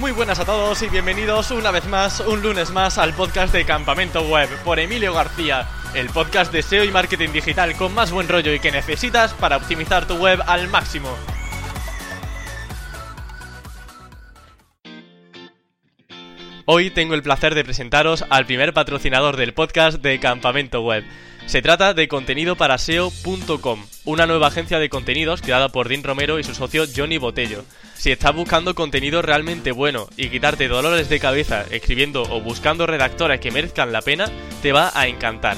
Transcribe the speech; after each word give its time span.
Muy 0.00 0.12
buenas 0.12 0.38
a 0.38 0.46
todos 0.46 0.80
y 0.80 0.88
bienvenidos 0.88 1.50
una 1.50 1.70
vez 1.70 1.86
más, 1.86 2.20
un 2.20 2.40
lunes 2.40 2.70
más, 2.70 2.96
al 2.96 3.12
podcast 3.12 3.52
de 3.52 3.66
Campamento 3.66 4.22
Web 4.22 4.48
por 4.64 4.78
Emilio 4.78 5.12
García, 5.12 5.68
el 5.92 6.08
podcast 6.08 6.50
de 6.50 6.62
SEO 6.62 6.84
y 6.84 6.90
marketing 6.90 7.28
digital 7.32 7.76
con 7.76 7.92
más 7.92 8.10
buen 8.10 8.26
rollo 8.26 8.54
y 8.54 8.60
que 8.60 8.72
necesitas 8.72 9.34
para 9.34 9.58
optimizar 9.58 10.06
tu 10.06 10.14
web 10.14 10.40
al 10.46 10.68
máximo. 10.68 11.14
Hoy 16.64 16.88
tengo 16.88 17.12
el 17.12 17.22
placer 17.22 17.54
de 17.54 17.62
presentaros 17.62 18.24
al 18.30 18.46
primer 18.46 18.72
patrocinador 18.72 19.36
del 19.36 19.52
podcast 19.52 20.00
de 20.00 20.18
Campamento 20.18 20.80
Web. 20.80 21.04
Se 21.46 21.62
trata 21.62 21.94
de 21.94 22.06
contenido 22.06 22.56
para 22.56 22.78
SEO.com, 22.78 23.84
una 24.04 24.26
nueva 24.26 24.48
agencia 24.48 24.78
de 24.78 24.88
contenidos 24.88 25.42
creada 25.42 25.68
por 25.68 25.88
Dean 25.88 26.04
Romero 26.04 26.38
y 26.38 26.44
su 26.44 26.54
socio 26.54 26.84
Johnny 26.94 27.18
Botello. 27.18 27.64
Si 27.96 28.10
estás 28.12 28.34
buscando 28.34 28.74
contenido 28.74 29.20
realmente 29.20 29.72
bueno 29.72 30.08
y 30.16 30.28
quitarte 30.28 30.68
dolores 30.68 31.08
de 31.08 31.20
cabeza 31.20 31.64
escribiendo 31.70 32.22
o 32.22 32.40
buscando 32.40 32.86
redactores 32.86 33.40
que 33.40 33.50
merezcan 33.50 33.92
la 33.92 34.02
pena, 34.02 34.30
te 34.62 34.72
va 34.72 34.92
a 34.94 35.08
encantar. 35.08 35.56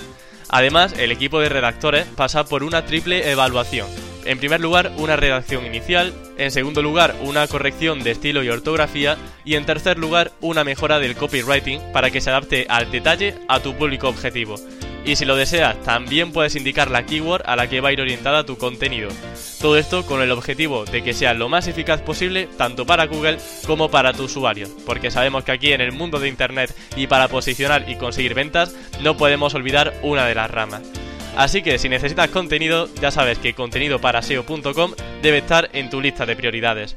Además, 0.48 0.94
el 0.98 1.12
equipo 1.12 1.40
de 1.40 1.48
redactores 1.48 2.06
pasa 2.06 2.44
por 2.44 2.62
una 2.62 2.84
triple 2.84 3.30
evaluación. 3.30 3.88
En 4.24 4.38
primer 4.38 4.60
lugar, 4.60 4.92
una 4.98 5.16
redacción 5.16 5.66
inicial, 5.66 6.14
en 6.38 6.50
segundo 6.50 6.80
lugar, 6.80 7.14
una 7.22 7.46
corrección 7.48 8.04
de 8.04 8.12
estilo 8.12 8.42
y 8.44 8.48
ortografía, 8.48 9.16
y 9.44 9.54
en 9.54 9.66
tercer 9.66 9.98
lugar, 9.98 10.30
una 10.40 10.62
mejora 10.62 11.00
del 11.00 11.16
copywriting 11.16 11.80
para 11.92 12.10
que 12.10 12.20
se 12.20 12.30
adapte 12.30 12.66
al 12.68 12.90
detalle 12.90 13.34
a 13.48 13.60
tu 13.60 13.74
público 13.74 14.08
objetivo. 14.08 14.56
Y 15.04 15.16
si 15.16 15.24
lo 15.24 15.34
deseas, 15.34 15.80
también 15.82 16.30
puedes 16.32 16.54
indicar 16.54 16.90
la 16.90 17.04
keyword 17.04 17.42
a 17.44 17.56
la 17.56 17.68
que 17.68 17.80
va 17.80 17.88
a 17.88 17.92
ir 17.92 18.00
orientada 18.00 18.46
tu 18.46 18.56
contenido. 18.56 19.08
Todo 19.60 19.76
esto 19.76 20.06
con 20.06 20.22
el 20.22 20.30
objetivo 20.30 20.84
de 20.84 21.02
que 21.02 21.12
sea 21.12 21.34
lo 21.34 21.48
más 21.48 21.66
eficaz 21.66 22.00
posible 22.00 22.48
tanto 22.56 22.86
para 22.86 23.06
Google 23.06 23.38
como 23.66 23.90
para 23.90 24.12
tu 24.12 24.24
usuario, 24.24 24.68
porque 24.86 25.10
sabemos 25.10 25.42
que 25.42 25.52
aquí 25.52 25.72
en 25.72 25.80
el 25.80 25.92
mundo 25.92 26.20
de 26.20 26.28
Internet 26.28 26.74
y 26.96 27.08
para 27.08 27.28
posicionar 27.28 27.88
y 27.88 27.96
conseguir 27.96 28.34
ventas 28.34 28.76
no 29.00 29.16
podemos 29.16 29.54
olvidar 29.54 29.92
una 30.02 30.26
de 30.26 30.36
las 30.36 30.50
ramas. 30.50 30.82
Así 31.36 31.62
que 31.62 31.78
si 31.78 31.88
necesitas 31.88 32.28
contenido, 32.28 32.88
ya 33.00 33.10
sabes 33.10 33.38
que 33.38 33.54
contenido 33.54 34.00
para 34.00 34.22
SEO.com 34.22 34.92
debe 35.22 35.38
estar 35.38 35.70
en 35.72 35.90
tu 35.90 36.00
lista 36.00 36.26
de 36.26 36.36
prioridades. 36.36 36.94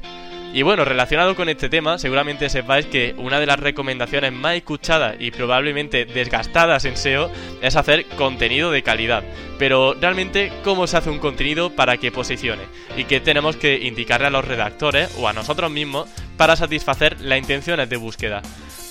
Y 0.56 0.62
bueno, 0.62 0.86
relacionado 0.86 1.36
con 1.36 1.50
este 1.50 1.68
tema, 1.68 1.98
seguramente 1.98 2.48
sepáis 2.48 2.86
que 2.86 3.14
una 3.18 3.38
de 3.38 3.44
las 3.44 3.60
recomendaciones 3.60 4.32
más 4.32 4.54
escuchadas 4.54 5.16
y 5.18 5.30
probablemente 5.30 6.06
desgastadas 6.06 6.86
en 6.86 6.96
SEO 6.96 7.30
es 7.60 7.76
hacer 7.76 8.06
contenido 8.16 8.70
de 8.70 8.82
calidad. 8.82 9.22
Pero 9.58 9.92
realmente, 9.92 10.50
¿cómo 10.64 10.86
se 10.86 10.96
hace 10.96 11.10
un 11.10 11.18
contenido 11.18 11.76
para 11.76 11.98
que 11.98 12.10
posicione? 12.10 12.62
Y 12.96 13.04
qué 13.04 13.20
tenemos 13.20 13.56
que 13.56 13.80
indicarle 13.86 14.28
a 14.28 14.30
los 14.30 14.46
redactores 14.46 15.14
o 15.18 15.28
a 15.28 15.34
nosotros 15.34 15.70
mismos 15.70 16.08
para 16.38 16.56
satisfacer 16.56 17.20
las 17.20 17.38
intenciones 17.38 17.90
de 17.90 17.98
búsqueda. 17.98 18.40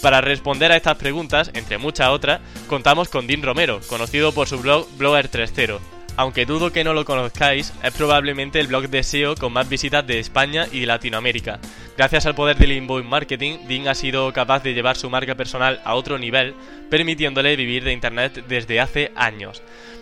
Para 0.04 0.22
responder 0.22 0.72
a 0.72 0.78
estas 0.78 0.98
preguntas, 0.98 1.50
entre 1.56 1.80
muchas 1.80 2.10
otras, 2.10 2.42
contamos 2.68 3.10
con 3.10 3.26
Dean 3.26 3.42
Romero, 3.42 3.80
conocido 3.90 4.34
por 4.34 4.48
su 4.48 4.60
blog 4.60 4.88
Blogger 5.00 5.32
3.0 5.32 5.95
aunque 6.18 6.46
dudo 6.46 6.72
que 6.72 6.84
no 6.84 6.94
lo 6.94 7.06
conozcáis, 7.06 7.74
es 7.84 7.94
probablemente 7.94 8.60
el 8.60 8.68
blog 8.68 8.90
de 8.90 9.04
SEO 9.04 9.36
con 9.36 9.54
más 9.54 9.68
visitas 9.68 10.06
de 10.06 10.20
España 10.20 10.68
y 10.72 10.82
de 10.82 10.86
Latinoamérica. 10.86 11.60
Gracias 11.98 12.26
al 12.26 12.36
poder 12.36 12.58
del 12.58 12.72
inbound 12.72 13.08
marketing, 13.08 13.60
Dean 13.68 13.88
ha 13.88 13.96
sido 13.96 14.32
capaz 14.34 14.64
de 14.64 14.74
llevar 14.74 14.98
su 14.98 15.10
marca 15.10 15.36
personal 15.36 15.82
a 15.84 15.96
otro 15.96 16.18
nivel, 16.18 16.56
permitiéndole 16.90 17.56
vivir 17.56 17.84
de 17.84 17.94
Internet 17.94 18.46
desde 18.48 18.80
hace 18.80 19.12
años. 19.16 19.62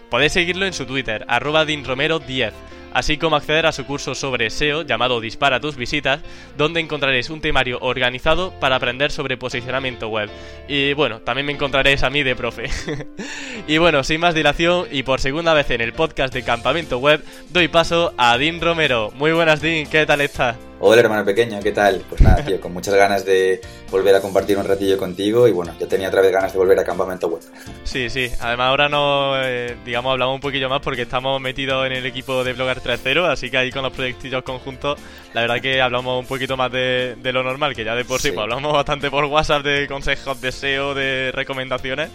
Podéis 0.10 0.34
seguirlo 0.34 0.66
en 0.66 0.74
su 0.74 0.86
Twitter, 0.86 1.26
arroba 1.28 1.66
10 1.66 2.54
así 2.94 3.18
como 3.18 3.36
acceder 3.36 3.66
a 3.66 3.72
su 3.72 3.86
curso 3.86 4.16
sobre 4.16 4.50
SEO 4.50 4.84
llamado 4.84 5.20
Dispara 5.20 5.60
tus 5.60 5.76
visitas, 5.76 6.22
donde 6.58 6.80
encontraréis 6.80 7.30
un 7.30 7.42
temario 7.42 7.80
organizado 7.82 8.52
para 8.60 8.76
aprender 8.76 9.12
sobre 9.12 9.38
posicionamiento 9.38 10.08
web. 10.08 10.30
Y 10.68 10.94
bueno, 10.94 11.20
también 11.22 11.46
me 11.46 11.54
encontraréis 11.54 12.04
a 12.04 12.10
mí 12.10 12.24
de 12.24 12.36
profe. 12.36 12.70
y 13.68 13.78
bueno, 13.78 14.04
sin 14.04 14.22
más 14.22 14.36
dilación 14.36 14.88
y 14.92 15.04
por 15.04 15.20
segunda 15.20 15.54
vez 15.54 15.70
en 15.72 15.82
el 15.82 15.94
podcast 15.94 16.34
de 16.34 16.44
Campamento 16.44 17.00
Web, 17.00 17.24
doy 17.50 17.68
paso 17.68 18.14
a 18.18 18.38
Dean 18.38 18.62
Romero. 18.62 19.12
Muy 19.16 19.32
buenas, 19.32 19.62
Dean, 19.62 19.88
¿qué 19.88 20.06
tal 20.06 20.22
estás? 20.22 20.56
Hola 20.86 21.00
hermano 21.00 21.24
pequeño, 21.24 21.62
¿qué 21.62 21.72
tal? 21.72 22.04
Pues 22.10 22.20
nada, 22.20 22.44
tío, 22.44 22.60
con 22.60 22.74
muchas 22.74 22.94
ganas 22.96 23.24
de 23.24 23.62
volver 23.90 24.14
a 24.16 24.20
compartir 24.20 24.58
un 24.58 24.66
ratillo 24.66 24.98
contigo 24.98 25.48
y 25.48 25.54
bueno, 25.54 25.74
yo 25.80 25.88
tenía 25.88 26.10
otra 26.10 26.20
vez 26.20 26.34
ganas 26.34 26.52
de 26.52 26.60
volver 26.60 26.78
a 26.78 26.84
campamento 26.84 27.30
web. 27.30 27.42
Sí, 27.86 28.10
sí, 28.10 28.30
además 28.42 28.68
ahora 28.68 28.90
no, 28.90 29.42
eh, 29.42 29.78
digamos, 29.86 30.12
hablamos 30.12 30.36
un 30.36 30.42
poquillo 30.42 30.68
más 30.68 30.82
porque 30.82 31.04
estamos 31.04 31.40
metidos 31.40 31.86
en 31.86 31.94
el 31.94 32.06
equipo 32.06 32.44
de 32.44 32.52
Blogger 32.52 32.82
3.0, 32.84 33.32
así 33.32 33.50
que 33.50 33.58
ahí 33.58 33.72
con 33.72 33.84
los 33.84 33.94
proyectillos 33.94 34.44
conjuntos, 34.44 35.00
la 35.34 35.42
verdad 35.42 35.62
que 35.62 35.82
hablamos 35.82 36.20
un 36.20 36.26
poquito 36.26 36.58
más 36.58 36.72
de, 36.72 37.16
lo 37.24 37.44
normal, 37.44 37.76
que 37.76 37.84
ya 37.84 37.96
de 37.96 38.06
por 38.06 38.20
sí, 38.22 38.32
pues 38.32 38.44
hablamos 38.44 38.74
bastante 38.74 39.10
por 39.10 39.26
WhatsApp 39.26 39.64
de 39.64 39.88
consejos 39.88 40.40
de 40.42 40.52
SEO, 40.52 40.94
de 40.94 41.32
recomendaciones, 41.34 42.10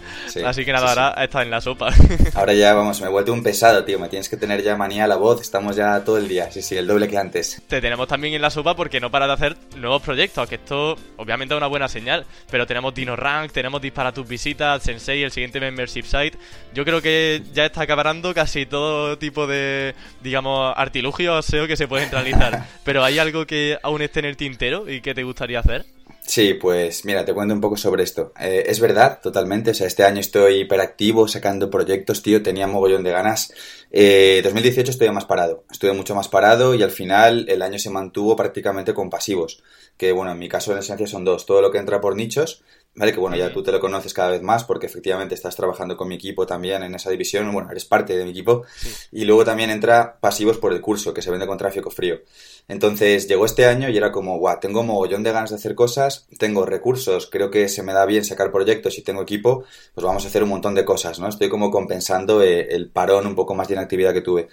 así 0.45 0.65
que 0.65 0.73
nada, 0.73 0.89
ahora 0.89 1.25
está 1.25 1.43
en 1.43 1.51
la 1.51 1.61
sopa. 1.61 1.89
Ahora 2.34 2.55
ya, 2.55 2.75
vamos, 2.75 3.01
me 3.01 3.06
he 3.06 3.11
vuelto 3.11 3.33
un 3.33 3.43
pesado, 3.43 3.84
tío, 3.84 3.99
me 3.99 4.09
tienes 4.09 4.29
que 4.29 4.37
tener 4.37 4.62
ya 4.62 4.77
manía 4.77 5.05
a 5.05 5.09
la 5.09 5.17
voz, 5.17 5.41
estamos 5.41 5.77
ya 5.77 6.05
todo 6.05 6.19
el 6.19 6.29
día, 6.29 6.51
sí, 6.51 6.62
sí, 6.62 6.77
el 6.77 6.87
doble 6.87 7.09
que 7.09 7.19
antes. 7.19 7.62
Te 7.67 7.81
tenemos 7.81 8.06
también 8.06 8.35
en 8.35 8.43
la 8.43 8.50
sopa 8.50 8.77
porque 8.77 9.00
no 9.00 9.11
para 9.11 9.27
de 9.27 9.33
hacer 9.33 9.56
nuevos 9.77 10.03
proyectos, 10.03 10.49
que 10.49 10.56
esto 10.56 10.97
obviamente 11.17 11.55
es 11.55 11.59
una 11.59 11.67
buena 11.67 11.89
señal, 11.89 12.27
pero 12.50 12.67
tenemos 12.67 12.95
DinoRank, 12.95 13.53
tenemos 13.53 13.81
Dispara 13.81 14.12
tus 14.12 14.27
visitas, 14.27 14.83
Sensei, 14.83 15.23
el 15.23 15.33
siguiente 15.33 15.61
membership 15.61 16.05
site. 16.05 16.39
Yo 16.75 16.85
creo 16.85 17.00
que 17.00 17.43
ya 17.53 17.67
está 17.67 17.83
acabando 17.83 18.35
casi 18.35 18.67
todo 18.67 19.17
tipo 19.19 19.47
de, 19.47 19.95
digamos, 20.23 20.57
artilugios 20.66 21.46
SEO 21.46 21.66
que 21.66 21.76
se 21.76 21.88
pueden 21.88 22.10
realizar. 22.10 22.66
pero 22.84 23.04
¿hay 23.04 23.19
algo 23.19 23.46
que 23.46 23.78
aún 23.82 24.02
esté 24.02 24.20
en 24.20 24.26
el 24.26 24.36
tintero 24.36 24.88
y 24.88 25.00
que 25.00 25.14
te 25.14 25.22
gustaría 25.22 25.60
hacer? 25.60 25.84
Sí, 26.28 26.52
pues 26.52 27.06
mira, 27.06 27.24
te 27.24 27.32
cuento 27.32 27.54
un 27.54 27.60
poco 27.62 27.78
sobre 27.78 28.02
esto. 28.02 28.34
Eh, 28.38 28.64
es 28.66 28.80
verdad, 28.80 29.19
totalmente. 29.22 29.70
O 29.70 29.74
sea, 29.74 29.86
este 29.86 30.04
año 30.04 30.20
estoy 30.20 30.60
hiperactivo, 30.60 31.26
sacando 31.26 31.70
proyectos, 31.70 32.22
tío. 32.22 32.42
Tenía 32.42 32.66
mogollón 32.66 33.02
de 33.02 33.12
ganas. 33.12 33.50
Eh, 33.91 34.42
2018 34.44 34.91
estuve 34.91 35.10
más 35.10 35.24
parado. 35.24 35.64
Estuve 35.70 35.94
mucho 35.94 36.14
más 36.14 36.28
parado 36.28 36.75
y 36.75 36.82
al 36.82 36.90
final 36.90 37.46
el 37.48 37.62
año 37.62 37.78
se 37.78 37.88
mantuvo 37.88 38.36
prácticamente 38.36 38.92
con 38.92 39.08
pasivos. 39.08 39.62
Que 39.96 40.12
bueno, 40.12 40.30
en 40.32 40.38
mi 40.38 40.50
caso 40.50 40.72
en 40.72 40.78
esencia 40.78 41.06
son 41.06 41.25
dos. 41.25 41.46
Todo 41.46 41.62
lo 41.62 41.70
que 41.70 41.78
entra 41.78 41.98
por 41.98 42.14
nichos 42.14 42.62
¿vale? 42.98 43.12
Que 43.12 43.20
bueno, 43.20 43.36
ya 43.36 43.53
tú 43.53 43.62
te 43.62 43.70
lo 43.70 43.78
conoces 43.78 44.12
cada 44.12 44.31
vez 44.31 44.42
más 44.42 44.64
porque 44.64 44.86
efectivamente 44.86 45.34
estás 45.34 45.54
trabajando 45.54 45.97
con 45.97 46.09
mi 46.09 46.16
equipo 46.16 46.47
también 46.47 46.82
en 46.82 46.94
esa 46.97 47.10
división, 47.10 47.50
bueno, 47.53 47.70
eres 47.70 47.84
parte 47.84 48.16
de 48.16 48.25
mi 48.25 48.31
equipo. 48.31 48.64
Y 49.12 49.25
luego 49.25 49.44
también 49.44 49.70
entra 49.70 50.19
pasivos 50.20 50.59
por 50.59 50.72
el 50.72 50.81
curso, 50.81 51.14
que 51.14 51.22
se 51.22 51.31
vende 51.31 51.47
con 51.47 51.56
tráfico 51.56 51.91
frío. 51.91 52.20
Entonces 52.66 53.28
llegó 53.28 53.47
este 53.47 53.66
año 53.66 53.88
y 53.88 53.97
era 53.97 54.10
como, 54.10 54.38
guau, 54.38 54.58
tengo 54.60 54.82
mogollón 54.82 55.22
de 55.22 55.32
ganas 55.32 55.50
de 55.50 55.56
hacer 55.56 55.75
cosas, 55.75 56.26
tengo 56.38 56.66
recursos, 56.66 57.28
creo 57.31 57.50
que 57.50 57.69
se 57.69 57.82
me 57.82 57.92
da 57.92 58.04
bien 58.04 58.25
sacar 58.25 58.50
proyectos 58.50 58.98
y 58.98 59.03
tengo 59.03 59.22
equipo, 59.22 59.64
pues 59.94 60.04
vamos 60.04 60.25
a 60.25 60.28
hacer 60.28 60.42
un 60.42 60.50
montón 60.50 60.75
de 60.75 60.84
cosas, 60.84 61.20
¿no? 61.20 61.28
Estoy 61.28 61.48
como 61.48 61.70
compensando 61.70 62.42
eh, 62.42 62.69
el 62.70 62.91
parón 62.91 63.26
un 63.26 63.34
poco 63.34 63.54
más 63.54 63.69
de 63.69 63.75
inactividad 63.75 64.12
que 64.12 64.20
tuve. 64.20 64.48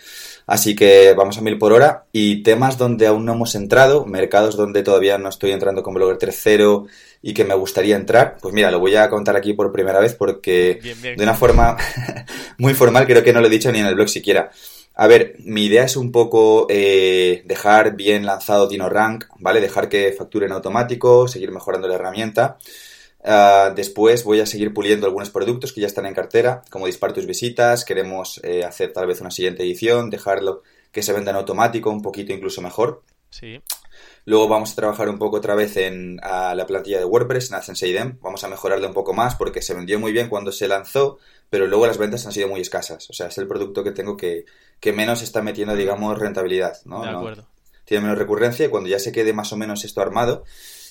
Así 0.45 0.75
que 0.75 1.13
vamos 1.13 1.38
a 1.39 1.41
mil 1.41 1.57
por 1.57 1.73
hora 1.73 2.05
y 2.11 2.44
temas 2.44 2.78
donde 2.78 3.07
aún 3.07 3.25
no 3.25 3.34
hemos 3.34 3.55
entrado, 3.55 4.05
mercados 4.05 4.55
donde 4.55 4.84
todavía 4.84 5.17
no 5.17 5.29
estoy 5.29 5.51
entrando 5.51 5.81
con 5.81 5.95
Blogger 5.95 6.17
3.0 6.19 6.88
y 7.22 7.34
que 7.34 7.44
me 7.44 7.56
gustaría 7.56 7.96
entrar, 7.96 8.38
pues 8.42 8.53
mira, 8.53 8.72
lo 8.72 8.80
voy 8.80 8.96
a 8.96 9.09
contar 9.09 9.36
aquí 9.36 9.53
por 9.53 9.72
primera 9.72 10.00
vez 10.00 10.14
porque 10.14 10.80
de 11.02 11.24
una 11.24 11.34
forma 11.34 11.78
muy 12.58 12.74
formal 12.74 13.08
creo 13.08 13.24
que 13.24 13.34
no 13.34 13.42
lo 13.42 13.48
he 13.48 13.50
dicho 13.50 13.72
ni 13.72 13.80
en 13.80 13.88
el 13.88 13.96
blog 13.96 14.09
siquiera. 14.09 14.52
A 14.98 15.08
ver, 15.08 15.36
mi 15.40 15.66
idea 15.66 15.84
es 15.84 15.98
un 15.98 16.12
poco 16.12 16.68
eh, 16.70 17.44
dejar 17.46 17.96
bien 17.96 18.26
lanzado 18.26 18.68
DinoRank, 18.68 19.26
¿vale? 19.40 19.59
Dejar 19.59 19.90
que 19.90 20.14
facture 20.14 20.46
en 20.46 20.53
automático, 20.53 21.28
seguir 21.28 21.52
mejorando 21.52 21.88
la 21.88 21.96
herramienta. 21.96 22.58
Ah, 23.28 23.74
después 23.76 24.24
voy 24.24 24.40
a 24.40 24.46
seguir 24.46 24.72
puliendo 24.72 25.08
algunos 25.08 25.32
productos 25.32 25.74
que 25.74 25.82
ya 25.82 25.88
están 25.88 26.06
en 26.06 26.14
cartera, 26.14 26.62
como 26.70 26.86
Dispar 26.86 27.12
tus 27.12 27.26
visitas, 27.26 27.84
queremos 27.84 28.40
eh, 28.44 28.64
hacer 28.64 28.94
tal 28.94 29.08
vez 29.08 29.20
una 29.20 29.32
siguiente 29.32 29.64
edición, 29.64 30.11
dejarlo 30.11 30.61
que 30.91 31.02
se 31.02 31.11
venda 31.11 31.32
en 31.32 31.38
automático, 31.38 31.90
un 31.90 32.03
poquito 32.03 32.32
incluso 32.32 32.61
mejor. 32.61 33.02
Sí. 33.32 33.59
Luego 34.25 34.47
vamos 34.47 34.72
a 34.72 34.75
trabajar 34.75 35.07
un 35.07 35.19
poco 35.19 35.37
otra 35.37 35.53
vez 35.53 35.77
en 35.77 36.17
la 36.17 36.66
plantilla 36.67 36.97
de 36.97 37.05
WordPress, 37.05 37.51
en 37.51 37.61
Sensei 37.61 37.95
Vamos 38.22 38.43
a 38.43 38.47
mejorarle 38.47 38.87
un 38.87 38.93
poco 38.93 39.13
más 39.13 39.35
porque 39.35 39.61
se 39.61 39.75
vendió 39.75 39.99
muy 39.99 40.11
bien 40.11 40.29
cuando 40.29 40.51
se 40.51 40.67
lanzó, 40.67 41.19
pero 41.49 41.67
luego 41.67 41.85
las 41.85 41.99
ventas 41.99 42.25
han 42.25 42.31
sido 42.31 42.47
muy 42.47 42.59
escasas. 42.59 43.07
O 43.09 43.13
sea, 43.13 43.27
es 43.27 43.37
el 43.37 43.47
producto 43.47 43.83
que 43.83 43.91
tengo 43.91 44.17
que, 44.17 44.45
que 44.79 44.93
menos 44.93 45.22
está 45.22 45.43
metiendo, 45.43 45.75
digamos, 45.75 46.17
rentabilidad. 46.17 46.77
¿no? 46.85 47.03
De 47.03 47.09
acuerdo. 47.09 47.47
tiene 47.85 48.01
menos 48.01 48.17
recurrencia 48.17 48.66
y 48.66 48.69
cuando 48.69 48.89
ya 48.89 48.97
se 48.97 49.11
quede 49.11 49.31
más 49.31 49.53
o 49.53 49.57
menos 49.57 49.85
esto 49.85 50.01
armado, 50.01 50.43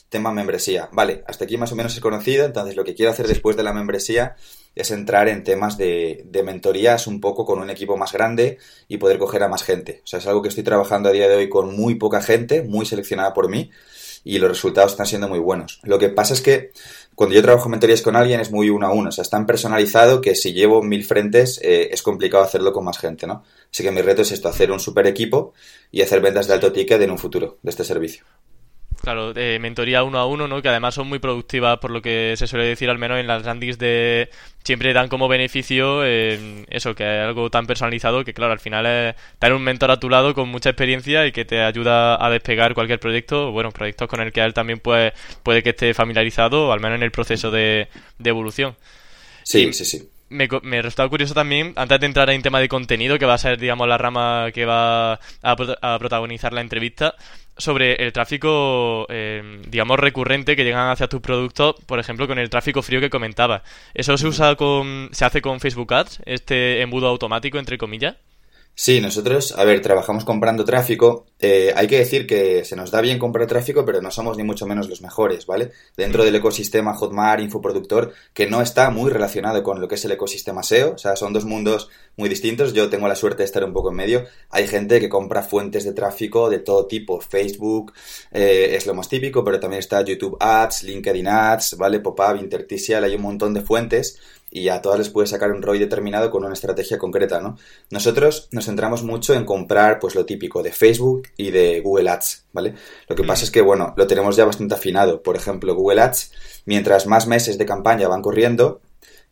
tema 0.09 0.31
membresía. 0.31 0.89
Vale, 0.93 1.25
hasta 1.27 1.45
aquí 1.45 1.57
más 1.57 1.73
o 1.73 1.77
menos 1.77 1.97
he 1.97 2.01
conocido, 2.01 2.45
entonces 2.45 2.77
lo 2.77 2.85
que 2.85 2.95
quiero 2.95 3.11
hacer 3.11 3.27
después 3.27 3.57
de 3.57 3.65
la 3.65 3.73
membresía 3.73 4.37
es 4.75 4.91
entrar 4.91 5.29
en 5.29 5.45
temas 5.45 5.79
de, 5.79 6.23
de, 6.27 6.43
mentorías 6.43 7.07
un 7.07 7.21
poco 7.21 7.45
con 7.45 7.61
un 7.61 7.71
equipo 7.71 7.97
más 7.97 8.13
grande 8.13 8.59
y 8.89 8.99
poder 8.99 9.19
coger 9.19 9.43
a 9.43 9.49
más 9.49 9.63
gente. 9.63 10.01
O 10.05 10.07
sea, 10.07 10.19
es 10.19 10.27
algo 10.27 10.43
que 10.43 10.49
estoy 10.49 10.65
trabajando 10.65 11.09
a 11.09 11.13
día 11.13 11.29
de 11.29 11.37
hoy 11.37 11.49
con 11.49 11.77
muy 11.77 11.95
poca 11.95 12.21
gente, 12.21 12.63
muy 12.63 12.87
seleccionada 12.87 13.33
por 13.33 13.49
mí, 13.49 13.71
y 14.25 14.39
los 14.39 14.49
resultados 14.49 14.93
están 14.93 15.07
siendo 15.07 15.29
muy 15.29 15.39
buenos. 15.39 15.81
Lo 15.83 15.99
que 15.99 16.09
pasa 16.09 16.33
es 16.33 16.41
que 16.41 16.71
cuando 17.15 17.37
yo 17.37 17.43
trabajo 17.43 17.69
mentorías 17.69 18.03
con 18.03 18.17
alguien 18.17 18.41
es 18.41 18.51
muy 18.51 18.71
uno 18.71 18.87
a 18.87 18.93
uno, 18.93 19.11
o 19.11 19.13
sea, 19.13 19.23
es 19.23 19.31
tan 19.31 19.47
personalizado 19.47 20.21
que 20.21 20.35
si 20.35 20.53
llevo 20.53 20.83
mil 20.83 21.05
frentes 21.05 21.61
eh, 21.63 21.91
es 21.93 22.03
complicado 22.03 22.43
hacerlo 22.43 22.73
con 22.73 22.85
más 22.85 22.99
gente, 22.99 23.27
¿no? 23.27 23.45
Así 23.71 23.83
que 23.83 23.91
mi 23.93 24.01
reto 24.01 24.23
es 24.23 24.33
esto, 24.33 24.49
hacer 24.49 24.73
un 24.73 24.81
super 24.81 25.07
equipo 25.07 25.53
y 25.93 26.01
hacer 26.03 26.21
ventas 26.21 26.49
de 26.49 26.55
alto 26.55 26.73
ticket 26.73 27.01
en 27.03 27.11
un 27.11 27.19
futuro 27.19 27.59
de 27.63 27.71
este 27.71 27.85
servicio. 27.85 28.25
Claro, 29.05 29.35
de 29.35 29.59
mentoría 29.59 30.03
uno 30.03 30.19
a 30.19 30.27
uno, 30.27 30.49
¿no? 30.49 30.63
Que 30.63 30.71
además 30.71 30.95
son 30.95 31.09
muy 31.09 31.19
productivas, 31.19 31.79
por 31.79 31.91
lo 31.91 32.01
que 32.01 32.35
se 32.39 32.47
suele 32.47 32.65
decir, 32.65 32.89
al 32.89 32.97
menos 32.97 33.21
en 33.21 33.27
las 33.27 33.45
landings 33.45 33.79
de... 33.79 34.31
Siempre 34.65 34.95
dan 34.95 35.09
como 35.09 35.29
beneficio 35.29 36.03
eh, 36.07 36.65
eso, 36.71 36.95
que 36.95 37.05
es 37.05 37.27
algo 37.27 37.51
tan 37.51 37.67
personalizado 37.67 38.25
que, 38.25 38.33
claro, 38.33 38.53
al 38.55 38.61
final 38.61 38.87
es 38.87 39.15
tener 39.39 39.55
un 39.55 39.63
mentor 39.63 39.91
a 39.91 40.01
tu 40.01 40.09
lado 40.09 40.33
con 40.33 40.49
mucha 40.49 40.71
experiencia 40.71 41.27
y 41.27 41.33
que 41.33 41.45
te 41.45 41.61
ayuda 41.61 42.25
a 42.25 42.31
despegar 42.31 42.73
cualquier 42.73 42.99
proyecto, 42.99 43.53
bueno, 43.53 43.73
proyectos 43.73 44.09
con 44.09 44.23
el 44.23 44.33
que 44.33 44.41
él 44.41 44.55
también 44.55 44.81
puede, 44.81 45.13
puede 45.43 45.63
que 45.63 45.71
esté 45.71 45.93
familiarizado, 45.93 46.73
al 46.73 46.81
menos 46.81 46.97
en 46.97 47.03
el 47.03 47.11
proceso 47.11 47.51
de, 47.51 47.89
de 48.19 48.31
evolución. 48.31 48.75
Sí, 49.43 49.71
sí, 49.75 49.85
sí 49.85 50.09
me, 50.35 50.49
me 50.63 50.83
resulta 50.83 51.09
curioso 51.09 51.35
también, 51.35 51.73
antes 51.77 52.01
de 52.01 52.07
entrar 52.07 52.29
en 52.31 52.43
tema 52.43 52.61
de 52.61 52.69
contenido, 52.69 53.19
que 53.19 53.27
va 53.27 53.35
a 53.35 53.39
ser, 53.39 53.59
digamos, 53.59 53.87
la 53.89 53.99
rama 53.99 54.51
que 54.53 54.65
va 54.65 55.21
a, 55.43 55.99
protagonizar 55.99 56.53
la 56.53 56.61
entrevista, 56.61 57.15
sobre 57.57 57.95
el 58.05 58.13
tráfico, 58.13 59.07
eh, 59.09 59.63
digamos, 59.69 59.99
recurrente 59.99 60.57
que 60.57 60.65
llegan 60.65 60.91
hacia 60.91 61.09
tus 61.09 61.21
productos, 61.21 61.77
por 61.87 61.99
ejemplo, 61.99 62.27
con 62.27 62.39
el 62.39 62.51
tráfico 62.51 62.83
frío 62.83 63.01
que 63.01 63.11
comentaba. 63.11 63.63
¿Eso 63.95 64.17
se 64.17 64.27
usa 64.27 64.57
con, 64.57 65.11
se 65.13 65.25
hace 65.25 65.41
con 65.43 65.61
Facebook 65.61 65.93
Ads, 65.95 66.21
este 66.27 66.83
embudo 66.83 67.09
automático, 67.09 67.59
entre 67.59 67.79
comillas? 67.79 68.17
Sí, 68.77 69.01
nosotros, 69.01 69.55
a 69.57 69.63
ver, 69.63 69.81
trabajamos 69.83 70.25
comprando 70.25 70.65
tráfico. 70.65 71.27
Eh, 71.39 71.73
hay 71.77 71.87
que 71.87 71.99
decir 71.99 72.27
que 72.27 72.65
se 72.65 72.75
nos 72.75 72.91
da 72.91 73.01
bien 73.01 73.21
comprar 73.21 73.47
tráfico, 73.47 73.85
pero 73.85 74.03
no 74.03 74.11
somos 74.11 74.37
ni 74.37 74.43
mucho 74.43 74.67
menos 74.67 74.89
los 74.89 75.01
mejores, 75.01 75.47
¿vale? 75.47 75.71
Dentro 75.97 76.25
del 76.25 76.35
ecosistema 76.35 76.93
Hotmart, 76.95 77.41
Infoproductor, 77.41 78.13
que 78.33 78.49
no 78.49 78.63
está 78.63 78.91
muy 78.91 79.13
relacionado 79.13 79.63
con 79.63 79.81
lo 79.81 79.87
que 79.87 79.95
es 79.95 80.05
el 80.05 80.11
ecosistema 80.11 80.65
SEO, 80.65 80.95
o 80.95 80.99
sea, 80.99 81.15
son 81.15 81.33
dos 81.33 81.45
mundos 81.45 81.89
muy 82.17 82.29
distintos. 82.29 82.73
Yo 82.73 82.91
tengo 82.91 83.07
la 83.07 83.15
suerte 83.15 83.39
de 83.39 83.45
estar 83.45 83.63
un 83.63 83.73
poco 83.73 83.91
en 83.91 83.97
medio. 83.97 84.25
Hay 84.51 84.67
gente 84.67 84.99
que 84.99 85.09
compra 85.09 85.43
fuentes 85.43 85.85
de 85.85 85.93
tráfico 85.93 86.51
de 86.51 86.59
todo 86.59 86.87
tipo. 86.87 87.21
Facebook 87.21 87.93
eh, 88.33 88.75
es 88.75 88.87
lo 88.87 88.95
más 88.95 89.09
típico, 89.09 89.45
pero 89.45 89.61
también 89.61 89.79
está 89.79 90.03
YouTube 90.03 90.37
Ads, 90.41 90.83
LinkedIn 90.83 91.29
Ads, 91.29 91.77
¿vale? 91.77 92.01
Pop-up, 92.01 92.41
Interstitial, 92.41 93.05
hay 93.05 93.15
un 93.15 93.23
montón 93.23 93.55
de 93.55 93.61
fuentes 93.61 94.19
y 94.55 94.69
a 94.69 94.81
todas 94.81 95.01
les 95.01 95.09
puedes 95.11 95.31
sacar 95.31 95.51
un 95.51 95.63
ROI 95.63 95.81
determinado 95.81 96.31
con 96.31 96.45
una 96.45 96.55
estrategia 96.55 96.97
concreta, 96.97 97.41
¿no? 97.41 97.59
Nosotros 97.91 98.49
nos 98.53 98.67
centramos 98.67 99.03
mucho 99.03 99.35
en 99.35 99.45
comprar, 99.45 99.99
pues 99.99 100.15
lo 100.15 100.25
típico 100.25 100.63
de 100.63 100.71
Facebook 100.71 101.25
y 101.37 101.51
de 101.51 101.81
Google 101.81 102.09
Ads, 102.09 102.47
¿vale? 102.53 102.75
Lo 103.09 103.17
que 103.17 103.25
pasa 103.25 103.43
mm. 103.43 103.47
es 103.47 103.51
que, 103.51 103.61
bueno, 103.61 103.95
lo 103.97 104.07
tenemos 104.07 104.37
ya 104.37 104.45
bastante 104.45 104.77
afinado. 104.77 105.25
Por 105.25 105.35
ejemplo, 105.35 105.75
Google 105.75 106.03
Ads, 106.03 106.31
mientras 106.67 107.09
más 107.09 107.27
meses 107.27 107.59
de 107.59 107.67
campaña 107.67 108.07
van 108.07 108.23
corriendo, 108.23 108.81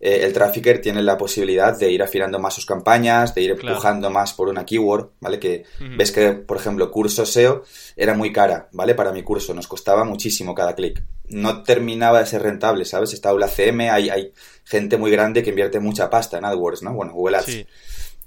eh, 0.00 0.24
el 0.24 0.32
trafficker 0.32 0.80
tiene 0.80 1.00
la 1.00 1.16
posibilidad 1.16 1.78
de 1.78 1.92
ir 1.92 2.02
afinando 2.02 2.40
más 2.40 2.54
sus 2.54 2.66
campañas, 2.66 3.32
de 3.36 3.42
ir 3.42 3.52
empujando 3.52 4.10
más 4.10 4.32
por 4.32 4.48
una 4.48 4.66
keyword, 4.66 5.10
¿vale? 5.20 5.38
Que 5.38 5.62
ves 5.96 6.10
que, 6.10 6.32
por 6.32 6.56
ejemplo, 6.56 6.90
curso 6.90 7.24
SEO 7.24 7.62
era 7.94 8.14
muy 8.14 8.32
cara, 8.32 8.68
¿vale? 8.72 8.96
Para 8.96 9.12
mi 9.12 9.22
curso, 9.22 9.54
nos 9.54 9.68
costaba 9.68 10.02
muchísimo 10.02 10.52
cada 10.52 10.74
clic. 10.74 11.00
No 11.32 11.62
terminaba 11.62 12.20
de 12.20 12.26
ser 12.26 12.42
rentable, 12.42 12.84
¿sabes? 12.84 13.12
Está 13.12 13.32
la 13.32 13.48
CM, 13.48 13.90
hay, 13.90 14.10
hay 14.10 14.32
gente 14.64 14.96
muy 14.96 15.10
grande 15.10 15.42
que 15.42 15.50
invierte 15.50 15.80
mucha 15.80 16.10
pasta 16.10 16.38
en 16.38 16.44
AdWords, 16.44 16.82
¿no? 16.82 16.94
Bueno, 16.94 17.12
Google 17.12 17.38
Ads. 17.38 17.66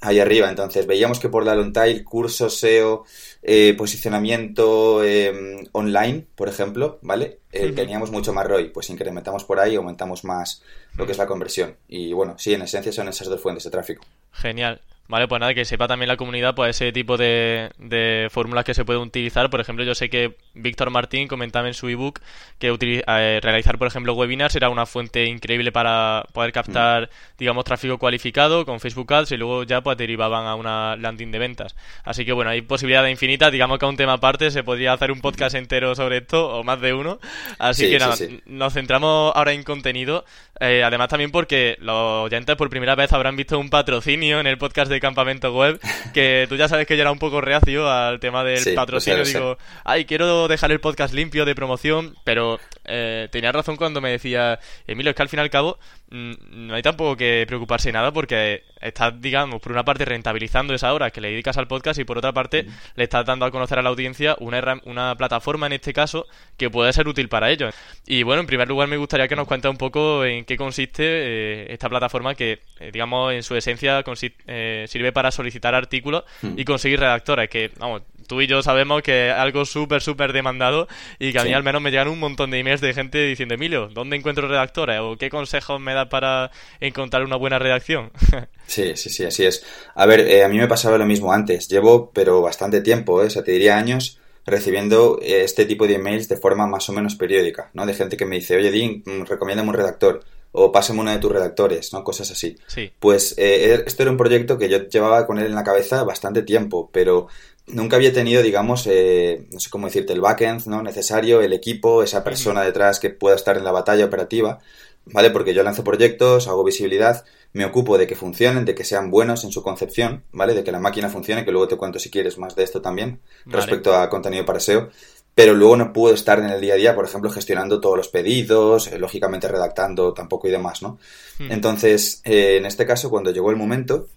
Ahí 0.02 0.19
arriba, 0.19 0.50
entonces 0.50 0.86
veíamos 0.86 1.19
que 1.19 1.30
por 1.30 1.46
la 1.46 1.56
Lontail, 1.56 2.04
curso 2.04 2.50
SEO, 2.50 3.06
eh, 3.42 3.74
posicionamiento 3.78 5.04
em, 5.04 5.66
online, 5.72 6.25
por 6.36 6.50
ejemplo, 6.50 7.00
¿vale? 7.02 7.40
Eh, 7.52 7.72
teníamos 7.72 8.12
mucho 8.12 8.34
más 8.34 8.46
ROI, 8.46 8.69
pues 8.69 8.90
incrementamos 8.90 9.46
por 9.46 9.60
ahí, 9.60 9.75
aumentamos 9.75 10.24
más 10.24 10.62
lo 10.96 11.06
que 11.06 11.13
es 11.13 11.18
la 11.18 11.25
conversión. 11.25 11.78
Y 11.88 12.12
bueno, 12.13 12.36
sí, 12.38 12.54
en 12.54 12.63
esencia 12.63 12.92
son 12.92 13.08
esas 13.08 13.30
dos 13.30 13.42
fuentes 13.42 13.63
de 13.63 13.72
tráfico. 13.72 14.06
Genial. 14.31 14.81
Vale, 15.07 15.28
pues 15.28 15.40
nada, 15.40 15.54
que 15.54 15.66
sepa 15.66 15.88
también 15.88 16.07
la 16.07 16.18
comunidad 16.18 16.56
pues 16.56 16.75
ese 16.75 16.92
tipo 16.92 17.16
de, 17.16 17.69
de 17.78 18.28
fórmulas 18.31 18.66
que 18.66 18.74
se 18.74 18.86
pueden 18.86 19.04
utilizar. 19.04 19.52
Por 19.52 19.60
ejemplo, 19.60 19.86
yo 19.86 19.94
sé 19.94 20.10
que 20.10 20.36
Víctor 20.56 20.90
Martín 20.90 21.28
comentaba 21.28 21.68
en 21.68 21.75
su 21.75 21.88
ebook 21.90 22.22
que 22.57 22.75
eh, 22.81 23.40
realizar, 23.42 23.78
por 23.78 23.88
ejemplo, 23.88 24.13
webinars 24.13 24.56
era 24.56 24.69
una 24.69 24.88
fuente 24.88 25.25
increíble 25.25 25.72
para 25.72 26.25
poder 26.34 26.52
captar, 26.52 27.04
mm. 27.04 27.38
digamos, 27.38 27.66
tráfico 27.66 28.00
cualificado 28.00 28.66
con 28.66 28.80
Facebook 28.80 29.13
Ads 29.13 29.34
y 29.34 29.38
luego 29.38 29.63
ya 29.63 29.81
pues 29.81 29.96
derivaban 29.96 30.48
a 30.48 30.56
una 30.56 30.96
landing 30.96 31.30
de 31.31 31.38
ventas. 31.38 31.75
Así 32.04 32.25
que 32.25 32.34
bueno, 32.34 32.50
hay 32.50 32.63
posibilidades 32.63 33.12
infinitas. 33.12 33.51
Digamos 33.51 33.78
que 33.78 33.86
a 33.86 33.90
un 33.90 33.98
tema 33.98 34.13
aparte 34.13 34.50
se 34.50 34.63
podría 34.63 34.94
hacer 34.94 35.12
un 35.12 35.22
podcast 35.22 35.56
entero 35.56 35.94
sobre 35.94 36.18
esto 36.18 36.50
o 36.50 36.63
más 36.63 36.81
de 36.81 36.94
uno. 36.94 37.19
Así 37.60 37.92
que 37.92 38.00
nada, 38.00 38.16
nos 38.48 38.74
centramos 38.74 39.34
ahora 39.36 39.54
en 39.54 39.62
contenido. 39.62 40.25
Eh, 40.60 40.84
además 40.84 41.10
también 41.10 41.31
porque 41.31 41.78
los 41.80 42.25
oyentes 42.25 42.56
por 42.56 42.69
primera 42.69 42.96
vez 42.96 43.13
habrán 43.13 43.36
visto 43.36 43.60
un 43.60 43.69
patrocinio 43.69 44.40
en 44.40 44.48
el 44.48 44.58
podcast 44.58 44.90
de 44.90 44.95
Campamento 45.00 45.54
Web, 45.54 45.80
que 46.14 46.46
tú 46.50 46.56
ya 46.56 46.68
sabes 46.68 46.88
que 46.88 46.96
yo 46.96 47.02
era 47.02 47.12
un 47.12 47.20
poco 47.20 47.42
reacio 47.42 47.90
al 47.90 48.20
tema 48.20 48.44
del 48.44 48.76
patrocinio. 48.76 49.24
Digo, 49.24 49.58
ay, 49.84 50.06
quiero 50.06 50.48
dejar 50.48 50.72
el 50.72 50.80
podcast 50.80 51.14
limpio 51.14 51.46
de 51.46 51.56
promoción, 51.56 52.16
pero 52.24 52.60
eh, 52.86 53.28
tenía 53.32 53.52
razón 53.52 53.76
cuando 53.76 54.02
me 54.02 54.12
decía, 54.12 54.60
Emilio, 54.88 55.12
es 55.12 55.16
que 55.16 55.22
al 55.22 55.30
fin 55.30 55.40
y 55.40 55.42
al 55.42 55.50
cabo 55.50 55.80
no 56.10 56.75
hay 56.75 56.81
tampoco 56.81 57.18
que 57.18 57.46
preocuparse 57.48 57.92
nada 57.92 58.12
porque 58.12 58.63
estás, 58.80 59.19
digamos, 59.19 59.60
por 59.62 59.72
una 59.72 59.84
parte 59.84 60.06
rentabilizando 60.06 60.74
esa 60.74 60.94
hora 60.94 61.10
que 61.10 61.19
le 61.19 61.31
dedicas 61.31 61.57
al 61.57 61.68
podcast 61.68 62.00
y 62.00 62.04
por 62.04 62.18
otra 62.18 62.31
parte 62.31 62.66
le 62.96 63.04
estás 63.04 63.25
dando 63.25 63.46
a 63.46 63.52
conocer 63.52 63.80
a 63.80 63.81
la 63.81 63.90
audiencia 63.90 64.36
una, 64.40 64.81
una 64.86 65.16
plataforma, 65.16 65.66
en 65.66 65.74
este 65.74 65.94
caso, 65.94 66.28
que 66.57 66.69
puede 66.69 66.94
ser 66.94 67.07
útil 67.07 67.28
para 67.28 67.50
ellos. 67.50 67.74
Y 68.06 68.24
bueno, 68.24 68.42
en 68.42 68.48
primer 68.48 68.68
lugar 68.68 68.88
me 68.88 68.98
gustaría 68.98 69.28
que 69.28 69.36
nos 69.36 69.48
cuentes 69.48 69.69
un 69.69 69.78
poco 69.78 70.24
en 70.24 70.46
qué 70.46 70.57
consiste 70.57 71.04
eh, 71.04 71.74
esta 71.74 71.90
plataforma 71.90 72.36
que, 72.36 72.60
eh, 72.80 72.92
digamos, 72.92 73.34
en 73.34 73.42
su 73.42 73.56
esencia 73.56 74.04
eh, 74.48 74.86
sirve 74.88 75.12
para 75.12 75.31
solicitar 75.31 75.74
artículos 75.74 76.24
y 76.56 76.63
conseguir 76.66 77.00
redactores, 77.00 77.50
que, 77.50 77.72
vamos, 77.78 78.04
tú 78.27 78.42
y 78.42 78.48
yo 78.48 78.62
sabemos 78.62 79.01
que 79.01 79.31
algo 79.31 79.66
súper, 79.66 80.01
súper 80.01 80.33
demandado 80.33 80.88
y 81.19 81.31
que 81.31 81.39
a 81.39 81.44
mí 81.44 81.54
al 81.54 81.63
menos 81.63 81.81
me 81.81 81.92
llegan 81.92 82.07
un 82.07 82.19
montón 82.19 82.51
de 82.51 82.60
emails 82.60 82.81
de 82.81 82.94
gente 82.94 83.25
diciendo, 83.25 83.56
Emilio, 83.56 83.89
¿dónde 83.94 84.16
encuentro 84.16 84.48
redactores? 84.48 85.00
¿O 85.00 85.18
qué 85.18 85.30
consejos 85.30 85.80
me 85.80 85.94
da 85.94 86.10
para 86.10 86.51
encontrar 86.80 87.24
una 87.24 87.36
buena 87.36 87.60
redacción? 87.60 88.12
sí, 88.68 88.95
sí, 88.95 89.10
sí, 89.10 89.25
así 89.25 89.45
es. 89.45 89.66
A 89.95 90.06
ver, 90.06 90.44
a 90.44 90.48
mí 90.48 90.57
me 90.57 90.68
pasaba 90.68 90.98
lo 90.98 91.06
mismo 91.06 91.31
antes. 91.31 91.68
Llevo, 91.68 92.12
pero 92.12 92.42
bastante 92.42 92.81
tiempo, 92.81 93.22
¿eh? 93.22 93.27
o 93.27 93.30
sea, 93.30 93.44
te 93.44 93.51
diría 93.51 93.77
años 93.77 94.19
recibiendo 94.45 95.19
este 95.22 95.66
tipo 95.66 95.88
de 95.88 95.95
emails 95.95 96.30
de 96.30 96.38
forma 96.38 96.68
más 96.68 96.88
o 96.89 96.94
menos 96.94 97.16
periódica, 97.16 97.72
¿no? 97.74 97.86
De 97.86 97.94
gente 97.94 98.16
que 98.16 98.25
me 98.25 98.36
dice, 98.36 98.56
oye, 98.56 98.72
Dean, 98.72 99.04
mm, 99.04 99.25
recomiéndame 99.25 99.69
un 99.69 99.75
redactor 99.75 100.24
o 100.57 100.72
pásame 100.72 101.02
uno 101.02 101.12
de 101.12 101.19
tus 101.19 101.31
redactores, 101.31 101.92
¿no? 101.94 102.04
Cosas 102.04 102.31
así. 102.31 102.57
Sí. 102.68 102.92
Pues 103.00 103.36
eh, 103.38 103.74
er, 103.74 103.84
esto 103.86 104.04
era 104.04 104.12
un 104.12 104.18
proyecto 104.18 104.57
que 104.57 104.69
yo 104.69 104.88
llevaba 104.88 105.28
con 105.28 105.38
él 105.38 105.48
en 105.48 105.56
la 105.56 105.63
cabeza 105.63 106.03
bastante 106.03 106.44
tiempo, 106.44 106.89
pero 106.91 107.27
nunca 107.68 107.98
había 107.98 108.13
tenido, 108.13 108.41
digamos, 108.41 108.88
eh, 108.88 109.48
no 109.51 109.60
sé 109.60 109.70
cómo 109.70 109.88
decirte, 109.88 110.13
el 110.13 110.22
backend, 110.22 110.65
¿no? 110.68 110.82
Necesario, 110.82 111.41
el 111.41 111.53
equipo, 111.53 112.03
esa 112.03 112.24
persona 112.24 112.63
detrás 112.63 113.00
que 113.00 113.10
pueda 113.10 113.36
estar 113.36 113.58
en 113.58 113.63
la 113.63 113.72
batalla 113.72 114.06
operativa, 114.06 114.60
¿vale? 115.06 115.30
Porque 115.30 115.53
yo 115.53 115.63
lanzo 115.63 115.84
proyectos, 115.84 116.48
hago 116.48 116.63
visibilidad, 116.63 117.25
me 117.53 117.65
ocupo 117.65 117.98
de 117.98 118.08
que 118.08 118.15
funcionen, 118.15 118.65
de 118.65 118.75
que 118.75 118.84
sean 118.84 119.10
buenos 119.10 119.44
en 119.44 119.51
su 119.51 119.63
concepción, 119.63 120.24
¿vale? 120.32 120.53
De 120.53 120.63
que 120.63 120.72
la 120.72 120.80
máquina 120.80 121.10
funcione, 121.10 121.46
que 121.46 121.51
luego 121.51 121.68
te 121.68 121.77
cuento 121.77 122.00
si 122.00 122.10
quieres 122.10 122.38
más 122.38 122.56
de 122.56 122.63
esto 122.63 122.82
también, 122.82 123.20
respecto 123.46 123.96
a 123.96 124.10
contenido 124.10 124.46
para 124.46 124.60
SEO 124.60 124.89
pero 125.36 125.54
luego 125.54 125.75
no 125.75 125.92
puedo 125.92 126.15
estar 126.15 126.39
en 126.39 126.46
el 126.46 126.62
día 126.62 126.74
a 126.75 126.77
día, 126.77 126.96
por 126.96 127.06
ejemplo, 127.06 127.30
gestionando 127.30 127.82
todos 127.82 127.98
los 127.98 128.08
pedidos, 128.08 128.88
eh, 128.88 128.98
lógicamente 128.98 129.50
redactando 129.50 130.13
tampoco 130.13 130.48
y 130.48 130.51
demás, 130.51 130.82
¿no? 130.82 130.98
Hmm. 131.38 131.51
Entonces, 131.51 132.22
eh, 132.24 132.56
en 132.58 132.65
este 132.65 132.86
caso, 132.86 133.10
cuando 133.10 133.32
llegó 133.32 133.51
el 133.51 133.58
momento, 133.58 134.08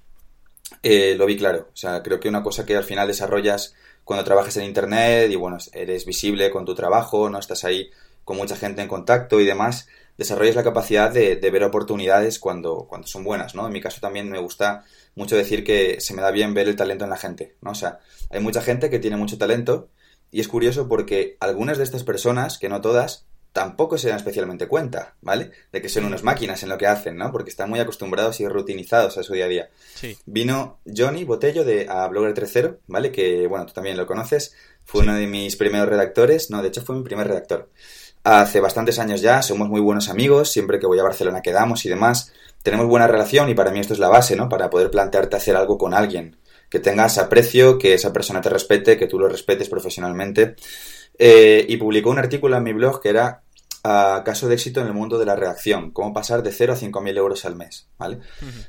eh, 0.84 1.16
lo 1.18 1.26
vi 1.26 1.37
claro. 1.37 1.68
O 1.72 1.76
sea, 1.76 2.04
creo 2.04 2.20
que 2.20 2.28
una 2.28 2.44
cosa 2.44 2.64
que 2.64 2.76
al 2.76 2.84
final 2.84 3.08
desarrollas 3.08 3.75
cuando 4.04 4.25
trabajas 4.25 4.56
en 4.58 4.64
Internet 4.64 5.28
y, 5.30 5.34
bueno, 5.34 5.58
eres 5.72 6.06
visible 6.06 6.50
con 6.50 6.64
tu 6.64 6.75
trabajo, 6.76 7.28
no 7.28 7.40
estás 7.40 7.64
ahí 7.64 7.90
con 8.25 8.37
mucha 8.37 8.56
gente 8.56 8.80
en 8.80 8.88
contacto 8.88 9.40
y 9.40 9.44
demás, 9.44 9.88
desarrollas 10.16 10.54
la 10.54 10.62
capacidad 10.62 11.10
de, 11.10 11.37
de 11.37 11.50
ver 11.50 11.64
oportunidades 11.64 12.38
cuando, 12.38 12.87
cuando 12.88 13.08
son 13.08 13.25
buenas, 13.25 13.56
¿no? 13.56 13.66
En 13.66 13.72
mi 13.72 13.80
caso 13.80 14.00
también 14.00 14.30
me 14.30 14.38
gusta 14.38 14.84
mucho 15.16 15.37
decir 15.37 15.64
que 15.64 16.00
se 16.00 16.14
me 16.14 16.22
da 16.22 16.30
bien 16.30 16.54
ver 16.54 16.68
el 16.68 16.76
talento 16.76 17.04
en 17.04 17.10
la 17.10 17.16
gente, 17.16 17.56
¿no? 17.60 17.72
O 17.72 17.75
sea, 17.75 17.98
hay 18.30 18.40
mucha 18.40 18.62
gente 18.62 18.88
que 18.88 18.98
tiene 18.98 19.16
mucho 19.16 19.37
talento 19.37 19.88
y 20.30 20.40
es 20.40 20.49
curioso 20.49 20.88
porque 20.88 21.37
algunas 21.40 21.78
de 21.78 21.85
estas 21.85 22.04
personas, 22.04 22.58
que 22.58 22.68
no 22.68 22.80
todas, 22.80 23.26
tampoco 23.52 23.99
se 23.99 24.08
dan 24.08 24.18
especialmente 24.18 24.68
cuenta, 24.68 25.14
¿vale? 25.20 25.50
De 25.73 25.82
que 25.82 25.88
son 25.88 26.04
unas 26.04 26.23
máquinas 26.23 26.62
en 26.62 26.68
lo 26.68 26.78
que 26.78 26.87
hacen, 26.87 27.16
¿no? 27.16 27.32
Porque 27.32 27.50
están 27.50 27.70
muy 27.70 27.80
acostumbrados 27.80 28.40
y 28.40 28.47
rutinizados 28.47 29.18
a 29.18 29.23
su 29.23 29.32
día 29.32 29.47
a 29.47 29.49
día. 29.49 29.70
Sí. 29.94 30.16
Vino 30.26 30.78
Johnny 30.87 31.25
Botello 31.25 31.64
de 31.64 31.88
a 31.88 32.06
Blogger 32.08 32.35
3.0, 32.35 32.78
¿vale? 32.87 33.11
Que, 33.11 33.47
bueno, 33.47 33.66
tú 33.66 33.73
también 33.73 33.97
lo 33.97 34.06
conoces. 34.06 34.54
Fue 34.85 35.02
uno 35.02 35.14
de 35.14 35.26
mis 35.26 35.56
primeros 35.56 35.88
redactores. 35.88 36.50
No, 36.50 36.62
de 36.62 36.68
hecho 36.68 36.82
fue 36.82 36.97
mi 36.97 37.02
primer 37.02 37.26
redactor. 37.26 37.70
Hace 38.23 38.61
bastantes 38.61 38.99
años 38.99 39.23
ya, 39.23 39.42
somos 39.42 39.68
muy 39.68 39.80
buenos 39.80 40.08
amigos. 40.08 40.50
Siempre 40.50 40.78
que 40.78 40.87
voy 40.87 40.99
a 40.99 41.04
Barcelona 41.04 41.42
quedamos 41.42 41.85
y 41.85 41.88
demás. 41.88 42.32
Tenemos 42.62 42.87
buena 42.87 43.06
relación 43.06 43.49
y 43.49 43.54
para 43.54 43.70
mí 43.70 43.80
esto 43.80 43.94
es 43.94 43.99
la 43.99 44.08
base, 44.08 44.37
¿no? 44.37 44.49
Para 44.49 44.68
poder 44.68 44.90
plantearte 44.90 45.37
hacer 45.37 45.56
algo 45.56 45.78
con 45.78 45.94
alguien 45.94 46.37
que 46.68 46.80
tengas 46.80 47.18
aprecio, 47.18 47.78
que 47.78 47.94
esa 47.94 48.12
persona 48.12 48.40
te 48.40 48.50
respete, 48.50 48.96
que 48.96 49.06
tú 49.06 49.18
lo 49.18 49.28
respetes 49.28 49.68
profesionalmente. 49.68 50.56
Eh, 51.18 51.66
y 51.68 51.76
publicó 51.76 52.10
un 52.10 52.18
artículo 52.18 52.56
en 52.56 52.62
mi 52.62 52.72
blog 52.72 53.00
que 53.00 53.08
era 53.08 53.42
a 53.82 54.22
caso 54.25 54.48
de 54.48 54.54
éxito 54.54 54.80
en 54.80 54.88
el 54.88 54.92
mundo 54.92 55.18
de 55.18 55.26
la 55.26 55.37
redacción, 55.37 55.90
cómo 55.92 56.12
pasar 56.12 56.42
de 56.42 56.52
0 56.52 56.72
a 56.72 56.76
5.000 56.76 57.16
euros 57.16 57.44
al 57.44 57.56
mes, 57.56 57.88
¿vale? 57.96 58.18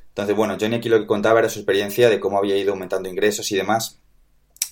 Entonces, 0.10 0.36
bueno, 0.36 0.58
Johnny 0.60 0.77
aquí 0.77 0.88
lo 0.88 1.00
que 1.00 1.08
contaba 1.08 1.39
era 1.39 1.50
su 1.50 1.60
experiencia 1.60 2.10
de 2.10 2.20
cómo 2.20 2.38
había 2.38 2.58
ido 2.58 2.72
aumentando 2.74 3.10
ingresos 3.10 3.51
y 3.51 3.56
demás. 3.56 4.00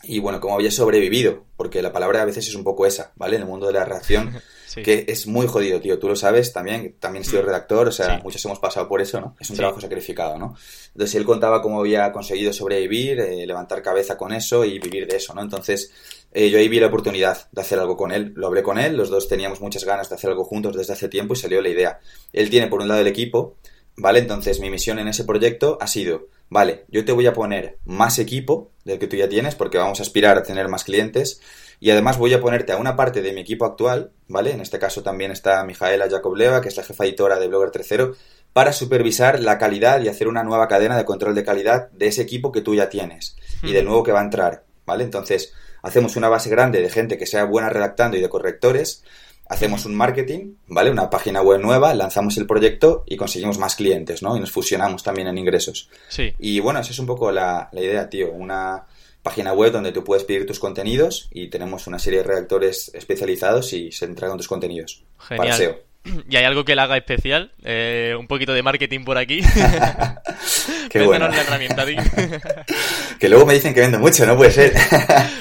y 0.03 0.19
bueno, 0.19 0.39
cómo 0.39 0.55
había 0.55 0.71
sobrevivido, 0.71 1.45
porque 1.57 1.81
la 1.81 1.91
palabra 1.91 2.21
a 2.21 2.25
veces 2.25 2.47
es 2.47 2.55
un 2.55 2.63
poco 2.63 2.85
esa, 2.85 3.11
¿vale? 3.15 3.35
En 3.35 3.41
el 3.41 3.47
mundo 3.47 3.67
de 3.67 3.73
la 3.73 3.85
que 4.83 5.05
es 5.07 5.27
muy 5.27 5.47
jodido, 5.47 5.79
tío. 5.79 5.99
Tú 5.99 6.07
lo 6.07 6.15
sabes 6.15 6.53
también, 6.53 6.95
también 6.99 7.23
he 7.23 7.25
sido 7.25 7.41
mm. 7.41 7.45
redactor, 7.45 7.87
o 7.87 7.91
sea, 7.91 8.19
muchos 8.23 8.43
hemos 8.45 8.59
pasado 8.59 8.87
por 8.87 9.01
eso, 9.01 9.19
¿no? 9.19 9.35
Es 9.39 9.49
un 9.49 9.57
trabajo 9.57 9.81
sacrificado, 9.81 10.37
¿no? 10.37 10.55
Entonces 10.87 11.15
él 11.15 11.25
contaba 11.25 11.61
cómo 11.61 11.79
había 11.79 12.11
conseguido 12.11 12.53
sobrevivir, 12.53 13.19
eh, 13.19 13.45
levantar 13.45 13.81
cabeza 13.81 14.17
con 14.17 14.33
eso 14.33 14.65
y 14.65 14.79
vivir 14.79 15.07
de 15.07 15.17
eso, 15.17 15.33
¿no? 15.33 15.41
Entonces 15.41 15.91
eh, 16.31 16.49
yo 16.49 16.59
ahí 16.59 16.67
vi 16.67 16.79
la 16.79 16.87
oportunidad 16.87 17.49
de 17.51 17.61
hacer 17.61 17.79
algo 17.79 17.97
con 17.97 18.11
él. 18.11 18.33
Lo 18.35 18.47
hablé 18.47 18.63
con 18.63 18.77
él, 18.77 18.95
los 18.95 19.09
dos 19.09 19.27
teníamos 19.27 19.61
muchas 19.61 19.83
ganas 19.83 20.09
de 20.09 20.15
hacer 20.15 20.29
algo 20.29 20.43
juntos 20.43 20.75
desde 20.75 20.93
hace 20.93 21.09
tiempo 21.09 21.33
y 21.33 21.37
salió 21.37 21.61
la 21.61 21.69
idea. 21.69 21.99
Él 22.33 22.49
tiene 22.49 22.67
por 22.67 22.81
un 22.81 22.87
lado 22.87 23.01
el 23.01 23.07
equipo, 23.07 23.55
¿vale? 23.95 24.19
Entonces 24.19 24.59
mi 24.59 24.69
misión 24.69 24.99
en 24.99 25.07
ese 25.07 25.23
proyecto 25.23 25.77
ha 25.81 25.87
sido, 25.87 26.27
vale, 26.49 26.85
yo 26.89 27.05
te 27.05 27.11
voy 27.11 27.27
a 27.27 27.33
poner 27.33 27.79
más 27.85 28.19
equipo 28.19 28.71
del 28.85 28.99
que 28.99 29.07
tú 29.07 29.15
ya 29.15 29.27
tienes 29.29 29.55
porque 29.55 29.77
vamos 29.77 29.99
a 29.99 30.03
aspirar 30.03 30.37
a 30.37 30.43
tener 30.43 30.67
más 30.67 30.83
clientes 30.83 31.41
y 31.79 31.91
además 31.91 32.17
voy 32.17 32.33
a 32.33 32.41
ponerte 32.41 32.71
a 32.71 32.77
una 32.77 32.95
parte 32.95 33.21
de 33.21 33.33
mi 33.33 33.41
equipo 33.41 33.65
actual, 33.65 34.11
¿vale? 34.27 34.51
En 34.51 34.61
este 34.61 34.79
caso 34.79 35.03
también 35.03 35.31
está 35.31 35.63
Mijaela 35.63 36.09
Jakobleva, 36.09 36.61
que 36.61 36.69
es 36.69 36.77
la 36.77 36.83
jefa 36.83 37.05
editora 37.05 37.39
de 37.39 37.47
Blogger 37.47 37.71
3.0, 37.71 38.15
para 38.53 38.73
supervisar 38.73 39.39
la 39.39 39.57
calidad 39.57 40.01
y 40.01 40.07
hacer 40.07 40.27
una 40.27 40.43
nueva 40.43 40.67
cadena 40.67 40.97
de 40.97 41.05
control 41.05 41.35
de 41.35 41.43
calidad 41.43 41.91
de 41.91 42.07
ese 42.07 42.23
equipo 42.23 42.51
que 42.51 42.61
tú 42.61 42.73
ya 42.73 42.89
tienes 42.89 43.37
y 43.61 43.73
del 43.73 43.85
nuevo 43.85 44.03
que 44.03 44.11
va 44.11 44.21
a 44.21 44.23
entrar, 44.23 44.63
¿vale? 44.85 45.03
Entonces, 45.03 45.53
hacemos 45.83 46.15
una 46.15 46.29
base 46.29 46.49
grande 46.49 46.81
de 46.81 46.89
gente 46.89 47.17
que 47.17 47.27
sea 47.27 47.45
buena 47.45 47.69
redactando 47.69 48.17
y 48.17 48.21
de 48.21 48.29
correctores, 48.29 49.03
hacemos 49.47 49.85
un 49.85 49.95
marketing, 49.95 50.55
¿vale? 50.67 50.89
Una 50.89 51.09
página 51.11 51.41
web 51.41 51.59
nueva, 51.59 51.93
lanzamos 51.93 52.37
el 52.37 52.47
proyecto 52.47 53.03
y 53.05 53.17
conseguimos 53.17 53.59
más 53.59 53.75
clientes, 53.75 54.23
¿no? 54.23 54.35
Y 54.35 54.39
nos 54.39 54.51
fusionamos 54.51 55.03
también 55.03 55.27
en 55.27 55.37
ingresos. 55.37 55.89
Sí. 56.09 56.33
Y 56.39 56.59
bueno, 56.59 56.79
esa 56.79 56.91
es 56.91 56.99
un 56.99 57.05
poco 57.05 57.31
la, 57.31 57.69
la 57.71 57.81
idea, 57.81 58.09
tío. 58.09 58.31
Una 58.31 58.85
página 59.27 59.51
web 59.51 59.73
donde 59.73 59.91
tú 59.91 60.05
puedes 60.05 60.23
pedir 60.23 60.45
tus 60.45 60.57
contenidos 60.57 61.27
y 61.31 61.49
tenemos 61.49 61.85
una 61.85 61.99
serie 61.99 62.19
de 62.19 62.27
redactores 62.27 62.89
especializados 62.93 63.73
y 63.73 63.91
se 63.91 64.05
entregan 64.05 64.37
tus 64.37 64.47
contenidos. 64.47 65.03
Genial. 65.19 65.37
Para 65.37 65.57
SEO. 65.57 65.86
¿Y 66.29 66.35
hay 66.35 66.45
algo 66.45 66.65
que 66.65 66.75
le 66.75 66.81
haga 66.81 66.97
especial? 66.97 67.51
Eh, 67.63 68.15
un 68.17 68.27
poquito 68.27 68.53
de 68.53 68.63
marketing 68.63 69.03
por 69.03 69.17
aquí. 69.17 69.41
Qué 70.89 71.01
bueno. 71.01 71.27
la 71.27 71.41
herramienta, 71.41 71.85
que 73.19 73.29
luego 73.29 73.45
me 73.45 73.53
dicen 73.53 73.73
que 73.73 73.81
vendo 73.81 73.99
mucho, 73.99 74.25
no 74.25 74.37
puede 74.37 74.51
ser. 74.51 74.73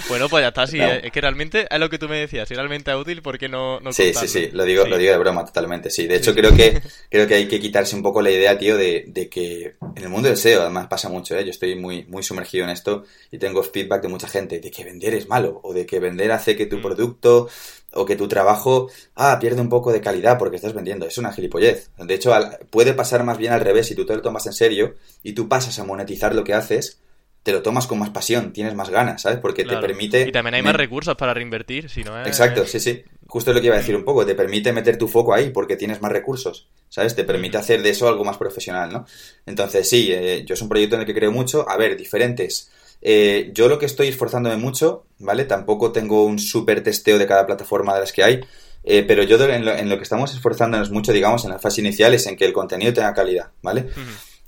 bueno, 0.09 0.29
pues 0.29 0.43
ya 0.43 0.49
está, 0.49 0.67
sí. 0.67 0.79
Es 0.81 1.11
que 1.11 1.21
realmente 1.21 1.67
es 1.71 1.79
lo 1.79 1.89
que 1.89 1.99
tú 1.99 2.09
me 2.09 2.19
decías. 2.19 2.49
Si 2.49 2.55
realmente 2.55 2.91
es 2.91 2.97
útil, 2.97 3.23
¿por 3.23 3.39
qué 3.39 3.49
no, 3.49 3.81
no 3.81 3.93
Sí, 3.93 4.13
sí, 4.15 4.29
sí. 4.29 4.51
Lo 4.53 4.65
digo, 4.65 4.87
lo 4.87 4.99
digo 4.99 5.13
de 5.13 5.19
broma 5.19 5.45
totalmente, 5.45 5.91
sí. 5.91 6.07
De 6.07 6.17
hecho, 6.17 6.35
creo 6.35 6.55
que 6.55 6.81
creo 7.11 7.27
que 7.27 7.35
hay 7.35 7.49
que 7.49 7.61
quitarse 7.61 7.95
un 7.97 8.03
poco 8.03 8.23
la 8.23 8.31
idea, 8.31 8.59
tío, 8.59 8.77
de, 8.77 9.05
de 9.07 9.29
que 9.29 9.77
en 9.95 10.03
el 10.03 10.09
mundo 10.09 10.29
del 10.29 10.37
SEO, 10.37 10.63
además 10.63 10.87
pasa 10.89 11.09
mucho, 11.09 11.37
¿eh? 11.37 11.45
Yo 11.45 11.51
estoy 11.51 11.77
muy, 11.77 12.05
muy 12.05 12.23
sumergido 12.23 12.65
en 12.65 12.71
esto 12.71 13.05
y 13.31 13.39
tengo 13.39 13.63
feedback 13.63 14.03
de 14.03 14.09
mucha 14.09 14.29
gente 14.29 14.61
de 14.61 14.71
que 14.71 14.85
vender 14.85 15.15
es 15.15 15.29
malo 15.29 15.61
o 15.63 15.73
de 15.73 15.87
que 15.87 16.01
vender 16.01 16.33
hace 16.33 16.57
que 16.57 16.67
tu 16.67 16.79
mm. 16.79 16.83
producto 16.83 17.49
o 17.97 18.05
que 18.05 18.17
tu 18.17 18.29
trabajo, 18.29 18.91
ah, 19.15 19.39
pierde 19.41 19.61
un 19.61 19.69
poco 19.69 19.93
de 19.93 20.01
calidad 20.01 20.39
porque 20.39 20.57
estás 20.57 20.75
vendiendo. 20.75 21.07
Es 21.07 21.19
una 21.19 21.33
gilipollez. 21.33 21.91
De 21.99 22.15
hecho, 22.15 22.33
puede 22.71 22.95
pasar 22.95 23.25
más 23.25 23.39
bien 23.39 23.53
al 23.53 23.61
revés. 23.61 23.87
Si 23.87 23.95
tú 23.95 24.07
te 24.07 24.15
lo 24.15 24.23
tomas 24.23 24.47
en 24.47 24.53
serio 24.53 24.95
y 25.23 25.33
tú 25.33 25.49
pasas 25.49 25.79
a 25.79 25.85
monetizar 25.85 26.35
lo 26.35 26.45
que 26.45 26.55
haces, 26.55 27.01
te 27.47 27.53
lo 27.53 27.63
tomas 27.63 27.87
con 27.87 28.01
más 28.01 28.11
pasión, 28.11 28.53
tienes 28.53 28.75
más 28.75 28.91
ganas, 28.91 29.23
¿sabes? 29.23 29.39
Porque 29.39 29.65
te 29.65 29.77
permite... 29.77 30.29
Y 30.29 30.33
también 30.33 30.55
hay 30.55 30.63
más 30.63 30.75
recursos 30.75 31.15
para 31.15 31.33
reinvertir, 31.33 31.89
si 31.89 32.03
no 32.03 32.21
Exacto, 32.27 32.67
sí, 32.67 32.81
sí. 32.81 33.05
Justo 33.29 33.53
lo 33.53 33.61
que 33.61 33.67
iba 33.67 33.77
a 33.77 33.79
decir 33.79 33.95
un 33.95 34.05
poco, 34.05 34.27
te 34.27 34.35
permite 34.35 34.73
meter 34.73 34.99
tu 34.99 35.07
foco 35.07 35.33
ahí 35.33 35.51
porque 35.51 35.77
tienes 35.77 36.03
más 36.03 36.11
recursos, 36.11 36.69
¿sabes? 36.89 37.15
Te 37.15 37.23
permite 37.23 37.57
hacer 37.57 37.83
de 37.83 37.91
eso 37.91 38.09
algo 38.09 38.25
más 38.25 38.37
profesional, 38.37 38.93
¿no? 38.93 39.07
Entonces, 39.47 39.89
sí, 39.89 40.09
eh, 40.11 40.45
yo 40.45 40.55
es 40.55 40.63
un 40.63 40.69
proyecto 40.69 40.97
en 40.97 41.03
el 41.03 41.07
que 41.07 41.15
creo 41.15 41.31
mucho. 41.31 41.69
A 41.69 41.77
ver, 41.77 41.97
diferentes 41.97 42.69
eh, 43.03 43.51
yo 43.55 43.69
lo 43.69 43.79
que 43.79 43.87
estoy 43.87 44.09
esforzándome 44.09 44.57
mucho, 44.57 45.07
¿vale? 45.19 45.45
Tampoco 45.45 45.93
tengo 45.93 46.25
un 46.25 46.39
súper 46.39 46.83
testeo 46.83 47.19
de 47.19 47.27
cada 47.27 47.47
plataforma 47.47 47.95
de 47.95 48.01
las 48.01 48.13
que 48.13 48.25
hay, 48.25 48.41
eh, 48.85 49.05
pero 49.07 49.23
yo 49.23 49.43
en 49.45 49.89
lo, 49.89 49.97
que 49.97 50.03
estamos 50.03 50.33
esforzándonos 50.33 50.91
mucho, 50.91 51.13
digamos, 51.13 51.45
en 51.45 51.51
la 51.51 51.59
fase 51.59 51.81
inicial 51.81 52.15
es 52.15 52.27
en 52.27 52.37
que 52.37 52.45
el 52.45 52.53
contenido 52.53 52.93
tenga 52.93 53.15
calidad, 53.15 53.51
¿vale? 53.63 53.89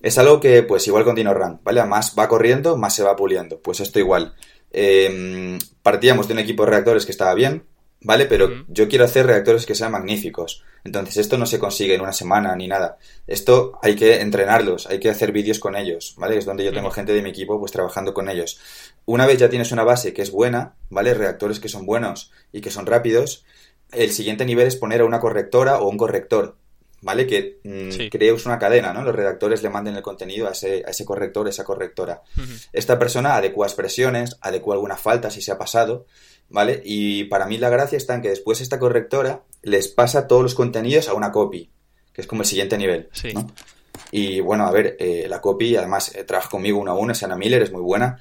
Es 0.01 0.17
algo 0.19 0.39
que, 0.39 0.63
pues, 0.63 0.87
igual 0.87 1.05
con 1.05 1.17
DinoRun, 1.17 1.61
¿vale? 1.65 1.85
más 1.85 2.15
va 2.17 2.29
corriendo, 2.29 2.77
más 2.77 2.95
se 2.95 3.03
va 3.03 3.17
puliendo. 3.17 3.61
Pues 3.61 3.81
esto 3.81 3.99
igual. 3.99 4.35
Em, 4.71 5.59
partíamos 5.83 6.29
de 6.29 6.35
un 6.35 6.39
equipo 6.39 6.65
de 6.65 6.71
reactores 6.71 7.05
que 7.05 7.13
estaba 7.13 7.35
bien, 7.35 7.65
¿vale? 8.01 8.27
Pero 8.27 8.65
yo 8.69 8.89
quiero 8.89 9.05
hacer 9.05 9.27
reactores 9.27 9.67
que 9.67 9.75
sean 9.75 9.93
magníficos. 9.93 10.63
Entonces, 10.89 11.19
esto 11.19 11.37
no 11.37 11.45
se 11.45 11.59
consigue 11.59 11.95
en 11.95 12.01
una 12.01 12.15
semana 12.15 12.57
ni 12.57 12.67
nada. 12.67 12.97
Esto 13.27 13.79
hay 13.83 13.95
que 13.95 14.23
entrenarlos, 14.23 14.87
hay 14.87 14.99
que 14.99 15.11
hacer 15.11 15.33
vídeos 15.33 15.59
con 15.59 15.77
ellos, 15.77 16.15
¿vale? 16.17 16.39
Es 16.39 16.47
donde 16.47 16.65
yo 16.65 16.73
tengo 16.73 16.91
gente 16.91 17.13
de 17.13 17.21
mi 17.21 17.29
equipo 17.29 17.61
pues 17.61 17.73
trabajando 17.73 18.15
con 18.15 18.31
ellos. 18.31 18.59
Una 19.05 19.27
vez 19.27 19.39
ya 19.39 19.51
tienes 19.51 19.71
una 19.71 19.85
base 19.85 20.15
que 20.15 20.23
es 20.23 20.31
buena, 20.31 20.77
¿vale? 20.89 21.13
Reactores 21.13 21.61
que 21.61 21.69
son 21.69 21.85
buenos 21.85 22.33
y 22.53 22.63
que 22.63 22.71
son 22.71 22.87
rápidos, 22.87 23.45
el 23.93 24.11
siguiente 24.13 24.47
nivel 24.47 24.67
es 24.67 24.77
poner 24.77 25.03
a 25.03 25.05
una 25.05 25.21
correctora 25.21 25.79
o 25.79 25.91
un 25.91 25.99
corrector, 25.99 26.57
¿vale? 27.03 27.27
Que 27.27 27.61
mm, 27.65 28.09
crees 28.11 28.47
una 28.47 28.59
cadena, 28.59 28.95
¿no? 28.95 29.03
Los 29.03 29.15
redactores 29.15 29.63
le 29.63 29.69
manden 29.69 29.95
el 29.95 30.03
contenido 30.03 30.49
a 30.49 30.53
ese, 30.53 30.85
a 30.87 30.91
ese 30.91 31.05
corrector, 31.05 31.49
esa 31.49 31.65
correctora. 31.65 32.23
Esta 32.73 32.99
persona 32.99 33.37
adecua 33.37 33.67
expresiones, 33.67 34.39
adecua 34.41 34.75
alguna 34.75 34.97
falta 34.97 35.31
si 35.31 35.43
se 35.43 35.53
ha 35.53 35.59
pasado, 35.59 36.07
¿vale? 36.49 36.81
Y 36.83 37.25
para 37.25 37.45
mí 37.45 37.59
la 37.59 37.69
gracia 37.69 37.99
está 37.99 38.15
en 38.15 38.23
que 38.23 38.31
después 38.31 38.63
esta 38.63 38.79
correctora 38.79 39.43
les 39.63 39.89
pasa 39.89 40.27
todos 40.27 40.43
los 40.43 40.55
contenidos 40.55 41.09
a 41.09 41.15
una 41.15 41.33
copy, 41.33 41.71
que 42.13 42.21
es 42.21 42.27
como 42.27 42.43
el 42.43 42.49
siguiente 42.49 42.79
nivel, 42.79 43.09
¿no? 43.35 43.53
Y 44.11 44.41
bueno, 44.41 44.65
a 44.67 44.71
ver, 44.71 44.97
eh, 44.99 45.27
la 45.29 45.41
copy, 45.41 45.77
además, 45.77 46.15
eh, 46.15 46.25
trabaja 46.25 46.49
conmigo 46.49 46.79
uno 46.79 46.93
a 46.93 46.95
uno, 46.95 47.13
es 47.13 47.23
Ana 47.23 47.37
Miller, 47.37 47.63
es 47.63 47.73
muy 47.73 47.83
buena. 47.83 48.19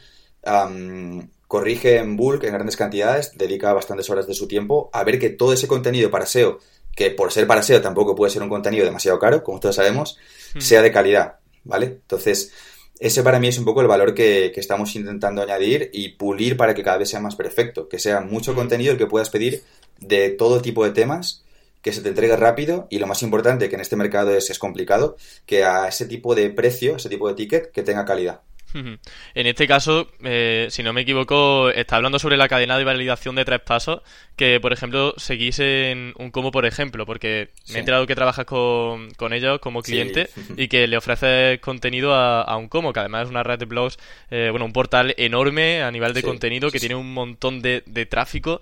corrige 1.48 1.98
en 1.98 2.18
bulk, 2.18 2.44
en 2.44 2.54
grandes 2.54 2.76
cantidades, 2.76 3.38
dedica 3.38 3.74
bastantes 3.74 4.10
horas 4.10 4.28
de 4.28 4.34
su 4.34 4.48
tiempo 4.48 4.90
a 4.92 5.04
ver 5.04 5.18
que 5.18 5.30
todo 5.30 5.54
ese 5.54 5.68
contenido 5.68 6.12
para 6.12 6.26
SEO, 6.26 6.60
que 6.96 7.12
por 7.12 7.32
ser 7.32 7.48
para 7.48 7.64
SEO 7.64 7.82
tampoco 7.82 8.16
puede 8.16 8.32
ser 8.32 8.44
un 8.44 8.50
contenido 8.50 8.84
demasiado 8.84 9.18
caro, 9.20 9.44
como 9.44 9.60
todos 9.60 9.76
sabemos, 9.76 10.18
hmm. 10.56 10.60
sea 10.60 10.82
de 10.82 10.92
calidad, 10.92 11.38
¿vale? 11.64 11.86
Entonces, 11.86 12.52
ese 13.00 13.24
para 13.24 13.40
mí 13.40 13.48
es 13.48 13.60
un 13.60 13.66
poco 13.66 13.82
el 13.82 13.88
valor 13.88 14.14
que, 14.14 14.52
estamos 14.56 14.96
intentando 14.96 15.42
añadir 15.42 15.90
y 15.94 16.10
pulir 16.10 16.58
para 16.58 16.74
que 16.74 16.84
cada 16.84 16.98
vez 16.98 17.10
sea 17.10 17.20
más 17.20 17.36
perfecto, 17.36 17.88
que 17.88 18.00
sea 18.00 18.22
mucho 18.22 18.56
contenido 18.56 18.92
el 18.92 18.98
que 18.98 19.06
puedas 19.06 19.30
pedir 19.30 19.64
de 20.00 20.30
todo 20.30 20.62
tipo 20.62 20.84
de 20.84 20.92
temas, 20.92 21.44
que 21.82 21.94
se 21.94 22.02
te 22.02 22.10
entregue 22.10 22.36
rápido 22.36 22.88
y 22.90 23.00
lo 23.00 23.08
más 23.08 23.24
importante, 23.24 23.70
que 23.70 23.76
en 23.76 23.82
este 23.82 23.96
mercado 23.96 24.32
es, 24.36 24.50
es 24.50 24.60
complicado, 24.60 25.18
que 25.46 25.64
a 25.64 25.88
ese 25.88 26.06
tipo 26.06 26.36
de 26.36 26.50
precio, 26.50 26.96
ese 26.98 27.10
tipo 27.10 27.28
de 27.28 27.36
ticket, 27.36 27.72
que 27.72 27.84
tenga 27.84 28.06
calidad. 28.06 28.42
En 28.74 29.48
este 29.48 29.68
caso, 29.68 30.10
eh, 30.24 30.68
si 30.70 30.84
no 30.84 30.94
me 30.94 31.02
equivoco, 31.02 31.70
está 31.70 31.96
hablando 31.96 32.20
sobre 32.20 32.38
la 32.38 32.48
cadena 32.48 32.78
de 32.78 32.84
validación 32.84 33.36
de 33.36 33.46
tres 33.46 33.62
pasos, 33.62 34.02
que 34.36 34.60
por 34.60 34.74
ejemplo 34.74 35.14
seguís 35.18 35.60
en 35.60 36.14
un 36.18 36.32
como 36.32 36.52
por 36.52 36.66
ejemplo, 36.66 37.06
porque 37.06 37.50
me 37.70 37.76
he 37.76 37.80
enterado 37.80 38.06
que 38.06 38.16
trabajas 38.16 38.46
con, 38.46 39.34
ellos 39.34 39.60
como 39.60 39.82
cliente 39.82 40.30
y 40.58 40.68
que 40.68 40.88
le 40.88 40.98
ofreces 40.98 41.60
contenido 41.60 42.14
a, 42.14 42.56
un 42.58 42.68
como, 42.68 42.94
que 42.94 43.00
además 43.00 43.24
es 43.24 43.30
una 43.30 43.44
red 43.44 43.60
de 43.60 43.66
blogs, 43.66 43.98
eh, 44.32 44.50
bueno, 44.52 44.66
un 44.66 44.74
portal 44.74 45.14
enorme 45.18 45.82
a 45.82 45.92
nivel 45.92 46.14
de 46.14 46.24
contenido 46.24 46.70
que 46.70 46.80
tiene 46.80 46.96
un 46.96 47.14
montón 47.14 47.62
de, 47.62 47.84
de 47.86 48.06
tráfico. 48.06 48.62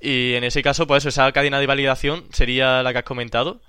Y 0.00 0.34
en 0.34 0.42
ese 0.42 0.62
caso, 0.62 0.86
pues 0.88 1.04
esa 1.06 1.30
cadena 1.30 1.60
de 1.60 1.66
validación 1.66 2.24
sería 2.32 2.82
la 2.82 2.92
que 2.92 2.98
has 2.98 3.04
comentado. 3.04 3.60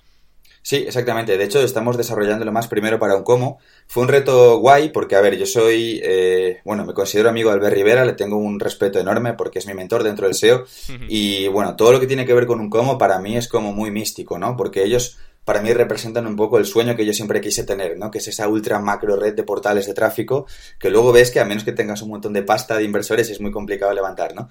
Sí, 0.66 0.78
exactamente. 0.78 1.38
De 1.38 1.44
hecho, 1.44 1.62
estamos 1.62 1.98
desarrollándolo 1.98 2.54
más 2.54 2.70
primero 2.70 2.98
para 2.98 3.18
un 3.18 3.24
cómo. 3.24 3.60
Fue 3.86 4.02
un 4.02 4.08
reto 4.08 4.60
guay 4.60 4.90
porque, 4.90 5.18
a 5.18 5.22
ver, 5.22 5.38
yo 5.38 5.46
soy, 5.46 6.00
eh, 6.02 6.62
bueno, 6.64 6.86
me 6.86 6.94
considero 6.94 7.28
amigo 7.28 7.50
de 7.50 7.58
Albert 7.58 7.76
Rivera, 7.76 8.06
le 8.06 8.14
tengo 8.14 8.38
un 8.38 8.62
respeto 8.62 8.98
enorme 8.98 9.34
porque 9.34 9.60
es 9.60 9.68
mi 9.68 9.74
mentor 9.74 10.04
dentro 10.04 10.26
del 10.26 10.36
SEO. 10.36 10.64
Y 11.10 11.50
bueno, 11.50 11.76
todo 11.76 11.92
lo 11.92 12.00
que 12.00 12.08
tiene 12.08 12.26
que 12.26 12.34
ver 12.34 12.48
con 12.48 12.62
un 12.62 12.70
cómo 12.70 12.98
para 12.98 13.20
mí 13.20 13.36
es 13.36 13.50
como 13.50 13.74
muy 13.74 13.92
místico, 13.92 14.40
¿no? 14.40 14.56
Porque 14.56 14.84
ellos 14.84 15.18
para 15.44 15.62
mí 15.62 15.74
representan 15.74 16.26
un 16.28 16.38
poco 16.38 16.58
el 16.58 16.66
sueño 16.66 16.96
que 16.96 17.06
yo 17.06 17.12
siempre 17.12 17.42
quise 17.42 17.66
tener, 17.66 17.98
¿no? 17.98 18.10
Que 18.10 18.20
es 18.20 18.28
esa 18.30 18.48
ultra 18.48 18.80
macro 18.80 19.18
red 19.18 19.36
de 19.36 19.44
portales 19.44 19.86
de 19.86 19.94
tráfico 19.94 20.48
que 20.80 20.90
luego 20.90 21.12
ves 21.12 21.30
que 21.30 21.42
a 21.42 21.46
menos 21.46 21.66
que 21.66 21.74
tengas 21.74 22.02
un 22.02 22.10
montón 22.10 22.32
de 22.32 22.44
pasta 22.44 22.78
de 22.78 22.86
inversores 22.86 23.30
es 23.30 23.42
muy 23.42 23.52
complicado 23.52 23.94
levantar, 23.94 24.34
¿no? 24.34 24.48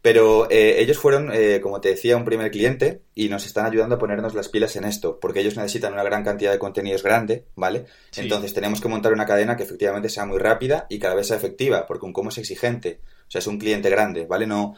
Pero 0.00 0.48
eh, 0.48 0.80
ellos 0.80 0.96
fueron, 0.96 1.30
eh, 1.32 1.60
como 1.60 1.80
te 1.80 1.88
decía, 1.88 2.16
un 2.16 2.24
primer 2.24 2.50
cliente 2.52 3.02
y 3.14 3.28
nos 3.28 3.46
están 3.46 3.66
ayudando 3.66 3.96
a 3.96 3.98
ponernos 3.98 4.34
las 4.34 4.48
pilas 4.48 4.76
en 4.76 4.84
esto, 4.84 5.18
porque 5.18 5.40
ellos 5.40 5.56
necesitan 5.56 5.92
una 5.92 6.04
gran 6.04 6.22
cantidad 6.22 6.52
de 6.52 6.58
contenidos 6.58 7.02
grande, 7.02 7.46
¿vale? 7.56 7.86
Entonces 8.16 8.54
tenemos 8.54 8.80
que 8.80 8.88
montar 8.88 9.12
una 9.12 9.26
cadena 9.26 9.56
que 9.56 9.64
efectivamente 9.64 10.08
sea 10.08 10.24
muy 10.24 10.38
rápida 10.38 10.86
y 10.88 11.00
cada 11.00 11.16
vez 11.16 11.26
sea 11.26 11.36
efectiva, 11.36 11.84
porque 11.86 12.06
un 12.06 12.12
cómo 12.12 12.30
es 12.30 12.38
exigente, 12.38 13.00
o 13.26 13.30
sea, 13.30 13.40
es 13.40 13.46
un 13.48 13.58
cliente 13.58 13.90
grande, 13.90 14.24
¿vale? 14.24 14.46
No 14.46 14.76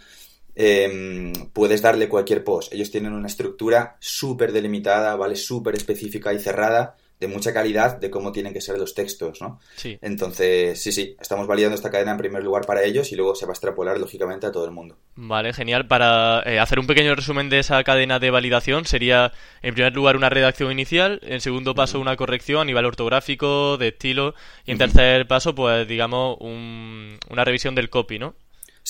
em, 0.54 1.32
puedes 1.52 1.82
darle 1.82 2.08
cualquier 2.08 2.42
post. 2.42 2.72
Ellos 2.72 2.90
tienen 2.90 3.12
una 3.12 3.26
estructura 3.26 3.96
súper 4.00 4.52
delimitada, 4.52 5.16
¿vale? 5.16 5.36
Súper 5.36 5.74
específica 5.74 6.32
y 6.32 6.38
cerrada 6.38 6.96
de 7.20 7.28
mucha 7.28 7.52
calidad 7.52 7.98
de 7.98 8.10
cómo 8.10 8.32
tienen 8.32 8.54
que 8.54 8.62
ser 8.62 8.78
los 8.78 8.94
textos, 8.94 9.42
¿no? 9.42 9.60
Sí. 9.76 9.98
Entonces, 10.00 10.82
sí, 10.82 10.90
sí, 10.90 11.16
estamos 11.20 11.46
validando 11.46 11.74
esta 11.74 11.90
cadena 11.90 12.12
en 12.12 12.16
primer 12.16 12.42
lugar 12.42 12.64
para 12.64 12.82
ellos 12.82 13.12
y 13.12 13.16
luego 13.16 13.34
se 13.34 13.44
va 13.44 13.52
a 13.52 13.52
extrapolar, 13.52 13.98
lógicamente, 13.98 14.46
a 14.46 14.52
todo 14.52 14.64
el 14.64 14.70
mundo. 14.70 14.96
Vale, 15.16 15.52
genial. 15.52 15.86
Para 15.86 16.42
eh, 16.46 16.58
hacer 16.58 16.78
un 16.78 16.86
pequeño 16.86 17.14
resumen 17.14 17.50
de 17.50 17.58
esa 17.58 17.84
cadena 17.84 18.18
de 18.18 18.30
validación, 18.30 18.86
sería, 18.86 19.32
en 19.60 19.74
primer 19.74 19.94
lugar, 19.94 20.16
una 20.16 20.30
redacción 20.30 20.72
inicial, 20.72 21.20
en 21.22 21.42
segundo 21.42 21.74
paso, 21.74 22.00
una 22.00 22.16
corrección 22.16 22.62
a 22.62 22.64
nivel 22.64 22.86
ortográfico, 22.86 23.76
de 23.76 23.88
estilo, 23.88 24.34
y 24.64 24.72
en 24.72 24.78
tercer 24.78 25.26
paso, 25.26 25.54
pues, 25.54 25.86
digamos, 25.86 26.38
una 26.40 27.44
revisión 27.44 27.74
del 27.74 27.90
copy, 27.90 28.18
¿no? 28.18 28.34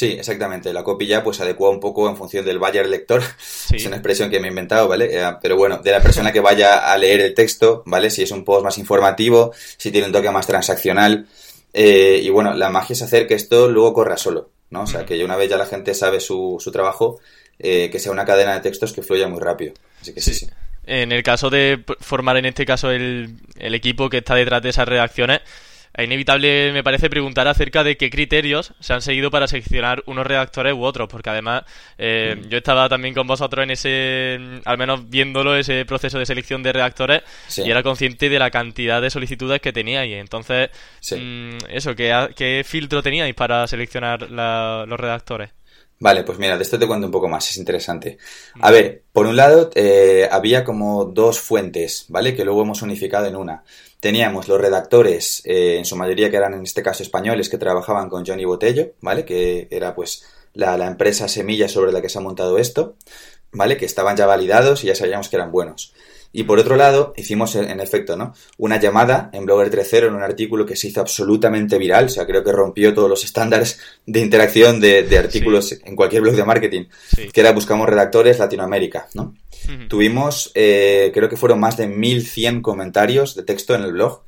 Sí, 0.00 0.12
exactamente. 0.12 0.72
La 0.72 0.82
copy 0.82 1.06
ya 1.06 1.22
pues 1.22 1.42
adecua 1.42 1.68
un 1.68 1.78
poco 1.78 2.08
en 2.08 2.16
función 2.16 2.42
del 2.42 2.58
buyer 2.58 2.88
lector. 2.88 3.22
Es 3.70 3.84
una 3.84 3.96
expresión 3.96 4.30
que 4.30 4.40
me 4.40 4.46
he 4.46 4.48
inventado, 4.48 4.88
¿vale? 4.88 5.10
Eh, 5.12 5.30
pero 5.42 5.58
bueno, 5.58 5.76
de 5.76 5.90
la 5.90 6.00
persona 6.00 6.32
que 6.32 6.40
vaya 6.40 6.90
a 6.90 6.96
leer 6.96 7.20
el 7.20 7.34
texto, 7.34 7.82
¿vale? 7.84 8.08
Si 8.08 8.22
es 8.22 8.30
un 8.30 8.42
post 8.42 8.64
más 8.64 8.78
informativo, 8.78 9.52
si 9.76 9.90
tiene 9.90 10.06
un 10.06 10.12
toque 10.14 10.30
más 10.30 10.46
transaccional. 10.46 11.26
Eh, 11.74 12.18
y 12.22 12.30
bueno, 12.30 12.54
la 12.54 12.70
magia 12.70 12.94
es 12.94 13.02
hacer 13.02 13.26
que 13.26 13.34
esto 13.34 13.68
luego 13.68 13.92
corra 13.92 14.16
solo, 14.16 14.48
¿no? 14.70 14.84
O 14.84 14.86
sea, 14.86 15.04
que 15.04 15.22
una 15.22 15.36
vez 15.36 15.50
ya 15.50 15.58
la 15.58 15.66
gente 15.66 15.92
sabe 15.92 16.20
su, 16.20 16.56
su 16.58 16.72
trabajo, 16.72 17.20
eh, 17.58 17.90
que 17.92 17.98
sea 17.98 18.10
una 18.10 18.24
cadena 18.24 18.54
de 18.54 18.60
textos 18.60 18.94
que 18.94 19.02
fluya 19.02 19.28
muy 19.28 19.40
rápido. 19.40 19.74
Así 20.00 20.14
que 20.14 20.22
sí, 20.22 20.32
sí. 20.32 20.48
En 20.86 21.12
el 21.12 21.22
caso 21.22 21.50
de 21.50 21.84
formar 22.00 22.38
en 22.38 22.46
este 22.46 22.64
caso 22.64 22.90
el, 22.90 23.34
el 23.58 23.74
equipo 23.74 24.08
que 24.08 24.16
está 24.16 24.34
detrás 24.34 24.62
de 24.62 24.70
esas 24.70 24.88
redacciones, 24.88 25.42
es 25.42 25.69
inevitable, 25.98 26.72
me 26.72 26.82
parece, 26.82 27.10
preguntar 27.10 27.48
acerca 27.48 27.82
de 27.82 27.96
qué 27.96 28.10
criterios 28.10 28.72
se 28.80 28.92
han 28.92 29.02
seguido 29.02 29.30
para 29.30 29.48
seleccionar 29.48 30.02
unos 30.06 30.26
redactores 30.26 30.74
u 30.74 30.82
otros, 30.82 31.08
porque 31.08 31.30
además 31.30 31.64
eh, 31.98 32.36
mm. 32.38 32.48
yo 32.48 32.58
estaba 32.58 32.88
también 32.88 33.14
con 33.14 33.26
vosotros 33.26 33.64
en 33.64 33.70
ese, 33.70 34.60
al 34.64 34.78
menos 34.78 35.08
viéndolo, 35.08 35.56
ese 35.56 35.84
proceso 35.84 36.18
de 36.18 36.26
selección 36.26 36.62
de 36.62 36.72
redactores 36.72 37.22
y 37.56 37.70
era 37.70 37.82
consciente 37.82 38.28
de 38.28 38.38
la 38.38 38.50
cantidad 38.50 39.02
de 39.02 39.10
solicitudes 39.10 39.60
que 39.60 39.72
teníais. 39.72 40.20
Entonces, 40.20 40.70
mm, 41.10 41.56
eso, 41.70 41.94
¿qué, 41.94 42.28
¿qué, 42.36 42.62
filtro 42.64 43.02
teníais 43.02 43.34
para 43.34 43.66
seleccionar 43.66 44.30
los 44.30 45.00
redactores? 45.00 45.50
Vale, 46.02 46.24
pues 46.24 46.38
mira, 46.38 46.56
de 46.56 46.62
esto 46.62 46.78
te 46.78 46.86
cuento 46.86 47.06
un 47.06 47.12
poco 47.12 47.28
más, 47.28 47.50
es 47.50 47.58
interesante. 47.58 48.16
A 48.62 48.70
ver, 48.70 49.02
por 49.12 49.26
un 49.26 49.36
lado, 49.36 49.68
eh, 49.74 50.26
había 50.30 50.64
como 50.64 51.04
dos 51.04 51.38
fuentes, 51.38 52.06
¿vale? 52.08 52.34
Que 52.34 52.42
luego 52.42 52.62
hemos 52.62 52.80
unificado 52.80 53.26
en 53.26 53.36
una. 53.36 53.62
Teníamos 54.00 54.48
los 54.48 54.60
redactores, 54.60 55.42
eh, 55.44 55.76
en 55.76 55.84
su 55.84 55.96
mayoría 55.96 56.30
que 56.30 56.36
eran 56.36 56.54
en 56.54 56.62
este 56.62 56.82
caso 56.82 57.02
españoles, 57.02 57.48
que 57.48 57.58
trabajaban 57.58 58.08
con 58.08 58.24
Johnny 58.26 58.44
Botello, 58.44 58.92
¿vale? 59.00 59.24
Que 59.24 59.68
era 59.70 59.94
pues 59.94 60.24
la, 60.54 60.76
la 60.76 60.86
empresa 60.86 61.28
semilla 61.28 61.68
sobre 61.68 61.92
la 61.92 62.00
que 62.00 62.08
se 62.08 62.18
ha 62.18 62.22
montado 62.22 62.58
esto, 62.58 62.96
¿vale? 63.52 63.76
Que 63.76 63.84
estaban 63.84 64.16
ya 64.16 64.26
validados 64.26 64.82
y 64.82 64.88
ya 64.88 64.94
sabíamos 64.94 65.28
que 65.28 65.36
eran 65.36 65.52
buenos. 65.52 65.92
Y 66.32 66.44
por 66.44 66.60
otro 66.60 66.76
lado, 66.76 67.12
hicimos 67.16 67.56
en 67.56 67.80
efecto, 67.80 68.16
¿no? 68.16 68.34
Una 68.56 68.78
llamada 68.78 69.30
en 69.32 69.46
Blogger 69.46 69.70
3.0 69.70 70.06
en 70.06 70.14
un 70.14 70.22
artículo 70.22 70.64
que 70.64 70.76
se 70.76 70.86
hizo 70.86 71.00
absolutamente 71.00 71.76
viral, 71.76 72.04
o 72.04 72.08
sea, 72.08 72.24
creo 72.24 72.44
que 72.44 72.52
rompió 72.52 72.94
todos 72.94 73.10
los 73.10 73.24
estándares 73.24 73.80
de 74.06 74.20
interacción 74.20 74.80
de, 74.80 75.18
artículos 75.18 75.80
en 75.84 75.96
cualquier 75.96 76.22
blog 76.22 76.36
de 76.36 76.44
marketing, 76.44 76.84
que 77.32 77.40
era 77.40 77.52
Buscamos 77.52 77.88
Redactores 77.88 78.38
Latinoamérica, 78.38 79.08
¿no? 79.14 79.34
Tuvimos, 79.88 80.50
eh, 80.54 81.10
creo 81.14 81.28
que 81.28 81.36
fueron 81.36 81.60
más 81.60 81.76
de 81.76 81.86
1100 81.86 82.62
comentarios 82.62 83.34
de 83.34 83.42
texto 83.42 83.74
en 83.74 83.82
el 83.82 83.92
blog. 83.92 84.24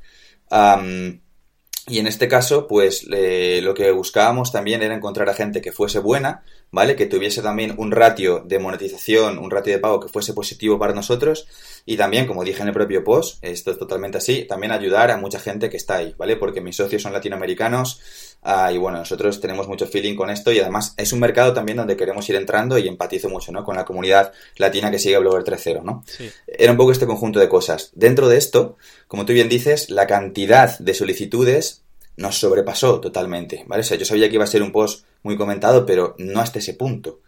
y 1.85 1.99
en 1.99 2.07
este 2.07 2.27
caso, 2.27 2.67
pues 2.67 3.05
lo 3.07 3.73
que 3.73 3.91
buscábamos 3.91 4.51
también 4.51 4.81
era 4.81 4.95
encontrar 4.95 5.29
a 5.29 5.33
gente 5.33 5.61
que 5.61 5.71
fuese 5.71 5.99
buena, 5.99 6.43
¿vale? 6.71 6.95
Que 6.95 7.05
tuviese 7.05 7.41
también 7.41 7.75
un 7.77 7.91
ratio 7.91 8.43
de 8.45 8.57
monetización, 8.57 9.37
un 9.37 9.51
ratio 9.51 9.73
de 9.73 9.79
pago 9.79 9.99
que 9.99 10.07
fuese 10.07 10.33
positivo 10.33 10.79
para 10.79 10.93
nosotros 10.93 11.47
y 11.85 11.97
también, 11.97 12.25
como 12.25 12.43
dije 12.43 12.61
en 12.61 12.69
el 12.69 12.73
propio 12.73 13.03
post, 13.03 13.43
esto 13.43 13.71
es 13.71 13.77
totalmente 13.77 14.17
así, 14.17 14.45
también 14.45 14.71
ayudar 14.71 15.11
a 15.11 15.17
mucha 15.17 15.39
gente 15.39 15.69
que 15.69 15.77
está 15.77 15.97
ahí, 15.97 16.15
¿vale? 16.17 16.35
Porque 16.35 16.61
mis 16.61 16.75
socios 16.75 17.01
son 17.01 17.13
latinoamericanos 17.13 18.32
ah, 18.43 18.71
y 18.71 18.77
bueno, 18.77 18.99
nosotros 18.99 19.39
tenemos 19.39 19.67
mucho 19.67 19.87
feeling 19.87 20.15
con 20.15 20.29
esto 20.29 20.51
y 20.51 20.59
además 20.59 20.93
es 20.97 21.13
un 21.13 21.19
mercado 21.19 21.53
también 21.53 21.77
donde 21.77 21.95
queremos 21.95 22.27
ir 22.29 22.35
entrando 22.35 22.77
y 22.77 22.87
empatizo 22.87 23.29
mucho, 23.29 23.51
¿no? 23.51 23.63
Con 23.63 23.75
la 23.75 23.85
comunidad 23.85 24.31
latina 24.57 24.91
que 24.91 24.99
sigue 24.99 25.17
Blogger 25.17 25.43
3.0, 25.43 25.83
¿no? 25.83 26.03
Era 26.47 26.71
un 26.71 26.77
poco 26.77 26.91
este 26.91 27.07
conjunto 27.07 27.39
de 27.39 27.49
cosas. 27.49 27.91
Dentro 27.93 28.29
de 28.29 28.37
esto, 28.37 28.77
como 29.07 29.25
tú 29.25 29.33
bien 29.33 29.49
dices, 29.49 29.89
la 29.89 30.07
cantidad 30.07 30.77
de 30.79 30.93
solicitudes 30.93 31.83
nos 32.15 32.39
sobrepasó 32.39 32.99
totalmente, 32.99 33.63
¿vale? 33.67 33.81
O 33.81 33.83
sea, 33.83 33.97
yo 33.97 34.05
sabía 34.05 34.29
que 34.29 34.35
iba 34.35 34.43
a 34.43 34.47
ser 34.47 34.61
un 34.61 34.71
post 34.71 35.05
muy 35.23 35.37
comentado, 35.37 35.85
pero 35.85 36.15
no 36.17 36.39
hasta 36.39 36.59
ese 36.59 36.73
punto. 36.73 37.21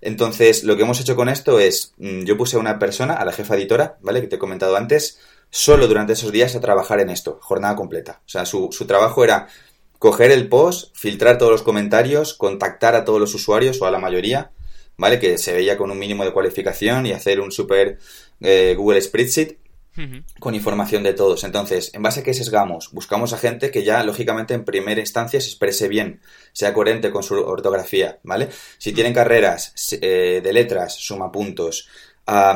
Entonces, 0.00 0.64
lo 0.64 0.76
que 0.76 0.82
hemos 0.82 1.00
hecho 1.00 1.16
con 1.16 1.28
esto 1.28 1.58
es, 1.58 1.94
mm, 1.96 2.24
yo 2.24 2.36
puse 2.36 2.56
a 2.56 2.60
una 2.60 2.78
persona, 2.78 3.14
a 3.14 3.24
la 3.24 3.32
jefa 3.32 3.56
editora, 3.56 3.98
¿vale? 4.02 4.20
Que 4.20 4.26
te 4.26 4.36
he 4.36 4.38
comentado 4.38 4.76
antes, 4.76 5.18
solo 5.50 5.86
durante 5.86 6.12
esos 6.12 6.32
días 6.32 6.54
a 6.54 6.60
trabajar 6.60 7.00
en 7.00 7.10
esto, 7.10 7.38
jornada 7.40 7.76
completa. 7.76 8.20
O 8.26 8.28
sea, 8.28 8.44
su, 8.44 8.68
su 8.72 8.86
trabajo 8.86 9.24
era 9.24 9.48
coger 10.06 10.30
el 10.30 10.48
post, 10.48 10.96
filtrar 10.96 11.36
todos 11.36 11.50
los 11.50 11.64
comentarios, 11.64 12.34
contactar 12.34 12.94
a 12.94 13.04
todos 13.04 13.18
los 13.18 13.34
usuarios 13.34 13.82
o 13.82 13.86
a 13.86 13.90
la 13.90 13.98
mayoría, 13.98 14.52
¿vale? 14.96 15.18
Que 15.18 15.36
se 15.36 15.52
veía 15.52 15.76
con 15.76 15.90
un 15.90 15.98
mínimo 15.98 16.24
de 16.24 16.30
cualificación 16.30 17.06
y 17.06 17.10
hacer 17.10 17.40
un 17.40 17.50
super 17.50 17.98
eh, 18.40 18.76
Google 18.78 19.02
Spreadsheet 19.02 19.58
con 20.38 20.54
información 20.54 21.02
de 21.02 21.12
todos. 21.12 21.42
Entonces, 21.42 21.90
¿en 21.92 22.02
base 22.02 22.20
a 22.20 22.22
qué 22.22 22.34
sesgamos? 22.34 22.92
Buscamos 22.92 23.32
a 23.32 23.38
gente 23.38 23.72
que 23.72 23.82
ya, 23.82 24.04
lógicamente, 24.04 24.54
en 24.54 24.64
primera 24.64 25.00
instancia 25.00 25.40
se 25.40 25.48
exprese 25.48 25.88
bien, 25.88 26.20
sea 26.52 26.72
coherente 26.72 27.10
con 27.10 27.24
su 27.24 27.34
ortografía, 27.34 28.20
¿vale? 28.22 28.48
Si 28.78 28.92
tienen 28.92 29.12
carreras 29.12 29.74
eh, 30.00 30.40
de 30.40 30.52
letras, 30.52 30.94
suma 30.94 31.32
puntos. 31.32 31.88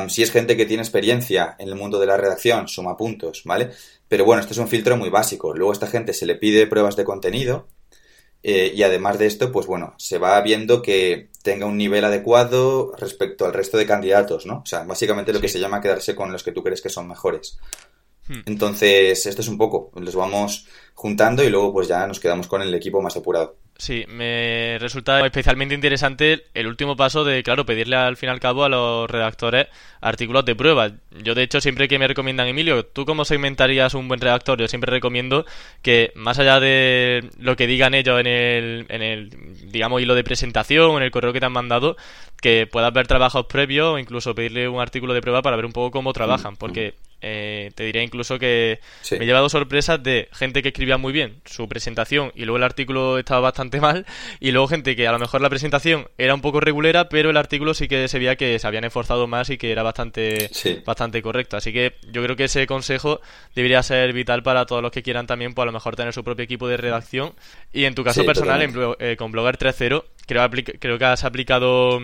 si 0.07 0.23
es 0.23 0.31
gente 0.31 0.55
que 0.55 0.65
tiene 0.65 0.83
experiencia 0.83 1.57
en 1.59 1.67
el 1.67 1.75
mundo 1.75 1.99
de 1.99 2.05
la 2.05 2.15
redacción, 2.15 2.69
suma 2.69 2.95
puntos, 2.95 3.41
¿vale? 3.43 3.71
Pero 4.11 4.25
bueno, 4.25 4.41
este 4.41 4.51
es 4.51 4.59
un 4.59 4.67
filtro 4.67 4.97
muy 4.97 5.09
básico. 5.09 5.53
Luego 5.53 5.71
a 5.71 5.73
esta 5.73 5.87
gente 5.87 6.13
se 6.13 6.25
le 6.25 6.35
pide 6.35 6.67
pruebas 6.67 6.97
de 6.97 7.05
contenido, 7.05 7.69
eh, 8.43 8.69
y 8.75 8.83
además 8.83 9.17
de 9.17 9.25
esto, 9.25 9.53
pues 9.53 9.67
bueno, 9.67 9.93
se 9.97 10.17
va 10.17 10.41
viendo 10.41 10.81
que 10.81 11.29
tenga 11.43 11.65
un 11.65 11.77
nivel 11.77 12.03
adecuado 12.03 12.91
respecto 12.97 13.45
al 13.45 13.53
resto 13.53 13.77
de 13.77 13.85
candidatos, 13.85 14.45
¿no? 14.45 14.63
O 14.63 14.65
sea, 14.65 14.83
básicamente 14.83 15.31
lo 15.31 15.39
que 15.39 15.47
se 15.47 15.61
llama 15.61 15.79
quedarse 15.79 16.13
con 16.13 16.29
los 16.29 16.43
que 16.43 16.51
tú 16.51 16.61
crees 16.61 16.81
que 16.81 16.89
son 16.89 17.07
mejores. 17.07 17.57
Hmm. 18.27 18.41
Entonces, 18.47 19.25
esto 19.25 19.41
es 19.41 19.47
un 19.47 19.57
poco, 19.57 19.91
los 19.95 20.15
vamos 20.15 20.67
juntando 20.93 21.41
y 21.41 21.49
luego 21.49 21.71
pues 21.71 21.87
ya 21.87 22.05
nos 22.05 22.19
quedamos 22.19 22.47
con 22.47 22.61
el 22.61 22.73
equipo 22.73 23.01
más 23.01 23.13
depurado. 23.13 23.55
Sí, 23.81 24.05
me 24.07 24.77
resulta 24.79 25.25
especialmente 25.25 25.73
interesante 25.73 26.43
el 26.53 26.67
último 26.67 26.95
paso 26.95 27.23
de, 27.23 27.41
claro, 27.41 27.65
pedirle 27.65 27.95
al 27.95 28.15
fin 28.15 28.29
y 28.29 28.31
al 28.31 28.39
cabo 28.39 28.63
a 28.63 28.69
los 28.69 29.09
redactores 29.09 29.69
artículos 30.01 30.45
de 30.45 30.55
prueba. 30.55 30.91
Yo, 31.23 31.33
de 31.33 31.41
hecho, 31.41 31.59
siempre 31.61 31.87
que 31.87 31.97
me 31.97 32.07
recomiendan, 32.07 32.47
Emilio, 32.47 32.85
¿tú 32.85 33.05
cómo 33.05 33.25
segmentarías 33.25 33.95
un 33.95 34.07
buen 34.07 34.21
redactor? 34.21 34.59
Yo 34.59 34.67
siempre 34.67 34.91
recomiendo 34.91 35.47
que, 35.81 36.11
más 36.13 36.37
allá 36.37 36.59
de 36.59 37.27
lo 37.39 37.55
que 37.55 37.65
digan 37.65 37.95
ellos 37.95 38.19
en 38.19 38.27
el, 38.27 38.85
en 38.89 39.01
el 39.01 39.31
digamos, 39.71 39.99
hilo 39.99 40.13
de 40.13 40.23
presentación 40.23 40.91
o 40.91 40.97
en 40.97 41.03
el 41.03 41.09
correo 41.09 41.33
que 41.33 41.39
te 41.39 41.47
han 41.47 41.51
mandado, 41.51 41.97
que 42.39 42.67
puedas 42.67 42.93
ver 42.93 43.07
trabajos 43.07 43.47
previos 43.47 43.95
o 43.95 43.97
incluso 43.97 44.35
pedirle 44.35 44.69
un 44.69 44.79
artículo 44.79 45.15
de 45.15 45.21
prueba 45.21 45.41
para 45.41 45.55
ver 45.55 45.65
un 45.65 45.73
poco 45.73 45.89
cómo 45.89 46.13
trabajan, 46.13 46.55
porque 46.55 46.93
eh, 47.21 47.71
te 47.75 47.83
diría 47.83 48.03
incluso 48.03 48.39
que 48.39 48.79
me 49.11 49.17
he 49.17 49.25
llevado 49.25 49.49
sorpresas 49.49 50.01
de 50.01 50.29
gente 50.31 50.61
que 50.61 50.69
escribía 50.69 50.97
muy 50.97 51.13
bien 51.13 51.41
su 51.45 51.67
presentación 51.67 52.31
y 52.35 52.45
luego 52.45 52.57
el 52.57 52.63
artículo 52.63 53.17
estaba 53.17 53.41
bastante 53.41 53.79
mal 53.81 54.05
y 54.39 54.51
luego 54.51 54.67
gente 54.67 54.95
que 54.95 55.07
a 55.07 55.11
lo 55.11 55.19
mejor 55.19 55.41
la 55.41 55.49
presentación 55.49 56.07
era 56.17 56.33
un 56.33 56.41
poco 56.41 56.59
regulera 56.59 57.09
pero 57.09 57.29
el 57.29 57.37
artículo 57.37 57.73
sí 57.73 57.87
que 57.87 58.07
se 58.07 58.19
veía 58.19 58.35
que 58.35 58.59
se 58.59 58.67
habían 58.67 58.83
esforzado 58.83 59.27
más 59.27 59.49
y 59.49 59.57
que 59.57 59.71
era 59.71 59.83
bastante 59.83 60.49
bastante 60.85 61.21
correcto. 61.21 61.57
Así 61.57 61.73
que 61.73 61.95
yo 62.11 62.23
creo 62.23 62.35
que 62.35 62.45
ese 62.45 62.67
consejo 62.67 63.21
debería 63.55 63.83
ser 63.83 64.13
vital 64.13 64.43
para 64.43 64.65
todos 64.65 64.81
los 64.81 64.91
que 64.91 65.03
quieran 65.03 65.27
también 65.27 65.53
pues 65.53 65.63
a 65.63 65.67
lo 65.67 65.71
mejor 65.71 65.95
tener 65.95 66.13
su 66.13 66.23
propio 66.23 66.43
equipo 66.43 66.67
de 66.67 66.77
redacción. 66.77 67.33
Y 67.73 67.85
en 67.85 67.95
tu 67.95 68.03
caso 68.03 68.25
personal 68.25 68.61
eh, 68.99 69.15
con 69.17 69.31
Blogger 69.31 69.57
3.0 69.57 70.03
creo, 70.25 70.49
creo 70.79 70.97
que 70.97 71.05
has 71.05 71.23
aplicado 71.23 71.99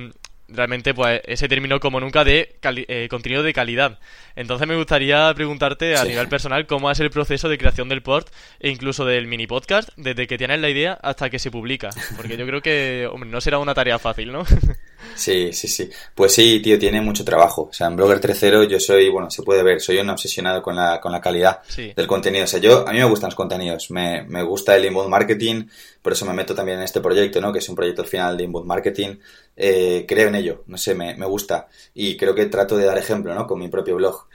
realmente 0.47 0.93
pues 0.93 1.21
ese 1.25 1.47
término 1.47 1.79
como 1.79 1.99
nunca 1.99 2.23
de 2.23 2.57
eh, 2.63 3.07
contenido 3.09 3.43
de 3.43 3.53
calidad. 3.53 3.99
Entonces 4.35 4.67
me 4.67 4.75
gustaría 4.75 5.33
preguntarte 5.33 5.97
a 5.97 6.03
nivel 6.05 6.27
personal 6.27 6.67
cómo 6.67 6.89
es 6.91 6.99
el 6.99 7.09
proceso 7.09 7.49
de 7.49 7.57
creación 7.57 7.89
del 7.89 8.01
port 8.01 8.29
e 8.59 8.69
incluso 8.69 9.05
del 9.05 9.27
mini 9.27 9.47
podcast 9.47 9.89
desde 9.97 10.27
que 10.27 10.37
tienes 10.37 10.59
la 10.59 10.69
idea 10.69 10.93
hasta 11.01 11.29
que 11.29 11.39
se 11.39 11.51
publica, 11.51 11.89
porque 12.15 12.37
yo 12.37 12.45
creo 12.45 12.61
que 12.61 13.07
hombre, 13.11 13.29
no 13.29 13.41
será 13.41 13.59
una 13.59 13.73
tarea 13.73 13.99
fácil, 13.99 14.31
¿no? 14.31 14.43
Sí, 15.15 15.51
sí, 15.53 15.67
sí. 15.67 15.89
Pues 16.13 16.33
sí, 16.33 16.59
tío, 16.61 16.77
tiene 16.77 17.01
mucho 17.01 17.25
trabajo. 17.25 17.69
O 17.69 17.73
sea, 17.73 17.87
en 17.87 17.95
Blogger 17.95 18.21
3.0 18.21 18.67
yo 18.67 18.79
soy, 18.79 19.09
bueno, 19.09 19.29
se 19.29 19.43
puede 19.43 19.63
ver, 19.63 19.81
soy 19.81 19.97
un 19.97 20.09
obsesionado 20.09 20.61
con 20.61 20.75
la, 20.75 20.99
con 21.01 21.11
la 21.11 21.21
calidad 21.21 21.61
del 21.75 22.07
contenido. 22.07 22.45
O 22.45 22.47
sea, 22.47 22.59
yo, 22.59 22.87
a 22.87 22.91
mí 22.91 22.99
me 22.99 23.05
gustan 23.05 23.29
los 23.29 23.35
contenidos, 23.35 23.91
me, 23.91 24.23
me 24.23 24.43
gusta 24.43 24.75
el 24.75 24.85
inbound 24.85 25.09
marketing, 25.09 25.65
por 26.01 26.13
eso 26.13 26.25
me 26.25 26.33
meto 26.33 26.55
también 26.55 26.77
en 26.77 26.83
este 26.83 27.01
proyecto, 27.01 27.41
¿no? 27.41 27.51
Que 27.51 27.59
es 27.59 27.69
un 27.69 27.75
proyecto 27.75 28.01
al 28.01 28.07
final 28.07 28.37
de 28.37 28.43
inbound 28.43 28.67
marketing. 28.67 29.17
Eh, 29.55 30.05
creo 30.07 30.27
en 30.27 30.35
ello, 30.35 30.63
no 30.67 30.77
sé, 30.77 30.93
me, 30.93 31.15
me, 31.15 31.25
gusta. 31.25 31.67
Y 31.93 32.15
creo 32.15 32.35
que 32.35 32.45
trato 32.45 32.77
de 32.77 32.85
dar 32.85 32.97
ejemplo, 32.97 33.33
¿no? 33.33 33.47
Con 33.47 33.59
mi 33.59 33.69
propio 33.69 33.95
blog. 33.95 34.27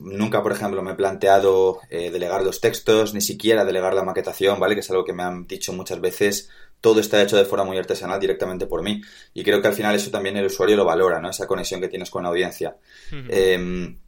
nunca, 0.00 0.42
por 0.42 0.52
ejemplo, 0.52 0.82
me 0.82 0.92
he 0.92 0.94
planteado 0.94 1.80
eh, 1.90 2.10
delegar 2.10 2.42
los 2.42 2.60
textos, 2.60 3.12
ni 3.12 3.20
siquiera 3.20 3.64
delegar 3.64 3.94
la 3.94 4.02
maquetación, 4.02 4.58
¿vale? 4.58 4.74
Que 4.74 4.80
es 4.80 4.90
algo 4.90 5.04
que 5.04 5.12
me 5.12 5.22
han 5.22 5.46
dicho 5.46 5.72
muchas 5.72 6.00
veces 6.00 6.48
todo 6.82 7.00
está 7.00 7.22
hecho 7.22 7.36
de 7.38 7.46
forma 7.46 7.64
muy 7.64 7.78
artesanal 7.78 8.20
directamente 8.20 8.66
por 8.66 8.82
mí. 8.82 9.00
Y 9.32 9.44
creo 9.44 9.62
que 9.62 9.68
al 9.68 9.74
final 9.74 9.94
eso 9.94 10.10
también 10.10 10.36
el 10.36 10.46
usuario 10.46 10.76
lo 10.76 10.84
valora, 10.84 11.20
¿no? 11.20 11.30
Esa 11.30 11.46
conexión 11.46 11.80
que 11.80 11.88
tienes 11.88 12.10
con 12.10 12.24
la 12.24 12.28
audiencia. 12.28 12.76
Em, 13.28 13.98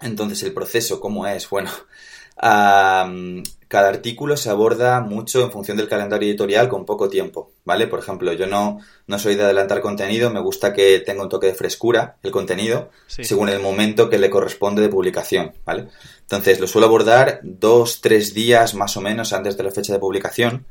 entonces, 0.00 0.42
el 0.42 0.54
proceso, 0.54 0.98
¿cómo 0.98 1.26
es? 1.26 1.48
Bueno, 1.50 1.70
cada 2.38 3.88
artículo 3.88 4.38
se 4.38 4.48
aborda 4.48 5.00
mucho 5.02 5.44
en 5.44 5.52
función 5.52 5.76
del 5.76 5.88
calendario 5.88 6.26
editorial 6.26 6.70
con 6.70 6.86
poco 6.86 7.10
tiempo, 7.10 7.52
¿vale? 7.66 7.86
Por 7.86 7.98
ejemplo, 7.98 8.32
yo 8.32 8.46
no, 8.46 8.80
no 9.06 9.18
soy 9.18 9.34
de 9.34 9.44
adelantar 9.44 9.82
contenido, 9.82 10.30
me 10.30 10.40
gusta 10.40 10.72
que 10.72 11.00
tenga 11.00 11.22
un 11.22 11.28
toque 11.28 11.48
de 11.48 11.54
frescura 11.54 12.16
el 12.22 12.30
contenido, 12.30 12.90
según 13.06 13.50
el 13.50 13.60
momento 13.60 14.08
que 14.08 14.18
le 14.18 14.30
corresponde 14.30 14.80
de 14.80 14.88
publicación, 14.88 15.52
¿vale? 15.66 15.88
Entonces, 16.22 16.60
lo 16.60 16.66
suelo 16.66 16.86
abordar 16.86 17.40
dos, 17.42 18.00
tres 18.00 18.32
días 18.32 18.74
más 18.74 18.96
o 18.96 19.02
menos 19.02 19.34
antes 19.34 19.56
de 19.58 19.64
la 19.64 19.70
fecha 19.70 19.92
de 19.92 19.98
publicación 19.98 20.64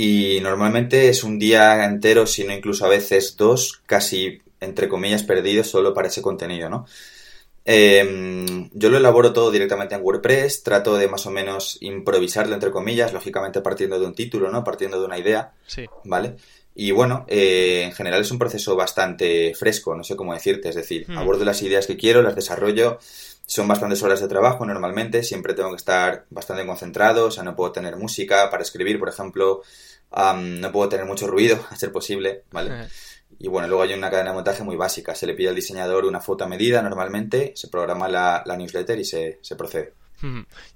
y 0.00 0.38
normalmente 0.42 1.08
es 1.08 1.24
un 1.24 1.40
día 1.40 1.84
entero, 1.84 2.24
si 2.24 2.44
no 2.44 2.52
incluso 2.52 2.86
a 2.86 2.88
veces 2.88 3.36
dos, 3.36 3.82
casi 3.84 4.40
entre 4.60 4.88
comillas 4.88 5.24
perdidos 5.24 5.66
solo 5.66 5.92
para 5.92 6.06
ese 6.06 6.22
contenido, 6.22 6.68
¿no? 6.68 6.86
Em, 7.64 8.70
yo 8.72 8.90
lo 8.90 8.96
elaboro 8.96 9.32
todo 9.32 9.50
directamente 9.50 9.96
en 9.96 10.02
WordPress, 10.02 10.62
trato 10.62 10.96
de 10.96 11.08
más 11.08 11.26
o 11.26 11.30
menos 11.32 11.78
improvisarlo 11.80 12.54
entre 12.54 12.70
comillas, 12.70 13.12
lógicamente 13.12 13.60
partiendo 13.60 13.98
de 13.98 14.06
un 14.06 14.14
título, 14.14 14.52
¿no? 14.52 14.62
Partiendo 14.62 15.00
de 15.00 15.06
una 15.06 15.18
idea, 15.18 15.52
Sí. 15.66 15.86
¿vale? 16.04 16.36
Y 16.76 16.92
bueno, 16.92 17.24
eh, 17.26 17.82
en 17.86 17.92
general 17.92 18.20
es 18.20 18.30
un 18.30 18.38
proceso 18.38 18.76
bastante 18.76 19.52
fresco, 19.56 19.96
no 19.96 20.04
sé 20.04 20.14
cómo 20.14 20.32
decirte, 20.32 20.68
es 20.68 20.76
decir, 20.76 21.06
Hmm. 21.08 21.18
abordo 21.18 21.44
las 21.44 21.60
ideas 21.62 21.88
que 21.88 21.96
quiero, 21.96 22.22
las 22.22 22.36
desarrollo, 22.36 23.00
son 23.46 23.66
bastantes 23.66 24.02
horas 24.02 24.20
de 24.20 24.28
trabajo 24.28 24.64
normalmente, 24.64 25.22
siempre 25.24 25.54
tengo 25.54 25.70
que 25.70 25.76
estar 25.76 26.26
bastante 26.30 26.64
concentrado, 26.66 27.26
o 27.26 27.30
sea, 27.30 27.42
no 27.42 27.56
puedo 27.56 27.72
tener 27.72 27.96
música 27.96 28.48
para 28.50 28.62
escribir, 28.62 28.98
por 28.98 29.08
ejemplo, 29.08 29.62
am, 30.10 30.60
no 30.60 30.72
puedo 30.72 30.88
tener 30.88 31.06
mucho 31.06 31.26
ruido, 31.26 31.58
a 31.70 31.76
ser 31.76 31.92
posible, 31.92 32.42
¿vale? 32.50 32.70
Y 33.40 33.46
bueno, 33.48 33.68
luego 33.68 33.82
hay 33.84 33.92
una 33.94 34.10
cadena 34.10 34.30
de 34.30 34.34
montaje 34.36 34.64
muy 34.64 34.74
básica. 34.76 35.14
Se 35.14 35.26
le 35.26 35.34
pide 35.34 35.50
al 35.50 35.54
diseñador 35.54 36.04
una 36.06 36.20
foto 36.20 36.44
a 36.44 36.48
medida 36.48 36.82
normalmente, 36.82 37.52
se 37.54 37.68
programa 37.68 38.08
la, 38.08 38.42
la 38.44 38.56
newsletter 38.56 38.98
y 38.98 39.04
se, 39.04 39.38
se 39.42 39.54
procede. 39.54 39.92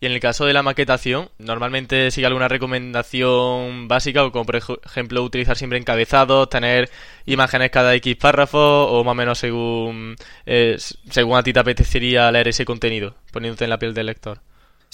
Y 0.01 0.07
en 0.07 0.12
el 0.12 0.21
caso 0.21 0.45
de 0.45 0.53
la 0.53 0.62
maquetación, 0.62 1.29
normalmente 1.38 2.12
sigue 2.12 2.29
alguna 2.29 2.47
recomendación 2.47 3.88
básica, 3.88 4.25
o 4.25 4.31
como 4.31 4.45
por 4.47 4.55
ej- 4.57 4.79
ejemplo 4.85 5.23
utilizar 5.25 5.57
siempre 5.57 5.79
encabezados, 5.79 6.49
tener 6.49 6.88
imágenes 7.27 7.71
cada 7.73 7.92
X 7.97 8.14
párrafo, 8.16 8.59
o 8.87 9.03
más 9.03 9.12
o 9.12 9.14
menos 9.16 9.38
según, 9.38 10.14
eh, 10.47 10.77
según 11.11 11.37
a 11.37 11.42
ti 11.42 11.53
te 11.53 11.59
apetecería 11.59 12.31
leer 12.31 12.49
ese 12.49 12.64
contenido, 12.64 13.16
poniéndote 13.33 13.64
en 13.64 13.71
la 13.71 13.79
piel 13.81 13.95
del 13.95 14.07
lector. 14.07 14.38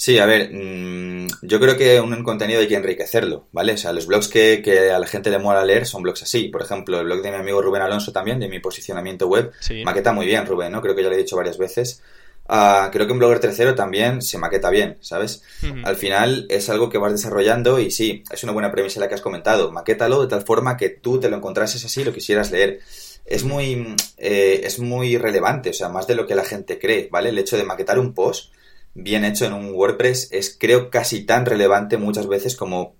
Sí, 0.01 0.17
a 0.17 0.25
ver, 0.25 0.49
mm, 0.53 1.27
yo 1.41 1.59
creo 1.59 1.75
que 1.75 1.99
un 1.99 2.23
contenido 2.23 2.61
hay 2.61 2.69
que 2.69 2.75
enriquecerlo, 2.75 3.47
¿vale? 3.51 3.73
O 3.73 3.77
sea, 3.77 3.91
los 3.91 4.07
blogs 4.07 4.29
que, 4.29 4.61
que 4.63 4.91
a 4.91 4.97
la 4.97 5.05
gente 5.05 5.29
le 5.29 5.39
mola 5.39 5.65
leer 5.65 5.85
son 5.85 6.03
blogs 6.03 6.23
así. 6.23 6.47
Por 6.47 6.61
ejemplo, 6.61 6.99
el 7.01 7.05
blog 7.05 7.21
de 7.21 7.31
mi 7.31 7.35
amigo 7.35 7.61
Rubén 7.61 7.81
Alonso 7.81 8.13
también, 8.13 8.39
de 8.39 8.47
mi 8.47 8.61
posicionamiento 8.61 9.27
web, 9.27 9.51
Sí. 9.59 9.83
maqueta 9.83 10.13
muy 10.13 10.25
bien, 10.25 10.45
Rubén, 10.45 10.71
¿no? 10.71 10.81
Creo 10.81 10.95
que 10.95 11.03
ya 11.03 11.09
lo 11.09 11.15
he 11.15 11.17
dicho 11.17 11.35
varias 11.35 11.57
veces. 11.57 12.01
Ah, 12.47 12.89
creo 12.93 13.07
que 13.07 13.11
un 13.11 13.19
blogger 13.19 13.41
tercero 13.41 13.75
también 13.75 14.21
se 14.21 14.37
maqueta 14.37 14.69
bien, 14.69 14.97
¿sabes? 15.01 15.43
Al 15.83 15.97
final 15.97 16.45
es 16.49 16.69
algo 16.69 16.89
que 16.89 16.97
vas 16.97 17.11
desarrollando 17.11 17.77
y 17.81 17.91
sí, 17.91 18.23
es 18.31 18.41
una 18.45 18.53
buena 18.53 18.71
premisa 18.71 19.01
la 19.01 19.09
que 19.09 19.15
has 19.15 19.21
comentado. 19.21 19.69
Maquétalo 19.73 20.21
de 20.21 20.27
tal 20.29 20.43
forma 20.43 20.77
que 20.77 20.87
tú 20.87 21.19
te 21.19 21.29
lo 21.29 21.35
encontrases 21.35 21.83
así 21.83 22.01
y 22.01 22.05
lo 22.05 22.13
quisieras 22.13 22.51
leer. 22.51 22.79
Es 23.25 23.43
muy, 23.43 23.95
eh, 24.17 24.61
es 24.63 24.79
muy 24.79 25.17
relevante, 25.17 25.71
o 25.71 25.73
sea, 25.73 25.89
más 25.89 26.07
de 26.07 26.15
lo 26.15 26.25
que 26.25 26.35
la 26.35 26.45
gente 26.45 26.79
cree, 26.79 27.09
¿vale? 27.11 27.29
El 27.29 27.37
hecho 27.37 27.57
de 27.57 27.65
maquetar 27.65 27.99
un 27.99 28.13
post 28.13 28.53
bien 28.93 29.23
hecho 29.25 29.45
en 29.45 29.53
un 29.53 29.73
WordPress 29.73 30.29
es, 30.31 30.55
creo, 30.59 30.89
casi 30.89 31.23
tan 31.25 31.45
relevante 31.45 31.97
muchas 31.97 32.27
veces 32.27 32.55
como 32.55 32.95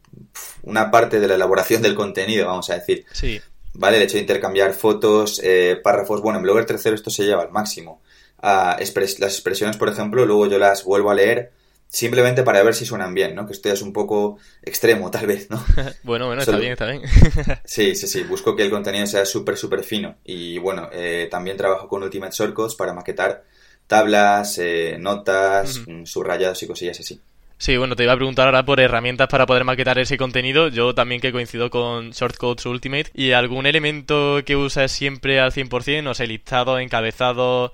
una 0.64 0.92
parte 0.92 1.20
de 1.20 1.28
la 1.28 1.36
elaboración 1.36 1.82
del 1.82 1.96
contenido, 1.96 2.48
vamos 2.48 2.70
a 2.70 2.76
decir. 2.76 3.06
Sí. 3.12 3.40
¿vale? 3.74 3.98
El 3.98 4.04
hecho 4.04 4.16
de 4.16 4.22
intercambiar 4.22 4.74
fotos, 4.74 5.40
eh, 5.44 5.80
párrafos. 5.84 6.22
Bueno, 6.22 6.40
en 6.40 6.44
Blogger 6.44 6.66
tercero 6.66 6.96
esto 6.96 7.10
se 7.10 7.24
lleva 7.26 7.44
al 7.44 7.52
máximo. 7.52 8.02
Ah, 8.42 8.78
expres- 8.80 9.20
las 9.20 9.34
expresiones, 9.34 9.78
por 9.78 9.90
ejemplo, 9.90 10.26
luego 10.26 10.48
yo 10.48 10.58
las 10.58 10.84
vuelvo 10.84 11.12
a 11.12 11.14
leer 11.16 11.52
simplemente 11.88 12.44
para 12.44 12.62
ver 12.62 12.76
si 12.76 12.86
suenan 12.86 13.14
bien, 13.14 13.36
¿no? 13.36 13.46
Que 13.48 13.54
esto 13.54 13.68
ya 13.70 13.74
es 13.74 13.82
un 13.82 13.94
poco 13.94 14.38
extremo, 14.62 15.10
tal 15.12 15.28
vez, 15.28 15.50
¿no? 15.50 15.64
Bueno, 16.04 16.28
bueno, 16.28 16.42
está 16.42 16.58
bien, 16.58 16.74
está 16.74 16.86
bien. 16.86 17.02
Sí, 17.66 17.96
sí, 17.96 18.08
sí. 18.08 18.24
Busco 18.24 18.56
que 18.56 18.64
el 18.64 18.70
contenido 18.70 19.06
sea 19.08 19.26
súper, 19.26 19.58
súper 19.58 19.84
fino. 19.84 20.18
Y 20.24 20.58
bueno, 20.60 20.90
eh, 20.92 21.28
también 21.32 21.58
trabajo 21.58 21.88
con 21.88 22.04
Ultimate 22.04 22.36
Shortcuts 22.36 22.76
para 22.76 22.94
maquetar 22.94 23.44
tablas, 23.90 24.60
eh, 24.60 24.98
notas, 25.00 25.82
mm, 25.86 26.06
subrayados 26.06 26.62
y 26.62 26.68
cosillas 26.68 27.00
así. 27.00 27.20
Sí, 27.58 27.76
bueno, 27.76 27.96
te 27.98 28.04
iba 28.04 28.14
a 28.14 28.16
preguntar 28.16 28.46
ahora 28.46 28.64
por 28.64 28.80
herramientas 28.80 29.28
para 29.28 29.46
poder 29.46 29.66
maquetar 29.66 30.00
ese 30.00 30.16
contenido. 30.16 30.70
Yo 30.70 30.96
también 30.96 31.20
que 31.20 31.34
coincido 31.34 31.70
con 31.70 32.12
Shortcodes 32.12 32.66
Ultimate. 32.68 33.10
¿Y 33.14 33.32
algún 33.32 33.66
elemento 33.66 34.40
que 34.46 34.56
usas 34.56 34.92
siempre 34.92 35.42
al 35.42 35.52
100%? 35.52 36.04
No 36.04 36.14
sé, 36.14 36.28
listado, 36.28 36.80
encabezado... 36.80 37.74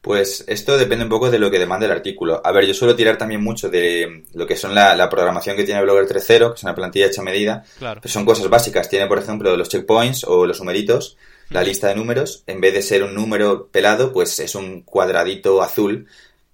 Pues 0.00 0.44
esto 0.46 0.78
depende 0.78 1.04
un 1.04 1.10
poco 1.10 1.30
de 1.30 1.40
lo 1.40 1.50
que 1.50 1.58
demanda 1.58 1.86
el 1.86 1.92
artículo. 1.92 2.40
A 2.44 2.52
ver, 2.52 2.66
yo 2.66 2.72
suelo 2.72 2.94
tirar 2.94 3.18
también 3.18 3.42
mucho 3.42 3.68
de 3.68 4.24
lo 4.32 4.46
que 4.46 4.54
son 4.54 4.74
la, 4.74 4.94
la 4.94 5.08
programación 5.08 5.56
que 5.56 5.64
tiene 5.64 5.82
Blogger 5.82 6.06
3.0, 6.06 6.50
que 6.50 6.54
es 6.54 6.62
una 6.62 6.74
plantilla 6.74 7.06
hecha 7.06 7.20
a 7.20 7.24
medida. 7.24 7.64
Claro. 7.78 8.00
Pues 8.00 8.12
son 8.12 8.24
cosas 8.24 8.48
básicas. 8.48 8.88
Tiene, 8.88 9.06
por 9.06 9.18
ejemplo, 9.18 9.56
los 9.56 9.68
checkpoints 9.68 10.24
o 10.24 10.46
los 10.46 10.60
numeritos, 10.60 11.16
la 11.50 11.62
lista 11.62 11.88
de 11.88 11.94
números. 11.94 12.42
En 12.46 12.60
vez 12.60 12.74
de 12.74 12.82
ser 12.82 13.02
un 13.02 13.14
número 13.14 13.68
pelado, 13.68 14.12
pues 14.12 14.38
es 14.38 14.54
un 14.54 14.82
cuadradito 14.82 15.62
azul, 15.62 16.06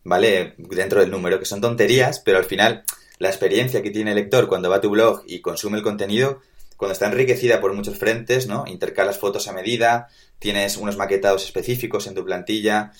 ¿vale? 0.02 0.54
Dentro 0.58 1.00
del 1.00 1.10
número, 1.10 1.38
que 1.38 1.46
son 1.46 1.60
tonterías, 1.60 2.20
pero 2.20 2.38
al 2.38 2.44
final 2.44 2.84
la 3.18 3.28
experiencia 3.28 3.82
que 3.82 3.90
tiene 3.90 4.10
el 4.10 4.16
lector 4.16 4.48
cuando 4.48 4.70
va 4.70 4.76
a 4.76 4.80
tu 4.80 4.90
blog 4.90 5.22
y 5.26 5.40
consume 5.40 5.78
el 5.78 5.84
contenido, 5.84 6.40
cuando 6.76 6.92
está 6.92 7.06
enriquecida 7.06 7.60
por 7.60 7.72
muchos 7.72 7.98
frentes, 7.98 8.46
¿no? 8.46 8.64
Intercalas 8.66 9.18
fotos 9.18 9.48
a 9.48 9.52
medida, 9.52 10.08
tienes 10.38 10.76
unos 10.76 10.96
maquetados 10.96 11.44
específicos 11.44 12.06
en 12.06 12.14
tu 12.14 12.24
plantilla, 12.24 12.92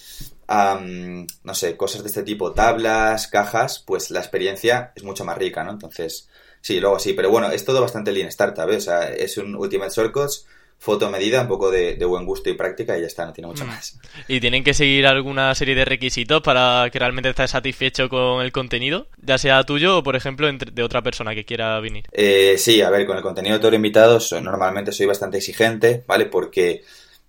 am, 0.47 1.27
no 1.43 1.55
sé, 1.55 1.77
cosas 1.77 2.03
de 2.03 2.09
este 2.09 2.23
tipo, 2.23 2.53
tablas, 2.53 3.27
cajas, 3.27 3.83
pues 3.85 4.11
la 4.11 4.21
experiencia 4.21 4.93
es 4.95 5.03
mucho 5.03 5.25
más 5.25 5.37
rica, 5.37 5.65
¿no? 5.65 5.73
Entonces, 5.73 6.29
sí, 6.61 6.81
luego 6.81 6.99
sí, 6.99 7.13
pero 7.13 7.31
bueno, 7.31 7.51
es 7.51 7.65
todo 7.65 7.81
bastante 7.81 8.13
lean 8.13 8.29
startup, 8.29 8.71
¿eh? 8.71 8.77
O 8.77 8.81
sea, 8.81 9.09
es 9.09 9.37
un 9.37 9.57
Ultimate 9.57 9.93
Shortcuts, 9.93 10.47
foto 10.85 11.09
medida, 11.11 11.40
un 11.40 11.49
poco 11.49 11.70
de, 11.70 11.94
de 11.94 12.05
buen 12.05 12.27
gusto 12.27 12.51
y 12.51 12.55
práctica 12.55 12.97
y 12.99 13.01
ya 13.01 13.07
está, 13.07 13.25
no 13.25 13.33
tiene 13.33 13.49
mucho 13.49 13.64
Mm. 13.64 13.68
más. 13.68 13.99
¿Y 14.29 14.38
tienen 14.38 14.62
que 14.62 14.75
seguir 14.75 15.07
alguna 15.07 15.55
serie 15.55 15.75
de 15.75 15.87
requisitos 15.87 16.42
para 16.42 16.90
que 16.90 16.99
realmente 16.99 17.31
estés 17.31 17.51
satisfecho 17.53 18.11
con 18.11 18.42
el 18.44 18.53
contenido? 18.53 19.07
Ya 19.23 19.38
sea 19.38 19.64
tuyo 19.64 19.97
o, 19.99 20.03
por 20.03 20.14
ejemplo, 20.14 20.47
entre- 20.47 20.70
de 20.73 20.83
otra 20.83 21.01
persona 21.01 21.35
que 21.35 21.47
quiera 21.47 21.81
venir. 21.81 22.05
Eh, 22.12 22.57
sí, 22.59 22.83
a 22.83 22.90
ver, 22.90 23.07
con 23.07 23.16
el 23.16 23.23
contenido 23.23 23.55
de 23.57 23.61
todo 23.62 23.75
invitado 23.75 24.20
so- 24.20 24.38
normalmente 24.42 24.92
soy 24.92 25.07
bastante 25.07 25.38
exigente, 25.38 26.05
¿vale? 26.07 26.27
Porque 26.27 26.83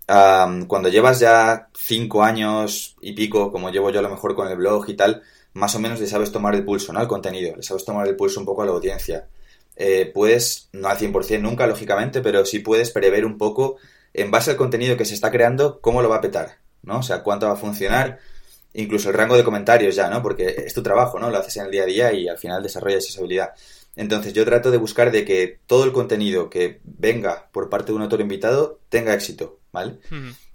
am, 0.08 0.68
cuando 0.68 0.90
llevas 0.90 1.20
ya 1.22 1.70
cinco 1.76 2.24
años 2.24 2.96
y 3.02 3.14
pico, 3.14 3.52
como 3.54 3.70
llevo 3.72 3.90
yo 3.90 4.00
a 4.00 4.04
lo 4.04 4.10
mejor 4.10 4.36
con 4.36 4.48
el 4.50 4.58
blog 4.58 4.90
y 4.90 4.96
tal, 4.96 5.24
más 5.54 5.74
o 5.76 5.80
menos 5.80 6.00
le 6.02 6.08
sabes 6.08 6.32
tomar 6.32 6.54
el 6.56 6.66
pulso, 6.66 6.92
¿no? 6.92 7.00
Al 7.00 7.08
contenido, 7.08 7.56
le 7.56 7.64
sabes 7.64 7.86
tomar 7.86 8.06
el 8.08 8.16
pulso 8.18 8.40
un 8.42 8.46
poco 8.46 8.64
a 8.64 8.66
la 8.66 8.72
audiencia. 8.74 9.28
Eh, 9.76 10.12
puedes, 10.14 10.70
no 10.72 10.88
al 10.88 10.98
100% 10.98 11.42
nunca, 11.42 11.68
lógicamente, 11.68 12.22
pero 12.22 12.46
sí 12.46 12.60
puedes 12.60 12.92
prever 12.92 13.26
un 13.26 13.38
poco, 13.38 13.78
en 14.14 14.32
base 14.32 14.52
al 14.52 14.58
contenido 14.58 14.98
que 14.98 15.06
se 15.06 15.14
está 15.14 15.32
creando, 15.32 15.82
cómo 15.82 16.02
lo 16.02 16.10
va 16.10 16.18
a 16.18 16.22
petar, 16.22 16.60
¿no? 16.84 17.00
O 17.00 17.04
sea, 17.04 17.24
cuánto 17.24 17.48
va 17.48 17.54
a 17.54 17.58
funcionar, 17.58 18.20
incluso 18.74 19.10
el 19.10 19.16
rango 19.16 19.36
de 19.36 19.44
comentarios 19.44 19.96
ya, 19.96 20.10
¿no? 20.10 20.22
Porque 20.22 20.64
es 20.66 20.74
tu 20.74 20.84
trabajo, 20.84 21.20
¿no? 21.20 21.30
Lo 21.30 21.38
haces 21.38 21.58
en 21.58 21.66
el 21.66 21.72
día 21.72 21.84
a 21.84 21.88
día 21.88 22.14
y 22.14 22.28
al 22.28 22.38
final 22.38 22.64
desarrollas 22.64 23.06
esa 23.06 23.20
habilidad. 23.20 23.54
Entonces 23.96 24.34
yo 24.34 24.44
trato 24.46 24.72
de 24.72 24.78
buscar 24.78 25.12
de 25.12 25.24
que 25.24 25.60
todo 25.66 25.86
el 25.86 25.94
contenido 25.94 26.50
que 26.50 26.82
venga 26.84 27.50
por 27.52 27.70
parte 27.70 27.92
de 27.92 27.96
un 27.96 28.02
autor 28.02 28.22
invitado 28.22 28.82
tenga 28.90 29.14
éxito, 29.14 29.60
¿vale? 29.72 30.00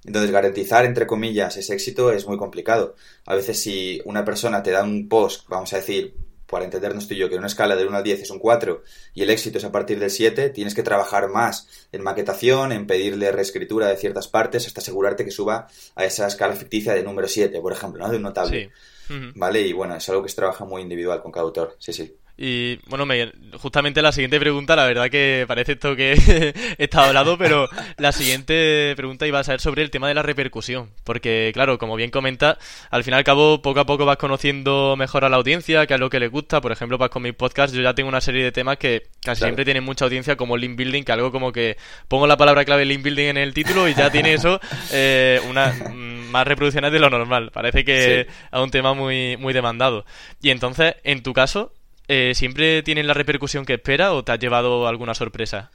Entonces 0.04 0.30
garantizar, 0.30 0.85
entre 0.85 1.06
comillas, 1.06 1.56
ese 1.56 1.74
éxito 1.74 2.12
es 2.12 2.26
muy 2.26 2.37
complicado. 2.37 2.96
A 3.26 3.35
veces 3.35 3.61
si 3.61 4.00
una 4.04 4.24
persona 4.24 4.62
te 4.62 4.70
da 4.70 4.83
un 4.83 5.09
post, 5.09 5.48
vamos 5.48 5.72
a 5.72 5.76
decir, 5.76 6.14
para 6.50 6.64
entendernos 6.64 7.06
tú 7.06 7.14
y 7.14 7.18
yo, 7.18 7.28
que 7.28 7.36
en 7.36 7.40
una 7.40 7.46
escala 7.46 7.76
del 7.76 7.88
1 7.88 7.96
al 7.96 8.02
10 8.02 8.22
es 8.22 8.30
un 8.30 8.38
4 8.38 8.82
y 9.14 9.22
el 9.22 9.30
éxito 9.30 9.58
es 9.58 9.64
a 9.64 9.72
partir 9.72 9.98
del 9.98 10.10
7, 10.10 10.50
tienes 10.50 10.74
que 10.74 10.82
trabajar 10.82 11.28
más 11.28 11.68
en 11.92 12.02
maquetación, 12.02 12.72
en 12.72 12.86
pedirle 12.86 13.32
reescritura 13.32 13.86
de 13.88 13.96
ciertas 13.96 14.28
partes 14.28 14.66
hasta 14.66 14.80
asegurarte 14.80 15.24
que 15.24 15.30
suba 15.30 15.68
a 15.94 16.04
esa 16.04 16.26
escala 16.26 16.54
ficticia 16.54 16.94
de 16.94 17.02
número 17.02 17.28
7, 17.28 17.60
por 17.60 17.72
ejemplo, 17.72 18.04
¿no? 18.04 18.10
De 18.10 18.16
un 18.16 18.22
notable. 18.22 18.70
Sí. 19.06 19.16
¿Vale? 19.34 19.62
Y 19.62 19.72
bueno, 19.72 19.96
es 19.96 20.08
algo 20.08 20.22
que 20.22 20.28
se 20.28 20.36
trabaja 20.36 20.64
muy 20.64 20.82
individual 20.82 21.20
con 21.20 21.32
cada 21.32 21.44
autor, 21.44 21.76
sí, 21.78 21.92
sí. 21.92 22.14
Y 22.42 22.76
bueno, 22.88 23.05
me- 23.05 23.31
justamente 23.59 24.00
la 24.00 24.12
siguiente 24.12 24.40
pregunta, 24.40 24.74
la 24.74 24.87
verdad 24.87 25.11
que 25.11 25.44
parece 25.46 25.72
esto 25.72 25.94
que 25.94 26.14
está 26.79 27.07
hablado, 27.07 27.37
pero 27.37 27.68
la 27.98 28.12
siguiente 28.12 28.94
pregunta 28.96 29.26
iba 29.26 29.38
a 29.38 29.44
ser 29.44 29.61
sobre 29.61 29.83
el 29.83 29.90
tema 29.90 30.09
de 30.09 30.14
la 30.14 30.22
repercusión. 30.22 30.88
Porque, 31.05 31.50
claro, 31.53 31.76
como 31.76 31.96
bien 31.96 32.11
comenta, 32.11 32.57
al 32.90 33.05
fin 33.05 33.12
y 33.12 33.16
al 33.18 33.24
cabo, 33.24 33.61
poco 33.61 33.81
a 33.81 33.85
poco 33.85 34.07
vas 34.07 34.16
conociendo 34.16 34.94
mejor 34.96 35.26
a 35.26 35.29
la 35.29 35.37
audiencia, 35.37 35.87
qué 35.87 35.92
es 35.94 36.00
lo 36.00 36.09
que 36.09 36.18
le 36.18 36.29
gusta. 36.29 36.62
Por 36.62 36.72
ejemplo, 36.72 36.96
pues 36.96 37.11
con 37.11 37.22
mis 37.22 37.35
podcasts 37.35 37.76
yo 37.76 37.83
ya 37.83 37.94
tengo 37.94 38.09
una 38.09 38.22
serie 38.22 38.42
de 38.42 38.53
temas 38.53 38.79
que 38.79 39.03
casi 39.22 39.40
Claro. 39.40 39.50
siempre 39.50 39.64
tienen 39.66 39.85
mucha 39.85 40.07
audiencia, 40.07 40.37
como 40.37 40.57
link 40.57 40.76
building, 40.76 41.03
que 41.05 41.12
algo 41.12 41.31
como 41.31 41.53
que 41.53 41.76
pongo 42.09 42.26
la 42.26 42.38
palabra 42.38 42.64
clave 42.64 42.87
link 42.87 43.03
building 43.03 43.26
en 43.29 43.37
el 43.37 43.53
título 43.53 43.87
y 43.87 43.92
ya 43.94 44.11
tiene 44.11 44.33
eso 44.33 44.59
eh, 44.92 45.40
una 45.50 45.72
mm, 45.72 46.31
más 46.31 46.46
reproducciones 46.46 46.90
de 46.90 47.00
lo 47.00 47.11
normal. 47.11 47.50
Parece 47.53 47.85
que 47.85 48.00
Sí. 48.26 48.35
es 48.50 48.59
un 48.59 48.70
tema 48.70 48.94
muy, 48.94 49.37
muy 49.37 49.53
demandado. 49.53 50.07
Y 50.40 50.48
entonces, 50.48 50.94
en 51.05 51.22
tu 51.22 51.35
caso, 51.35 51.74
eh, 52.11 52.35
¿siempre 52.35 52.83
tienen 52.83 53.07
la 53.07 53.14
repercusión 53.14 53.64
que 53.64 53.75
espera 53.75 54.12
o 54.12 54.25
te 54.25 54.33
has 54.33 54.38
llevado 54.38 54.87
alguna 54.88 55.14
sorpresa? 55.14 55.70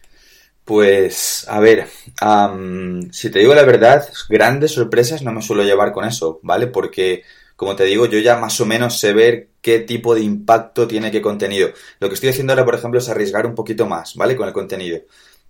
Pues, 0.64 1.46
a 1.48 1.60
ver, 1.60 1.88
si 3.12 3.30
te 3.30 3.40
digo 3.40 3.54
la 3.54 3.64
verdad, 3.64 4.08
grandes 4.30 4.72
sorpresas 4.72 5.22
no 5.22 5.32
me 5.32 5.42
suelo 5.44 5.64
llevar 5.64 5.92
con 5.92 6.06
eso, 6.06 6.40
¿vale? 6.42 6.66
Porque, 6.68 7.24
como 7.56 7.76
te 7.76 7.84
digo, 7.84 8.08
yo 8.08 8.18
ya 8.20 8.38
más 8.38 8.60
o 8.62 8.66
menos 8.66 9.00
sé 9.00 9.14
ver 9.14 9.50
qué 9.62 9.80
tipo 9.80 10.16
de 10.16 10.22
impacto 10.22 10.88
tiene 10.88 11.12
qué 11.12 11.22
contenido. 11.22 11.70
Lo 12.00 12.08
que 12.10 12.16
estoy 12.16 12.30
haciendo 12.30 12.54
ahora, 12.54 12.66
por 12.66 12.76
ejemplo, 12.76 13.00
es 13.00 13.10
arriesgar 13.10 13.46
un 13.46 13.54
poquito 13.54 13.86
más, 13.86 14.16
¿vale? 14.16 14.36
Con 14.36 14.48
el 14.48 14.54
contenido. 14.54 15.00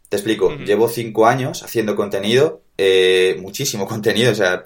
Te 0.10 0.18
explico, 0.18 0.54
llevo 0.58 0.90
cinco 0.90 1.26
años 1.28 1.64
haciendo 1.64 1.96
contenido, 1.96 2.62
eh, 2.78 3.38
muchísimo 3.40 3.88
contenido, 3.88 4.34
o 4.34 4.36
sea, 4.36 4.64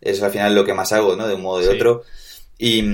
es 0.00 0.22
al 0.22 0.30
final 0.30 0.54
lo 0.54 0.64
que 0.64 0.74
más 0.74 0.92
hago, 0.92 1.16
¿no? 1.16 1.26
De 1.26 1.34
un 1.34 1.42
modo 1.42 1.56
o 1.56 1.60
de 1.60 1.66
Sí. 1.66 1.74
otro. 1.74 2.04
Y 2.56 2.84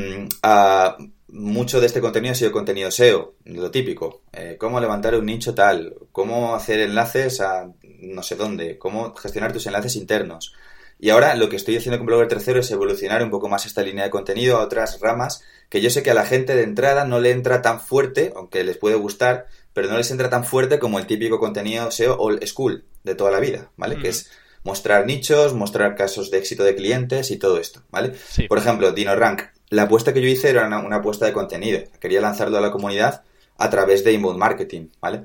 ah, 0.43 0.97
mucho 1.35 1.81
de 1.81 1.87
este 1.87 2.01
contenido 2.01 2.33
ha 2.33 2.37
sido 2.37 2.53
contenido 2.53 2.91
SEO, 2.91 3.35
lo 3.45 3.71
típico. 3.71 4.23
Eh, 4.33 4.57
cómo 4.59 4.81
levantar 4.81 5.17
un 5.17 5.27
nicho 5.27 5.55
tal, 5.55 5.95
cómo 6.13 6.55
hacer 6.55 6.81
enlaces 6.81 7.41
a 7.41 7.71
no 7.83 8.23
sé 8.23 8.37
dónde, 8.37 8.79
cómo 8.79 9.15
gestionar 9.15 9.53
tus 9.53 9.67
enlaces 9.67 9.97
internos. 9.97 10.55
Y 10.99 11.11
ahora 11.11 11.35
lo 11.35 11.49
que 11.49 11.57
estoy 11.57 11.77
haciendo 11.77 11.99
con 11.99 12.07
Blogger 12.07 12.29
Tercero 12.29 12.61
es 12.61 12.71
evolucionar 12.71 13.23
un 13.23 13.31
poco 13.31 13.49
más 13.49 13.67
esta 13.67 13.83
línea 13.83 14.05
de 14.05 14.11
contenido 14.11 14.59
a 14.59 14.65
otras 14.65 15.01
ramas 15.01 15.43
que 15.69 15.81
yo 15.81 15.91
sé 15.91 16.05
que 16.05 16.13
a 16.13 16.15
la 16.15 16.25
gente 16.25 16.55
de 16.55 16.63
entrada 16.63 17.05
no 17.05 17.19
le 17.19 17.33
entra 17.33 17.63
tan 17.63 17.81
fuerte, 17.81 18.33
aunque 18.37 18.63
les 18.63 18.77
puede 18.77 18.95
gustar, 18.95 19.47
pero 19.73 19.89
no 19.89 19.97
les 19.97 20.11
entra 20.13 20.31
tan 20.31 20.45
fuerte 20.45 20.79
como 20.79 21.01
el 21.01 21.07
típico 21.07 21.41
contenido 21.41 21.91
SEO 21.91 22.17
old 22.17 22.47
school 22.47 22.85
de 23.03 23.17
toda 23.17 23.33
la 23.33 23.41
vida, 23.41 23.71
¿vale? 23.77 23.99
Que 23.99 24.09
es 24.09 24.31
mostrar 24.63 25.05
nichos, 25.05 25.53
mostrar 25.53 25.97
casos 25.97 26.31
de 26.31 26.39
éxito 26.39 26.63
de 26.63 26.77
clientes 26.77 27.33
y 27.33 27.39
todo 27.39 27.59
esto, 27.59 27.83
¿vale? 27.91 28.15
Por 28.49 28.59
ejemplo, 28.59 28.93
DinoRank. 28.93 29.43
La 29.75 29.83
apuesta 29.83 30.13
que 30.13 30.23
yo 30.23 30.29
hice 30.29 30.51
era 30.51 30.67
una, 30.67 30.97
apuesta 30.97 31.27
de 31.27 31.33
contenido. 31.33 31.83
Quería 32.01 32.21
lanzarlo 32.21 32.57
a 32.57 32.61
la 32.61 32.71
comunidad 32.71 33.23
a 33.59 33.71
través 33.71 34.05
de 34.05 34.13
inbound 34.13 34.39
marketing, 34.39 34.89
¿vale? 35.01 35.25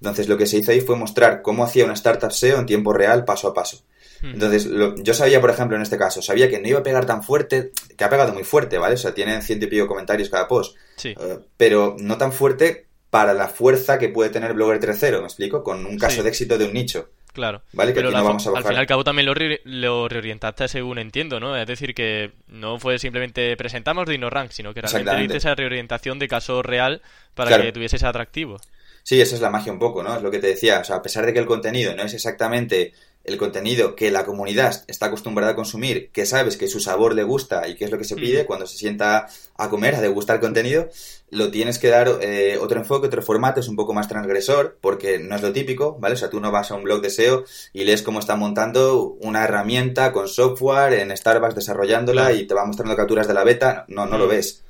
Entonces 0.00 0.28
lo 0.28 0.36
que 0.36 0.46
se 0.46 0.58
hizo 0.58 0.72
ahí 0.72 0.80
fue 0.80 0.96
mostrar 0.96 1.42
cómo 1.42 1.64
hacía 1.64 1.84
una 1.84 1.94
startup 1.94 2.32
SEO 2.32 2.58
en 2.58 2.66
tiempo 2.66 2.92
real, 2.92 3.24
paso 3.24 3.48
a 3.48 3.54
paso. 3.54 3.82
Entonces, 4.22 4.68
yo 4.98 5.14
sabía, 5.14 5.40
por 5.40 5.48
ejemplo, 5.48 5.76
en 5.76 5.82
este 5.82 5.96
caso, 5.96 6.20
sabía 6.20 6.50
que 6.50 6.58
no 6.58 6.68
iba 6.68 6.80
a 6.80 6.82
pegar 6.82 7.06
tan 7.06 7.22
fuerte, 7.22 7.72
que 7.96 8.04
ha 8.04 8.10
pegado 8.10 8.34
muy 8.34 8.44
fuerte, 8.44 8.76
¿vale? 8.76 8.96
O 8.96 8.98
sea, 8.98 9.14
tienen 9.14 9.40
ciento 9.40 9.64
y 9.64 9.68
pico 9.68 9.86
comentarios 9.86 10.28
cada 10.28 10.46
post. 10.46 10.76
Sí. 10.96 11.14
Eh, 11.18 11.38
pero 11.56 11.96
no 11.98 12.18
tan 12.18 12.30
fuerte 12.30 12.86
para 13.08 13.32
la 13.32 13.48
fuerza 13.48 13.98
que 13.98 14.08
puede 14.08 14.30
tener 14.30 14.52
Blogger 14.52 14.80
3.0, 14.80 15.20
¿me 15.20 15.24
explico? 15.24 15.64
Con 15.64 15.86
un 15.86 15.98
caso 15.98 16.22
de 16.22 16.28
éxito 16.28 16.58
de 16.58 16.66
un 16.66 16.74
nicho. 16.74 17.08
Claro. 17.32 17.62
¿Vale? 17.72 17.92
Que 17.92 18.00
Pero 18.00 18.10
no 18.10 18.24
vamos 18.24 18.46
a 18.46 18.50
al 18.50 18.64
fin 18.64 18.72
y 18.72 18.76
al 18.76 18.86
cabo 18.86 19.04
también 19.04 19.26
lo, 19.64 20.08
reorientaste 20.08 20.68
según 20.68 20.98
entiendo, 20.98 21.38
¿no? 21.38 21.56
Es 21.56 21.66
decir, 21.66 21.94
que 21.94 22.32
no 22.48 22.78
fue 22.78 22.98
simplemente 22.98 23.56
presentamos 23.56 24.08
DinoRank, 24.08 24.50
sino 24.50 24.74
que 24.74 24.82
realmente 24.82 25.16
hiciste 25.16 25.36
esa 25.38 25.54
reorientación 25.54 26.18
de 26.18 26.28
caso 26.28 26.62
real 26.62 27.02
para 27.34 27.60
que 27.60 27.72
tuviese 27.72 27.96
ese 27.96 28.06
atractivo. 28.06 28.58
Sí, 29.02 29.20
esa 29.20 29.34
es 29.34 29.40
la 29.40 29.50
magia 29.50 29.72
un 29.72 29.78
poco, 29.78 30.02
¿no? 30.02 30.14
Es 30.14 30.22
lo 30.22 30.30
que 30.30 30.38
te 30.38 30.48
decía. 30.48 30.80
O 30.80 30.84
sea, 30.84 30.96
a 30.96 31.02
pesar 31.02 31.24
de 31.24 31.32
que 31.32 31.38
el 31.38 31.46
contenido 31.46 31.94
no 31.94 32.02
es 32.02 32.12
exactamente 32.14 32.92
el 33.30 33.38
contenido 33.38 33.94
que 33.94 34.10
la 34.10 34.24
comunidad 34.24 34.84
está 34.88 35.06
acostumbrada 35.06 35.52
a 35.52 35.56
consumir, 35.56 36.10
que 36.12 36.26
sabes 36.26 36.56
que 36.56 36.68
su 36.68 36.80
sabor 36.80 37.14
le 37.14 37.22
gusta 37.22 37.68
y 37.68 37.76
que 37.76 37.84
es 37.84 37.90
lo 37.90 37.98
que 37.98 38.04
se 38.04 38.16
pide 38.16 38.46
cuando 38.46 38.66
se 38.66 38.76
sienta 38.76 39.28
a 39.56 39.70
comer, 39.70 39.94
a 39.94 40.00
degustar 40.00 40.40
contenido, 40.40 40.88
lo 41.30 41.50
tienes 41.50 41.78
que 41.78 41.88
dar 41.88 42.18
eh, 42.20 42.58
otro 42.60 42.80
enfoque, 42.80 43.06
otro 43.06 43.22
formato, 43.22 43.60
es 43.60 43.68
un 43.68 43.76
poco 43.76 43.94
más 43.94 44.08
transgresor, 44.08 44.78
porque 44.80 45.18
no 45.18 45.36
es 45.36 45.42
lo 45.42 45.52
típico, 45.52 45.96
¿vale? 46.00 46.14
O 46.14 46.18
sea, 46.18 46.30
tú 46.30 46.40
no 46.40 46.50
vas 46.50 46.70
a 46.70 46.74
un 46.74 46.82
blog 46.82 47.00
de 47.00 47.10
SEO 47.10 47.44
y 47.72 47.84
lees 47.84 48.02
cómo 48.02 48.18
están 48.18 48.40
montando 48.40 49.16
una 49.20 49.44
herramienta 49.44 50.12
con 50.12 50.28
software 50.28 50.94
en 50.94 51.16
Starbucks 51.16 51.54
desarrollándola 51.54 52.32
y 52.32 52.46
te 52.46 52.54
va 52.54 52.64
mostrando 52.64 52.96
capturas 52.96 53.28
de 53.28 53.34
la 53.34 53.44
beta, 53.44 53.84
no, 53.88 54.06
no 54.06 54.18
lo 54.18 54.26
ves, 54.26 54.64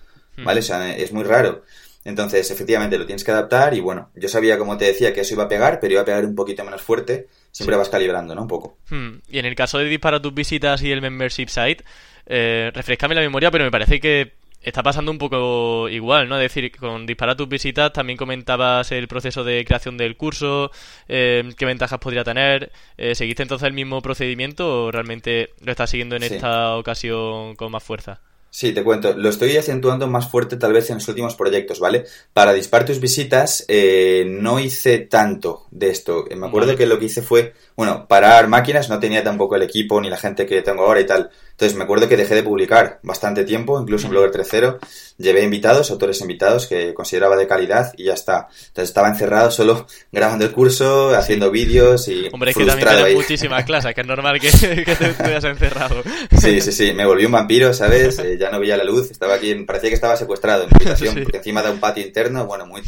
¿vale? 0.44 0.60
O 0.60 0.62
sea, 0.62 0.94
es 0.94 1.12
muy 1.12 1.24
raro. 1.24 1.62
Entonces, 2.04 2.50
efectivamente, 2.50 2.98
lo 2.98 3.04
tienes 3.04 3.24
que 3.24 3.30
adaptar 3.30 3.74
y 3.74 3.80
bueno, 3.80 4.10
yo 4.14 4.28
sabía, 4.28 4.56
como 4.56 4.76
te 4.78 4.86
decía, 4.86 5.12
que 5.12 5.20
eso 5.20 5.34
iba 5.34 5.44
a 5.44 5.48
pegar, 5.48 5.80
pero 5.80 5.92
iba 5.92 6.02
a 6.02 6.04
pegar 6.04 6.24
un 6.24 6.34
poquito 6.34 6.64
menos 6.64 6.80
fuerte. 6.80 7.28
Siempre 7.52 7.76
vas 7.76 7.88
calibrando, 7.88 8.34
¿no? 8.34 8.42
Un 8.42 8.48
poco. 8.48 8.78
Hmm. 8.88 9.18
Y 9.28 9.38
en 9.38 9.44
el 9.44 9.54
caso 9.54 9.78
de 9.78 9.84
disparar 9.84 10.22
tus 10.22 10.32
visitas 10.32 10.82
y 10.82 10.92
el 10.92 11.02
membership 11.02 11.48
site, 11.48 11.84
eh, 12.26 12.70
refrescame 12.72 13.14
la 13.14 13.20
memoria, 13.20 13.50
pero 13.50 13.64
me 13.64 13.70
parece 13.70 14.00
que 14.00 14.40
está 14.62 14.82
pasando 14.82 15.10
un 15.10 15.18
poco 15.18 15.88
igual, 15.88 16.28
¿no? 16.28 16.36
Es 16.36 16.42
decir, 16.42 16.74
con 16.76 17.06
disparar 17.06 17.36
tus 17.36 17.48
visitas 17.48 17.92
también 17.92 18.16
comentabas 18.16 18.92
el 18.92 19.08
proceso 19.08 19.42
de 19.42 19.64
creación 19.64 19.96
del 19.96 20.16
curso, 20.16 20.70
eh, 21.08 21.50
qué 21.56 21.66
ventajas 21.66 21.98
podría 21.98 22.24
tener. 22.24 22.70
Eh, 22.96 23.14
¿Seguiste 23.14 23.42
entonces 23.42 23.66
el 23.66 23.74
mismo 23.74 24.00
procedimiento 24.02 24.84
o 24.84 24.90
realmente 24.90 25.50
lo 25.60 25.70
estás 25.70 25.90
siguiendo 25.90 26.16
en 26.16 26.24
esta 26.24 26.76
ocasión 26.76 27.56
con 27.56 27.72
más 27.72 27.82
fuerza? 27.82 28.20
Sí, 28.52 28.72
te 28.72 28.82
cuento. 28.82 29.12
Lo 29.16 29.28
estoy 29.28 29.56
acentuando 29.56 30.08
más 30.08 30.28
fuerte 30.28 30.56
tal 30.56 30.72
vez 30.72 30.90
en 30.90 30.96
los 30.96 31.06
últimos 31.08 31.36
proyectos, 31.36 31.78
¿vale? 31.78 32.04
Para 32.32 32.52
disparar 32.52 32.84
tus 32.84 32.98
visitas 32.98 33.64
eh, 33.68 34.24
no 34.28 34.58
hice 34.58 34.98
tanto 34.98 35.66
de 35.70 35.90
esto. 35.90 36.24
Me 36.36 36.48
acuerdo 36.48 36.76
que 36.76 36.86
lo 36.86 36.98
que 36.98 37.04
hice 37.04 37.22
fue, 37.22 37.54
bueno, 37.76 38.08
parar 38.08 38.48
máquinas, 38.48 38.88
no 38.88 38.98
tenía 38.98 39.22
tampoco 39.22 39.54
el 39.54 39.62
equipo 39.62 40.00
ni 40.00 40.10
la 40.10 40.16
gente 40.16 40.46
que 40.46 40.62
tengo 40.62 40.84
ahora 40.84 41.00
y 41.00 41.06
tal. 41.06 41.30
Entonces 41.60 41.76
me 41.76 41.84
acuerdo 41.84 42.08
que 42.08 42.16
dejé 42.16 42.34
de 42.34 42.42
publicar 42.42 43.00
bastante 43.02 43.44
tiempo, 43.44 43.78
incluso 43.78 44.06
en 44.06 44.12
Blogger 44.12 44.30
3.0. 44.32 44.78
Llevé 45.18 45.42
invitados, 45.42 45.90
autores 45.90 46.18
invitados 46.22 46.66
que 46.66 46.94
consideraba 46.94 47.36
de 47.36 47.46
calidad 47.46 47.92
y 47.98 48.04
ya 48.04 48.14
está. 48.14 48.48
Entonces 48.68 48.88
estaba 48.88 49.08
encerrado 49.08 49.50
solo 49.50 49.86
grabando 50.10 50.46
el 50.46 50.52
curso, 50.52 51.14
haciendo 51.14 51.50
vídeos 51.50 52.08
y. 52.08 52.30
Hombre, 52.32 52.52
es 52.52 52.56
que 52.56 52.64
también 52.64 52.88
tienes 52.88 53.14
muchísimas 53.14 53.64
clases, 53.66 53.94
que 53.94 54.00
es 54.00 54.06
normal 54.06 54.40
que, 54.40 54.50
que 54.86 54.96
te 54.96 55.10
estuvieras 55.10 55.44
encerrado. 55.44 56.02
Sí, 56.40 56.62
sí, 56.62 56.72
sí. 56.72 56.94
Me 56.94 57.04
volví 57.04 57.26
un 57.26 57.32
vampiro, 57.32 57.74
¿sabes? 57.74 58.18
Eh, 58.20 58.38
ya 58.40 58.50
no 58.50 58.58
veía 58.58 58.78
la 58.78 58.84
luz, 58.84 59.10
estaba 59.10 59.34
aquí, 59.34 59.54
parecía 59.56 59.90
que 59.90 59.96
estaba 59.96 60.16
secuestrado 60.16 60.62
en 60.62 60.70
mi 60.70 60.76
habitación, 60.76 61.22
porque 61.22 61.36
encima 61.36 61.62
de 61.62 61.72
un 61.72 61.78
patio 61.78 62.02
interno, 62.02 62.46
bueno, 62.46 62.64
muy. 62.64 62.80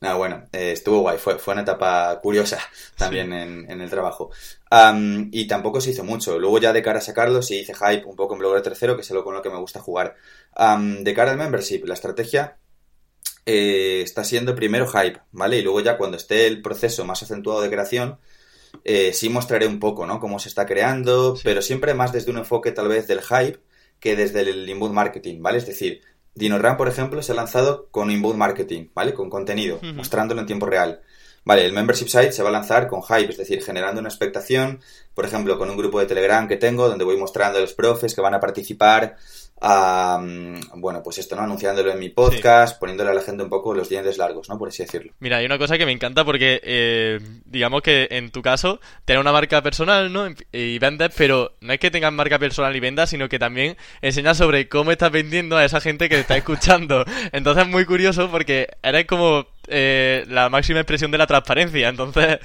No, 0.00 0.16
bueno, 0.16 0.44
eh, 0.52 0.72
estuvo 0.72 1.00
guay, 1.00 1.18
fue, 1.18 1.38
fue 1.38 1.54
una 1.54 1.62
etapa 1.62 2.20
curiosa 2.22 2.58
también 2.96 3.32
en, 3.32 3.80
el 3.80 3.90
trabajo. 3.90 4.30
y 5.32 5.46
tampoco 5.46 5.80
se 5.80 5.90
hizo 5.90 6.04
mucho. 6.04 6.38
Luego 6.38 6.58
ya 6.58 6.72
de 6.72 6.82
cara 6.82 6.98
a 6.98 7.02
sacarlo 7.02 7.42
sí 7.42 7.60
hice 7.60 7.74
hype 7.74 8.04
un 8.04 8.16
poco 8.16 8.34
en 8.34 8.40
Blogger 8.40 8.62
tercero, 8.62 8.94
que 8.94 9.02
es 9.02 9.10
lo 9.10 9.24
con 9.24 9.34
lo 9.34 9.42
que 9.42 9.50
me 9.50 9.58
gusta 9.58 9.80
jugar. 9.80 10.16
de 10.56 11.14
cara 11.14 11.32
al 11.32 11.38
membership, 11.38 11.84
la 11.84 11.94
estrategia 11.94 12.58
eh, 13.50 14.02
está 14.02 14.24
siendo 14.24 14.54
primero 14.54 14.86
hype, 14.86 15.20
¿vale? 15.32 15.58
Y 15.58 15.62
luego 15.62 15.80
ya 15.80 15.96
cuando 15.96 16.18
esté 16.18 16.46
el 16.46 16.60
proceso 16.60 17.06
más 17.06 17.22
acentuado 17.22 17.62
de 17.62 17.70
creación, 17.70 18.18
eh, 18.84 19.14
sí 19.14 19.30
mostraré 19.30 19.66
un 19.66 19.80
poco, 19.80 20.06
¿no? 20.06 20.20
Cómo 20.20 20.38
se 20.38 20.50
está 20.50 20.66
creando, 20.66 21.34
pero 21.42 21.62
siempre 21.62 21.94
más 21.94 22.12
desde 22.12 22.30
un 22.30 22.36
enfoque 22.36 22.72
tal 22.72 22.88
vez 22.88 23.06
del 23.06 23.22
hype 23.22 23.58
que 24.00 24.16
desde 24.16 24.42
el 24.42 24.68
inbound 24.68 24.94
marketing, 24.94 25.40
¿vale? 25.40 25.58
Es 25.58 25.66
decir, 25.66 26.02
DinoRAM, 26.38 26.76
por 26.76 26.88
ejemplo, 26.88 27.20
se 27.22 27.32
ha 27.32 27.34
lanzado 27.34 27.88
con 27.90 28.10
inbound 28.10 28.38
marketing, 28.38 28.86
¿vale? 28.94 29.12
Con 29.12 29.28
contenido, 29.28 29.80
mostrándolo 29.94 30.40
en 30.40 30.46
tiempo 30.46 30.66
real. 30.66 31.00
Vale, 31.44 31.64
el 31.64 31.72
membership 31.72 32.08
site 32.08 32.32
se 32.32 32.42
va 32.42 32.50
a 32.50 32.52
lanzar 32.52 32.88
con 32.88 33.02
hype, 33.02 33.30
es 33.30 33.38
decir, 33.38 33.62
generando 33.62 34.00
una 34.00 34.10
expectación, 34.10 34.80
por 35.14 35.24
ejemplo, 35.24 35.58
con 35.58 35.70
un 35.70 35.76
grupo 35.76 35.98
de 35.98 36.06
Telegram 36.06 36.46
que 36.46 36.56
tengo, 36.56 36.88
donde 36.88 37.04
voy 37.04 37.16
mostrando 37.16 37.58
a 37.58 37.60
los 37.62 37.72
profes 37.72 38.14
que 38.14 38.20
van 38.20 38.34
a 38.34 38.40
participar, 38.40 39.16
bueno, 39.60 41.02
pues 41.02 41.18
esto, 41.18 41.36
¿no? 41.36 41.42
Anunciándolo 41.42 41.90
en 41.90 41.98
mi 41.98 42.08
podcast, 42.10 42.78
poniéndole 42.78 43.10
a 43.10 43.14
la 43.14 43.22
gente 43.22 43.42
un 43.42 43.48
poco 43.48 43.74
los 43.74 43.88
dientes 43.88 44.18
largos, 44.18 44.48
¿no? 44.48 44.58
Por 44.58 44.68
así 44.68 44.84
decirlo. 44.84 45.12
Mira, 45.18 45.38
hay 45.38 45.46
una 45.46 45.58
cosa 45.58 45.78
que 45.78 45.86
me 45.86 45.92
encanta 45.92 46.24
porque, 46.24 46.60
eh, 46.62 47.18
digamos 47.44 47.82
que 47.82 48.08
en 48.10 48.30
tu 48.30 48.42
caso, 48.42 48.80
tener 49.04 49.20
una 49.20 49.32
marca 49.32 49.62
personal, 49.62 50.12
¿no? 50.12 50.28
Y 50.52 50.78
vendes, 50.78 51.12
pero 51.16 51.52
no 51.60 51.72
es 51.72 51.80
que 51.80 51.90
tengas 51.90 52.12
marca 52.12 52.38
personal 52.38 52.74
y 52.74 52.80
vendas, 52.80 53.10
sino 53.10 53.28
que 53.28 53.38
también 53.38 53.76
enseñas 54.00 54.36
sobre 54.36 54.68
cómo 54.68 54.92
estás 54.92 55.10
vendiendo 55.10 55.56
a 55.56 55.64
esa 55.64 55.80
gente 55.80 56.08
que 56.08 56.16
te 56.16 56.20
está 56.22 56.36
escuchando. 56.38 57.04
Entonces 57.32 57.64
es 57.64 57.70
muy 57.70 57.84
curioso 57.84 58.30
porque 58.30 58.68
eres 58.82 59.06
como 59.06 59.46
eh, 59.68 60.24
la 60.28 60.48
máxima 60.48 60.80
expresión 60.80 61.10
de 61.10 61.18
la 61.18 61.26
transparencia. 61.26 61.88
Entonces, 61.88 62.38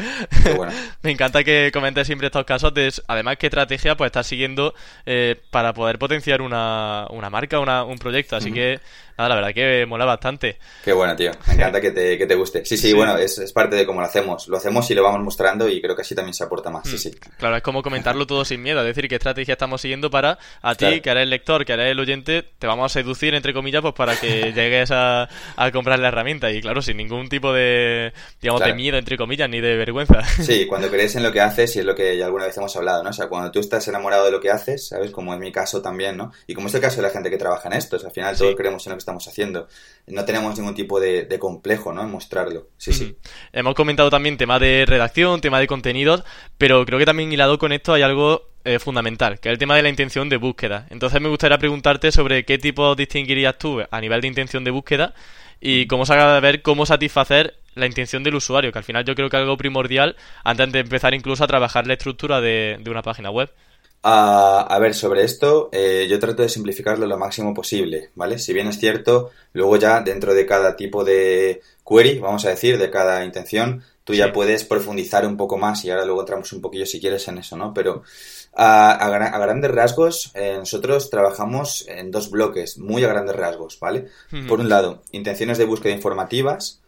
me 1.02 1.12
encanta 1.12 1.44
que 1.44 1.72
comentes 1.74 2.08
siempre 2.08 2.28
estos 2.28 2.46
casos 2.46 2.74
de, 2.74 2.94
además, 3.08 3.38
qué 3.38 3.48
estrategia 3.48 3.96
pues 3.96 4.08
estás 4.08 4.28
siguiendo 4.28 4.74
eh, 5.06 5.36
para 5.50 5.74
poder 5.74 6.00
potenciar 6.00 6.42
una, 6.42 7.08
una 7.10 7.30
marca, 7.30 7.60
una, 7.60 7.84
un 7.84 7.98
proyecto. 7.98 8.36
Así 8.36 8.52
que 8.52 8.80
Nada, 9.18 9.30
la 9.30 9.36
verdad 9.36 9.54
que 9.54 9.86
mola 9.86 10.06
bastante. 10.06 10.58
Qué 10.84 10.92
bueno, 10.92 11.16
tío. 11.16 11.32
Me 11.48 11.54
encanta 11.54 11.80
que 11.80 11.92
te, 11.92 12.18
que 12.18 12.26
te 12.26 12.34
guste. 12.34 12.66
Sí, 12.66 12.78
sí, 12.78 12.94
bueno, 12.94 13.16
es, 13.18 13.38
es, 13.38 13.54
parte 13.54 13.76
de 13.76 13.86
cómo 13.86 14.02
lo 14.02 14.08
hacemos. 14.08 14.48
Lo 14.48 14.58
hacemos 14.58 14.90
y 14.90 14.96
lo 14.96 15.04
vamos 15.04 15.22
mostrando 15.22 15.70
y 15.70 15.82
creo 15.82 15.96
que 15.96 16.02
así 16.02 16.16
también 16.16 16.34
se 16.34 16.44
aporta 16.44 16.72
más. 16.72 16.88
Sí, 16.88 16.96
mm. 16.96 16.98
sí. 16.98 17.12
Claro, 17.38 17.56
es 17.56 17.62
como 17.62 17.84
comentarlo 17.84 18.26
todo 18.26 18.44
sin 18.44 18.64
miedo. 18.64 18.80
Es 18.80 18.88
decir, 18.88 19.08
qué 19.08 19.16
estrategia 19.16 19.54
estamos 19.54 19.82
siguiendo 19.82 20.10
para 20.10 20.40
a 20.64 20.74
ti, 20.74 21.02
que 21.02 21.12
eres 21.12 21.24
el 21.24 21.30
lector, 21.30 21.64
que 21.64 21.74
eres 21.74 21.92
el 21.92 22.00
oyente, 22.00 22.44
te 22.58 22.66
vamos 22.66 22.92
a 22.92 22.94
seducir, 22.94 23.36
entre 23.36 23.54
comillas, 23.54 23.84
pues 23.84 23.94
para 23.94 24.16
que 24.16 24.52
llegues 24.56 24.90
a, 24.90 25.30
a 25.58 25.72
comprar 25.72 26.00
la 26.00 26.08
herramienta. 26.08 26.52
Y 26.52 26.62
claro, 26.62 26.82
sin 26.82 26.98
ningún 26.98 27.13
tipo 27.30 27.54
de, 27.54 28.14
digamos, 28.42 28.64
de 28.64 28.74
miedo, 28.74 28.98
entre 28.98 29.18
comillas, 29.18 29.50
ni 29.50 29.62
de 29.62 29.76
vergüenza. 29.76 30.22
Sí, 30.44 30.66
cuando 30.68 30.90
crees 30.90 31.16
en 31.16 31.24
lo 31.24 31.32
que 31.32 31.42
haces 31.42 31.76
y 31.76 31.80
es 31.80 31.86
lo 31.86 31.96
que 31.96 32.18
ya 32.18 32.26
alguna 32.26 32.46
vez 32.46 32.58
hemos 32.58 32.76
hablado, 32.76 33.04
¿no? 33.04 33.12
O 33.12 33.14
sea, 33.14 33.28
cuando 33.28 33.52
tú 33.52 33.60
estás 33.60 33.88
enamorado 33.88 34.26
de 34.26 34.32
lo 34.32 34.40
que 34.40 34.50
haces, 34.50 34.88
¿sabes? 34.88 35.12
Como 35.12 35.34
en 35.34 35.40
mi 35.40 35.52
caso 35.52 35.82
también, 35.82 36.18
¿no? 36.18 36.32
Y 36.48 36.54
como 36.54 36.68
es 36.68 36.74
el 36.74 36.82
caso 36.82 36.98
de 36.98 37.04
la 37.04 37.10
gente 37.10 37.30
que 37.30 37.38
trabaja 37.38 37.70
en 37.70 37.74
esto, 37.74 37.98
al 38.04 38.12
final 38.12 38.38
todos 38.38 38.56
creemos 38.56 38.86
en 38.86 38.92
lo 38.92 38.96
que 38.98 39.00
estamos 39.00 39.28
haciendo 39.28 39.68
no 40.08 40.26
tenemos 40.26 40.58
ningún 40.58 40.76
tipo 40.76 41.00
de, 41.00 41.38
complejo, 41.40 41.94
¿no? 41.94 42.02
En 42.02 42.12
mostrarlo. 42.12 42.68
Sí, 42.78 42.94
sí. 42.94 43.16
Hemos 43.52 43.74
comentado 43.74 44.10
también 44.10 44.38
tema 44.38 44.60
de 44.60 44.86
redacción, 44.86 45.42
tema 45.42 45.60
de 45.60 45.68
contenidos, 45.68 46.24
pero 46.58 46.86
creo 46.86 47.00
que 47.00 47.06
también 47.06 47.32
hilado 47.32 47.58
con 47.58 47.72
esto 47.72 47.94
hay 47.94 48.02
algo 48.02 48.50
eh, 48.66 48.80
fundamental, 48.80 49.40
que 49.40 49.50
es 49.50 49.54
el 49.54 49.60
tema 49.60 49.76
de 49.76 49.84
la 49.84 49.90
intención 49.90 50.30
de 50.30 50.38
búsqueda. 50.38 50.88
Entonces 50.90 51.22
me 51.22 51.30
gustaría 51.30 51.58
preguntarte 51.58 52.12
sobre 52.12 52.46
qué 52.46 52.58
tipo 52.58 52.96
distinguirías 52.96 53.58
tú 53.58 53.82
a 53.90 54.02
nivel 54.02 54.22
de 54.22 54.28
intención 54.28 54.64
de 54.64 54.72
búsqueda 54.72 55.14
y 55.66 55.88
cómo 55.88 56.06
se 56.06 56.14
de 56.14 56.40
ver 56.42 56.62
cómo 56.62 56.86
satisfacer 56.86 57.56
la 57.74 57.86
intención 57.86 58.22
del 58.22 58.36
usuario, 58.36 58.74
que 58.74 58.80
al 58.80 58.84
final 58.84 59.06
yo 59.06 59.16
creo 59.16 59.30
que 59.30 59.38
es 59.38 59.42
algo 59.42 59.56
primordial 59.56 60.18
antes 60.44 60.72
de 60.74 60.80
empezar 60.80 61.14
incluso 61.14 61.44
a 61.46 61.48
trabajar 61.48 61.88
la 61.88 61.94
estructura 61.94 62.42
de 62.42 62.84
una 62.86 63.02
página 63.02 63.32
web. 63.32 63.50
A, 64.06 64.78
ver, 64.82 64.94
sobre 64.94 65.24
esto, 65.24 65.70
eh, 65.72 66.08
yo 66.10 66.20
trato 66.20 66.42
de 66.42 66.50
simplificarlo 66.50 67.08
lo 67.08 67.18
máximo 67.18 67.54
posible, 67.54 68.10
¿vale? 68.16 68.38
Si 68.38 68.52
bien 68.52 68.68
es 68.68 68.78
cierto, 68.78 69.32
luego 69.54 69.78
ya 69.78 70.02
dentro 70.02 70.34
de 70.34 70.46
cada 70.46 70.76
tipo 70.76 71.06
de 71.06 71.62
query, 71.88 72.20
vamos 72.20 72.44
a 72.44 72.50
decir, 72.50 72.78
de 72.78 72.92
cada 72.92 73.24
intención, 73.24 73.82
tú 74.04 74.14
ya 74.14 74.34
puedes 74.34 74.66
profundizar 74.66 75.26
un 75.26 75.38
poco 75.38 75.58
más 75.58 75.86
y 75.86 75.90
ahora 75.90 76.04
luego 76.04 76.20
entramos 76.20 76.52
un 76.52 76.60
poquillo 76.60 76.86
si 76.86 77.00
quieres 77.00 77.26
en 77.30 77.38
eso, 77.38 77.56
¿no? 77.56 77.74
Pero 77.74 78.04
a, 78.56 79.10
grandes 79.10 79.72
rasgos, 79.72 80.32
eh, 80.36 80.56
nosotros 80.58 81.10
trabajamos 81.10 81.86
en 81.88 82.12
dos 82.12 82.30
bloques, 82.30 82.78
muy 82.78 83.04
a 83.04 83.08
grandes 83.08 83.36
rasgos, 83.36 83.80
¿vale? 83.80 84.08
Por 84.48 84.60
un 84.60 84.70
lado, 84.70 85.04
intenciones 85.12 85.58
de 85.58 85.66
búsqueda 85.66 85.94
informativas, 85.94 86.82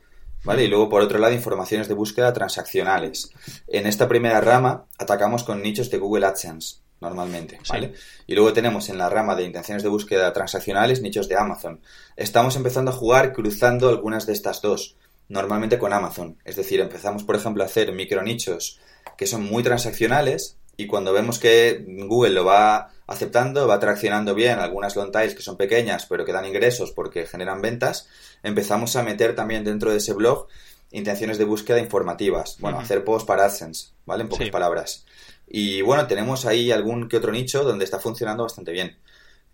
¿vale? 0.43 0.65
Y 0.65 0.67
luego, 0.67 0.89
por 0.89 1.01
otro 1.01 1.17
lado, 1.17 1.33
informaciones 1.33 1.87
de 1.87 1.95
búsqueda 1.95 2.33
transaccionales. 2.33 3.31
En 3.67 3.87
esta 3.87 4.07
primera 4.07 4.41
rama 4.41 4.85
atacamos 4.97 5.43
con 5.43 5.61
nichos 5.61 5.89
de 5.89 5.97
Google 5.97 6.27
AdSense, 6.27 6.77
normalmente, 7.01 7.59
¿vale? 7.67 7.93
Y 8.27 8.35
luego 8.35 8.53
tenemos 8.53 8.89
en 8.89 8.99
la 8.99 9.09
rama 9.09 9.35
de 9.35 9.43
intenciones 9.43 9.81
de 9.81 9.89
búsqueda 9.89 10.31
transaccionales 10.33 11.01
nichos 11.01 11.27
de 11.27 11.35
Amazon. 11.35 11.81
Estamos 12.15 12.55
empezando 12.55 12.91
a 12.91 12.95
jugar 12.95 13.33
cruzando 13.33 13.89
algunas 13.89 14.27
de 14.27 14.33
estas 14.33 14.61
dos, 14.61 14.97
normalmente 15.29 15.79
con 15.79 15.93
Amazon. 15.93 16.37
Es 16.45 16.55
decir, 16.55 16.79
empezamos, 16.79 17.23
por 17.23 17.35
ejemplo, 17.35 17.63
a 17.63 17.65
hacer 17.65 17.91
micronichos 17.91 18.79
que 19.17 19.27
son 19.27 19.43
muy 19.43 19.63
transaccionales 19.63 20.57
y 20.77 20.87
cuando 20.87 21.13
vemos 21.13 21.39
que 21.39 21.85
Google 21.87 22.33
lo 22.33 22.45
va 22.45 22.91
aceptando, 23.07 23.67
va 23.67 23.79
traccionando 23.79 24.33
bien 24.33 24.59
algunas 24.59 24.95
long 24.95 25.11
tails 25.11 25.35
que 25.35 25.41
son 25.41 25.57
pequeñas 25.57 26.07
pero 26.07 26.25
que 26.25 26.33
dan 26.33 26.45
ingresos 26.45 26.91
porque 26.91 27.25
generan 27.25 27.61
ventas, 27.61 28.07
empezamos 28.43 28.95
a 28.95 29.03
meter 29.03 29.35
también 29.35 29.63
dentro 29.63 29.91
de 29.91 29.97
ese 29.97 30.13
blog 30.13 30.47
intenciones 30.91 31.37
de 31.37 31.45
búsqueda 31.45 31.79
informativas. 31.79 32.57
Bueno, 32.59 32.79
hacer 32.79 33.03
posts 33.03 33.27
para 33.27 33.45
AdSense, 33.45 33.89
¿vale? 34.05 34.23
En 34.23 34.29
pocas 34.29 34.49
palabras. 34.49 35.05
Y 35.47 35.81
bueno, 35.81 36.07
tenemos 36.07 36.45
ahí 36.45 36.71
algún 36.71 37.09
que 37.09 37.17
otro 37.17 37.31
nicho 37.31 37.63
donde 37.63 37.85
está 37.85 37.99
funcionando 37.99 38.43
bastante 38.43 38.71
bien. 38.71 38.97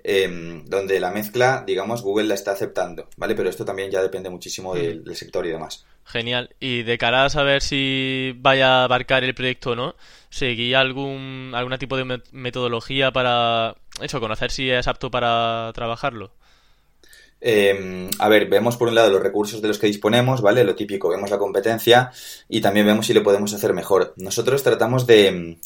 Em, 0.03 0.65
donde 0.65 0.99
la 0.99 1.11
mezcla, 1.11 1.63
digamos, 1.65 2.01
Google 2.01 2.27
la 2.27 2.33
está 2.33 2.51
aceptando, 2.51 3.07
¿vale? 3.17 3.35
Pero 3.35 3.49
esto 3.49 3.65
también 3.65 3.91
ya 3.91 4.01
depende 4.01 4.29
muchísimo 4.29 4.73
del, 4.73 5.03
sector 5.15 5.45
y 5.45 5.49
demás. 5.49 5.85
Genial. 6.05 6.55
Y 6.59 6.83
de 6.83 6.97
cara 6.97 7.25
a 7.25 7.29
saber 7.29 7.61
si 7.61 8.33
vaya 8.37 8.81
a 8.81 8.83
abarcar 8.85 9.23
el 9.23 9.33
proyecto 9.33 9.71
o 9.71 9.75
no, 9.75 9.95
¿seguí 10.29 10.73
algún, 10.73 11.51
algún 11.53 11.77
tipo 11.77 11.97
de 11.97 12.21
metodología 12.31 13.11
para 13.11 13.75
eso, 14.01 14.19
conocer 14.19 14.51
si 14.51 14.69
es 14.69 14.87
apto 14.87 15.09
para 15.11 15.71
trabajarlo? 15.73 16.31
Em, 17.39 18.09
a 18.19 18.29
ver, 18.29 18.47
vemos 18.47 18.77
por 18.77 18.89
un 18.89 18.95
lado 18.95 19.09
los 19.09 19.23
recursos 19.23 19.61
de 19.61 19.67
los 19.67 19.79
que 19.79 19.87
disponemos, 19.87 20.41
¿vale? 20.41 20.63
Lo 20.63 20.75
típico, 20.75 21.09
vemos 21.09 21.31
la 21.31 21.39
competencia 21.39 22.11
y 22.47 22.61
también 22.61 22.85
vemos 22.85 23.07
si 23.07 23.13
lo 23.13 23.23
podemos 23.23 23.53
hacer 23.53 23.73
mejor. 23.73 24.13
Nosotros 24.17 24.61
tratamos 24.61 25.07
de 25.07 25.57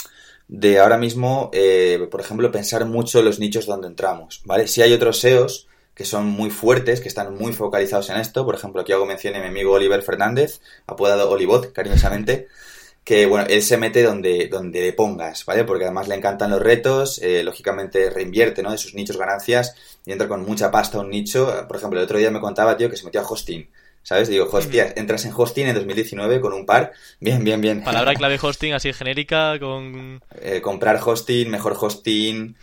de 0.48 0.80
ahora 0.80 0.98
mismo, 0.98 1.50
eh, 1.54 2.08
por 2.12 2.22
ejemplo, 2.22 2.52
pensar 2.52 2.86
mucho 2.86 3.22
los 3.22 3.40
nichos 3.40 3.66
donde 3.66 3.88
entramos, 3.88 4.42
¿vale? 4.46 4.68
Si 4.68 4.82
hay 4.82 4.94
otros 4.94 5.20
SEOs 5.20 5.68
que 5.96 6.06
son 6.06 6.28
muy 6.28 6.52
fuertes, 6.52 7.00
que 7.00 7.08
están 7.08 7.34
muy 7.34 7.54
focalizados 7.54 8.10
en 8.10 8.18
esto, 8.18 8.46
por 8.46 8.54
ejemplo, 8.54 8.82
aquí 8.82 8.92
hago 8.92 9.06
mención 9.06 9.36
a 9.36 9.40
mi 9.40 9.48
amigo 9.48 9.72
Oliver 9.72 10.04
Fernández, 10.04 10.60
apodado 10.86 11.30
Olivot, 11.30 11.72
cariñosamente, 11.72 12.48
que, 13.06 13.28
bueno, 13.28 13.46
él 13.50 13.62
se 13.62 13.78
mete 13.78 14.04
donde, 14.04 14.48
donde 14.48 14.82
le 14.82 14.92
pongas, 14.92 15.46
¿vale? 15.46 15.64
Porque 15.64 15.86
además 15.86 16.08
le 16.08 16.16
encantan 16.16 16.50
los 16.50 16.62
retos, 16.62 17.20
eh, 17.22 17.44
lógicamente 17.44 18.10
reinvierte, 18.10 18.64
¿no? 18.64 18.72
De 18.72 18.80
sus 18.80 18.96
nichos 18.96 19.18
ganancias 19.18 19.76
y 20.06 20.12
entra 20.12 20.28
con 20.28 20.44
mucha 20.44 20.72
pasta 20.72 20.98
a 20.98 21.02
un 21.02 21.12
nicho. 21.12 21.66
Por 21.68 21.78
ejemplo, 21.78 22.00
el 22.00 22.06
otro 22.06 22.18
día 22.18 22.32
me 22.32 22.42
contaba, 22.42 22.76
tío, 22.76 22.90
que 22.90 22.98
se 22.98 23.06
metió 23.06 23.22
a 23.22 23.28
hosting. 23.28 23.70
¿Sabes? 24.02 24.28
Digo, 24.28 24.48
hostia, 24.52 24.94
entras 24.96 25.26
en 25.26 25.34
hosting 25.36 25.68
en 25.68 25.76
2019 25.76 26.40
con 26.40 26.54
un 26.54 26.66
par. 26.66 26.94
Bien, 27.20 27.44
bien, 27.44 27.62
bien. 27.62 27.84
Palabra 27.84 28.14
clave 28.14 28.40
hosting 28.40 28.74
así 28.74 28.94
genérica 28.94 29.58
con... 29.60 30.22
Eh, 30.42 30.62
comprar 30.62 31.00
hosting, 31.04 31.50
mejor 31.50 31.76
hosting, 31.80 32.56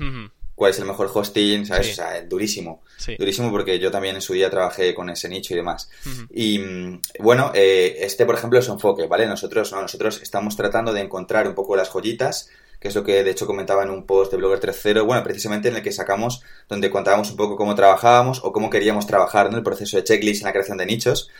cuál 0.55 0.71
es 0.71 0.79
el 0.79 0.85
mejor 0.85 1.11
hosting, 1.13 1.67
¿sabes? 1.67 1.93
O 1.93 1.95
sea, 1.95 2.23
durísimo. 2.23 2.83
Durísimo 3.19 3.51
porque 3.51 3.79
yo 3.79 3.91
también 3.91 4.17
en 4.17 4.23
su 4.23 4.33
día 4.33 4.51
trabajé 4.51 4.95
con 4.95 5.11
ese 5.11 5.29
nicho 5.29 5.55
y 5.55 5.57
demás. 5.57 5.91
Y 6.31 6.59
mm, 6.59 7.01
bueno, 7.21 7.51
eh, 7.55 7.97
este, 8.01 8.27
por 8.27 8.35
ejemplo, 8.35 8.59
es 8.59 8.69
un 8.69 8.75
enfoque, 8.75 9.07
¿vale? 9.07 9.27
Nosotros, 9.27 9.73
no, 9.73 9.83
nosotros 9.83 10.21
estamos 10.23 10.57
tratando 10.57 10.93
de 10.93 11.01
encontrar 11.01 11.49
un 11.49 11.55
poco 11.55 11.77
las 11.77 11.89
joyitas 11.89 12.51
que 12.83 12.89
es 12.89 12.97
lo 12.97 13.05
que 13.05 13.23
de 13.23 13.31
hecho 13.31 13.47
comentaba 13.47 13.85
en 13.85 13.91
un 13.91 14.07
post 14.07 14.33
de 14.33 14.39
Blogger 14.39 14.59
3.0, 14.59 15.07
bueno, 15.07 15.23
precisamente 15.23 15.69
en 15.69 15.77
el 15.77 15.83
que 15.83 15.93
sacamos, 15.93 16.43
donde 16.69 16.91
contábamos 16.91 17.31
un 17.31 17.37
poco 17.37 17.55
cómo 17.57 17.77
trabajábamos 17.77 18.41
o 18.43 18.51
cómo 18.51 18.71
queríamos 18.71 19.07
trabajar 19.07 19.47
en 19.47 19.55
el 19.55 19.63
proceso 19.63 19.97
de 19.97 20.03
checklist 20.03 20.43
en 20.43 20.47
la 20.47 20.53
creación 20.53 20.79
de 20.79 20.87
nichos, 20.87 21.31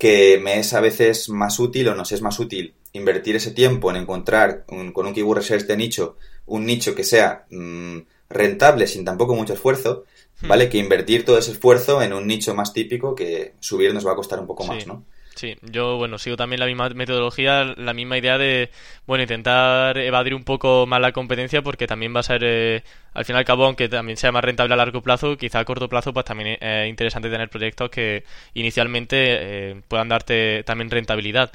que 0.00 0.40
me 0.42 0.58
es 0.58 0.74
a 0.74 0.80
veces 0.80 1.28
más 1.28 1.60
útil 1.60 1.86
o 1.86 1.94
nos 1.94 2.10
es 2.10 2.20
más 2.20 2.40
útil 2.40 2.74
invertir 2.92 3.36
ese 3.36 3.52
tiempo 3.52 3.90
en 3.90 3.96
encontrar 3.96 4.64
con 4.66 5.06
un 5.06 5.14
keyword 5.14 5.38
research 5.38 5.66
de 5.66 5.76
nicho 5.76 6.16
un 6.46 6.66
nicho 6.66 6.94
que 6.94 7.04
sea 7.04 7.46
mm, 7.50 7.98
rentable 8.28 8.86
sin 8.86 9.04
tampoco 9.04 9.34
mucho 9.34 9.54
esfuerzo, 9.54 10.04
¿vale? 10.42 10.68
Que 10.68 10.78
invertir 10.78 11.24
todo 11.24 11.38
ese 11.38 11.52
esfuerzo 11.52 12.02
en 12.02 12.12
un 12.12 12.26
nicho 12.26 12.54
más 12.54 12.72
típico 12.72 13.14
que 13.14 13.54
subir 13.60 13.94
nos 13.94 14.06
va 14.06 14.12
a 14.12 14.16
costar 14.16 14.40
un 14.40 14.46
poco 14.46 14.64
más, 14.64 14.86
¿no? 14.86 15.04
Sí, 15.34 15.56
yo, 15.62 15.96
bueno, 15.96 16.18
sigo 16.18 16.36
también 16.36 16.60
la 16.60 16.66
misma 16.66 16.90
metodología, 16.90 17.64
la 17.64 17.92
misma 17.92 18.16
idea 18.18 18.38
de, 18.38 18.70
bueno, 19.04 19.22
intentar 19.22 19.98
evadir 19.98 20.32
un 20.32 20.44
poco 20.44 20.86
más 20.86 21.00
la 21.00 21.10
competencia 21.10 21.60
porque 21.60 21.88
también 21.88 22.14
va 22.14 22.20
a 22.20 22.22
ser, 22.22 22.42
eh, 22.44 22.84
al 23.14 23.24
fin 23.24 23.34
y 23.34 23.38
al 23.38 23.44
cabo, 23.44 23.64
aunque 23.64 23.88
también 23.88 24.16
sea 24.16 24.30
más 24.30 24.44
rentable 24.44 24.74
a 24.74 24.76
largo 24.76 25.02
plazo, 25.02 25.36
quizá 25.36 25.58
a 25.58 25.64
corto 25.64 25.88
plazo, 25.88 26.12
pues 26.12 26.24
también 26.24 26.56
es 26.60 26.88
interesante 26.88 27.30
tener 27.30 27.48
proyectos 27.48 27.90
que 27.90 28.22
inicialmente 28.54 29.16
eh, 29.18 29.82
puedan 29.88 30.08
darte 30.08 30.62
también 30.64 30.90
rentabilidad. 30.90 31.50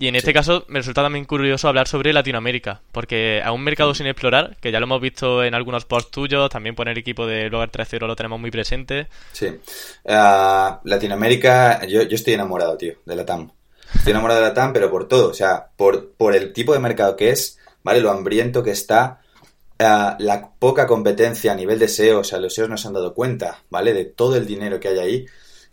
Y 0.00 0.06
en 0.06 0.14
este 0.14 0.32
caso 0.32 0.64
me 0.68 0.78
resulta 0.78 1.02
también 1.02 1.24
curioso 1.24 1.66
hablar 1.66 1.88
sobre 1.88 2.12
Latinoamérica, 2.12 2.80
porque 2.92 3.42
a 3.44 3.50
un 3.50 3.64
mercado 3.64 3.94
sin 3.94 4.06
explorar, 4.06 4.56
que 4.60 4.70
ya 4.70 4.78
lo 4.78 4.84
hemos 4.84 5.00
visto 5.00 5.42
en 5.42 5.54
algunos 5.54 5.86
posts 5.86 6.12
tuyos, 6.12 6.48
también 6.50 6.76
poner 6.76 6.96
equipo 6.96 7.26
de 7.26 7.48
Blogger 7.48 7.72
3.0 7.72 8.06
lo 8.06 8.14
tenemos 8.14 8.38
muy 8.38 8.52
presente. 8.52 9.08
Sí. 9.32 9.48
Ah, 10.06 10.80
Latinoamérica, 10.84 11.84
yo, 11.86 12.02
yo 12.02 12.14
estoy 12.14 12.34
enamorado, 12.34 12.76
tío, 12.76 12.94
de 13.04 13.16
la 13.16 13.26
TAM. 13.26 13.50
Estoy 13.92 14.12
enamorado 14.12 14.40
de 14.40 14.46
la 14.46 14.54
TAM, 14.54 14.72
pero 14.72 14.88
por 14.88 15.08
todo, 15.08 15.30
o 15.30 15.34
sea, 15.34 15.66
por, 15.76 16.12
por 16.12 16.36
el 16.36 16.52
tipo 16.52 16.72
de 16.72 16.78
mercado 16.78 17.16
que 17.16 17.30
es, 17.30 17.58
¿vale? 17.82 18.00
Lo 18.00 18.12
hambriento 18.12 18.62
que 18.62 18.70
está, 18.70 19.20
ah, 19.80 20.16
la 20.20 20.50
poca 20.60 20.86
competencia 20.86 21.50
a 21.50 21.56
nivel 21.56 21.80
de 21.80 21.88
SEO, 21.88 22.20
o 22.20 22.24
sea, 22.24 22.38
los 22.38 22.54
SEOs 22.54 22.70
no 22.70 22.76
se 22.76 22.86
han 22.86 22.94
dado 22.94 23.14
cuenta, 23.14 23.64
¿vale? 23.68 23.94
De 23.94 24.04
todo 24.04 24.36
el 24.36 24.46
dinero 24.46 24.78
que 24.78 24.88
hay 24.88 24.98
ahí 25.00 25.26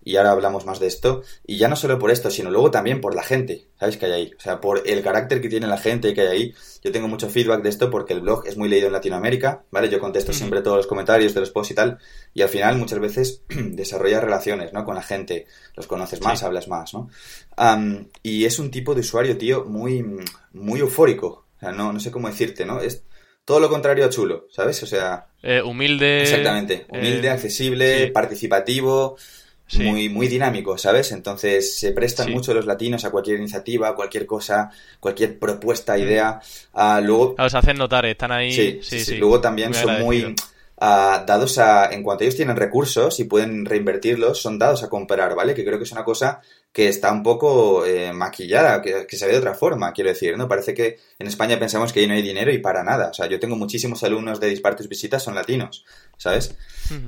y 0.06 0.18
ahora 0.18 0.32
hablamos 0.32 0.66
más 0.68 0.80
de 0.80 0.86
esto, 0.86 1.24
y 1.46 1.58
ya 1.58 1.68
no 1.68 1.76
solo 1.76 1.98
por 1.98 2.12
esto, 2.12 2.30
sino 2.30 2.52
luego 2.52 2.70
también 2.70 3.02
por 3.02 3.16
la 3.16 3.24
gente, 3.24 3.66
¿sabes? 3.80 3.98
Que 3.98 4.06
hay 4.06 4.12
ahí, 4.12 4.32
o 4.38 4.40
sea, 4.40 4.62
por 4.62 4.84
el 4.86 5.02
carácter 5.02 5.42
que 5.42 5.50
tiene 5.50 5.66
la 5.66 5.80
gente 5.80 6.14
que 6.14 6.22
hay 6.22 6.28
ahí. 6.28 6.54
Yo 6.84 6.92
tengo 6.92 7.08
mucho 7.08 7.28
feedback 7.28 7.64
de 7.64 7.70
esto 7.70 7.90
porque 7.90 8.14
el 8.14 8.22
blog 8.22 8.46
es 8.46 8.56
muy 8.56 8.70
leído 8.70 8.86
en 8.86 8.94
Latinoamérica, 8.94 9.64
¿vale? 9.72 9.90
Yo 9.90 10.00
contesto 10.00 10.32
siempre 10.32 10.62
todos 10.62 10.78
los 10.78 10.88
comentarios 10.88 11.34
de 11.34 11.40
los 11.40 11.50
posts 11.50 11.72
y 11.72 11.74
tal, 11.74 11.98
y 12.36 12.44
al 12.44 12.50
final 12.50 12.78
muchas 12.78 13.00
veces 13.00 13.42
desarrollas 13.50 14.24
relaciones, 14.24 14.74
¿no? 14.74 14.86
Con 14.86 14.94
la 14.94 15.02
gente, 15.02 15.48
los 15.76 15.88
conoces 15.88 16.22
más, 16.22 16.44
hablas 16.44 16.68
más, 16.68 16.94
¿no? 16.94 17.10
y 18.22 18.46
es 18.46 18.60
un 18.60 18.70
tipo 18.70 18.94
de 18.94 19.00
usuario, 19.00 19.38
tío, 19.38 19.66
muy, 19.66 20.06
muy 20.54 20.80
eufórico, 20.82 21.48
o 21.58 21.60
sea, 21.60 21.72
no, 21.72 21.92
no 21.92 22.00
sé 22.00 22.12
cómo 22.12 22.28
decirte, 22.28 22.64
¿no? 22.64 22.80
Es 22.80 23.04
todo 23.44 23.60
lo 23.60 23.70
contrario 23.70 24.06
a 24.06 24.10
chulo, 24.10 24.48
¿sabes? 24.52 24.84
O 24.84 24.86
sea... 24.86 25.28
Eh, 25.42 25.62
humilde. 25.62 26.24
Exactamente. 26.24 26.86
Humilde, 26.90 27.28
eh, 27.28 27.32
accesible, 27.32 28.08
participativo 28.08 29.18
muy, 29.74 30.10
muy 30.10 30.28
dinámico, 30.28 30.78
¿sabes? 30.78 31.12
Entonces 31.12 31.78
se 31.78 31.92
prestan 31.92 32.32
mucho 32.32 32.54
los 32.54 32.66
latinos 32.66 33.04
a 33.06 33.10
cualquier 33.10 33.40
iniciativa, 33.40 33.96
cualquier 33.96 34.26
cosa, 34.26 34.70
cualquier 35.00 35.40
propuesta, 35.40 35.98
idea. 35.98 36.40
Uh, 36.74 37.02
luego... 37.04 37.36
Los 37.38 37.56
hacen 37.56 37.78
notar, 37.78 38.06
están 38.06 38.32
ahí. 38.32 38.52
Sí, 38.52 38.80
sí, 38.84 39.00
sí. 39.00 39.16
Luego 39.18 39.42
también 39.42 39.74
son 39.74 40.02
muy 40.02 40.36
ah, 40.78 41.24
dados 41.26 41.58
a, 41.58 41.92
en 41.92 42.04
cuanto 42.04 42.24
ellos 42.24 42.36
tienen 42.36 42.56
recursos 42.56 43.20
y 43.20 43.24
pueden 43.24 43.66
reinvertirlos, 43.66 44.40
son 44.40 44.60
dados 44.60 44.84
a 44.84 44.90
comprar, 44.90 45.34
¿vale? 45.36 45.56
Que 45.56 45.66
creo 45.66 45.80
que 45.80 45.86
es 45.86 45.92
una 45.92 46.04
cosa 46.04 46.42
que 46.72 46.88
está 46.90 47.12
un 47.12 47.24
poco 47.24 47.86
eh, 47.86 48.12
maquillada, 48.14 48.82
que, 48.82 49.08
se 49.10 49.26
ve 49.26 49.32
de 49.32 49.38
otra 49.40 49.56
forma, 49.56 49.94
quiero 49.94 50.10
decir, 50.10 50.38
¿no? 50.38 50.48
Parece 50.48 50.74
que 50.74 51.00
en 51.18 51.26
España 51.26 51.58
pensamos 51.58 51.92
que 51.92 52.02
ahí 52.02 52.08
no 52.08 52.14
hay 52.14 52.22
dinero 52.22 52.52
y 52.52 52.60
para 52.60 52.84
nada. 52.84 53.10
O 53.10 53.14
sea, 53.14 53.28
yo 53.28 53.40
tengo 53.40 53.56
muchísimos 53.56 54.04
alumnos 54.04 54.40
de 54.40 54.50
Dispartes 54.50 54.90
Visitas, 54.90 55.24
son 55.24 55.34
latinos, 55.36 55.86
¿sabes? 56.18 56.54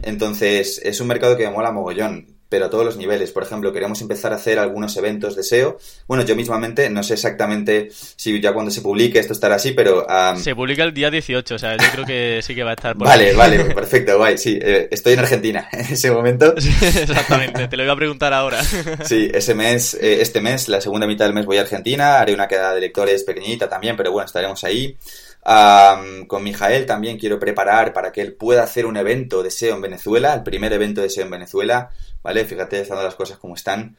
Entonces, 0.04 0.82
es 0.84 1.02
un 1.02 1.08
mercado 1.08 1.36
que 1.36 1.43
me 1.43 1.52
mola 1.52 1.72
mogollón 1.72 2.37
pero 2.50 2.66
a 2.66 2.70
todos 2.70 2.86
los 2.86 2.98
niveles. 2.98 3.32
Por 3.32 3.44
ejemplo, 3.44 3.74
queremos 3.74 4.02
empezar 4.02 4.34
a 4.34 4.38
hacer 4.38 4.60
algunos 4.60 4.96
eventos 4.98 5.36
de 5.36 5.44
SEO. 5.44 5.78
Bueno, 6.08 6.24
yo 6.24 6.36
mismamente 6.36 6.90
no 6.90 7.04
sé 7.04 7.14
exactamente 7.14 7.90
si 7.92 8.40
ya 8.42 8.54
cuando 8.54 8.72
se 8.72 8.82
publique 8.82 9.20
esto 9.20 9.34
estará 9.34 9.56
así, 9.56 9.72
pero... 9.72 10.06
Se 10.38 10.56
publica 10.56 10.84
el 10.84 10.94
día 10.94 11.10
18, 11.12 11.56
o 11.56 11.60
sea, 11.60 11.78
yo 11.78 11.86
creo 11.92 12.06
que 12.06 12.40
sí 12.42 12.56
que 12.56 12.64
va 12.64 12.72
a 12.72 12.74
estar 12.74 12.96
por 12.96 13.08
Vale, 13.08 13.34
vale, 13.34 13.60
perfecto, 13.76 14.18
guay, 14.18 14.38
sí. 14.38 14.58
Eh, 14.62 14.88
estoy 14.91 15.14
en 15.14 15.20
Argentina 15.20 15.68
en 15.72 15.82
ese 15.82 16.12
momento. 16.12 16.54
exactamente, 16.58 17.68
te 17.68 17.78
lo 17.78 17.84
iba 17.84 17.93
a 17.93 17.98
preguntar 17.98 18.34
ahora. 18.34 18.64
sí, 19.04 19.30
ese 19.34 19.54
mes, 19.54 19.95
eh, 19.95 20.22
este 20.22 20.41
mes, 20.41 20.68
la 20.70 20.82
segunda 20.82 21.08
mitad 21.08 21.26
del 21.26 21.34
mes 21.34 21.45
voy 21.45 21.58
a 21.58 21.62
Argentina, 21.62 22.20
haré 22.20 22.34
una 22.34 22.48
quedada 22.48 22.74
de 22.74 22.82
lectores 22.82 23.24
pequeñita 23.24 23.68
también, 23.68 23.95
pero 23.98 24.12
bueno, 24.12 24.26
estaremos 24.26 24.64
ahí 24.64 24.98
con 26.28 26.43
Mijael 26.43 26.86
también 26.86 27.18
quiero 27.18 27.39
preparar 27.39 27.93
para 27.93 28.12
que 28.12 28.22
él 28.22 28.34
pueda 28.34 28.64
hacer 28.64 28.86
un 28.86 28.98
evento 28.98 29.43
de 29.43 29.52
SEO 29.52 29.76
en 29.76 29.82
Venezuela, 29.82 30.34
el 30.34 30.43
primer 30.43 30.74
evento 30.74 31.02
de 31.02 31.10
SEO 31.10 31.24
en 31.24 31.32
Venezuela, 31.32 31.89
¿vale? 32.24 32.45
Fíjate, 32.45 32.82
estando 32.82 33.03
las 33.03 33.15
cosas 33.15 33.38
como 33.38 33.55
están. 33.55 33.97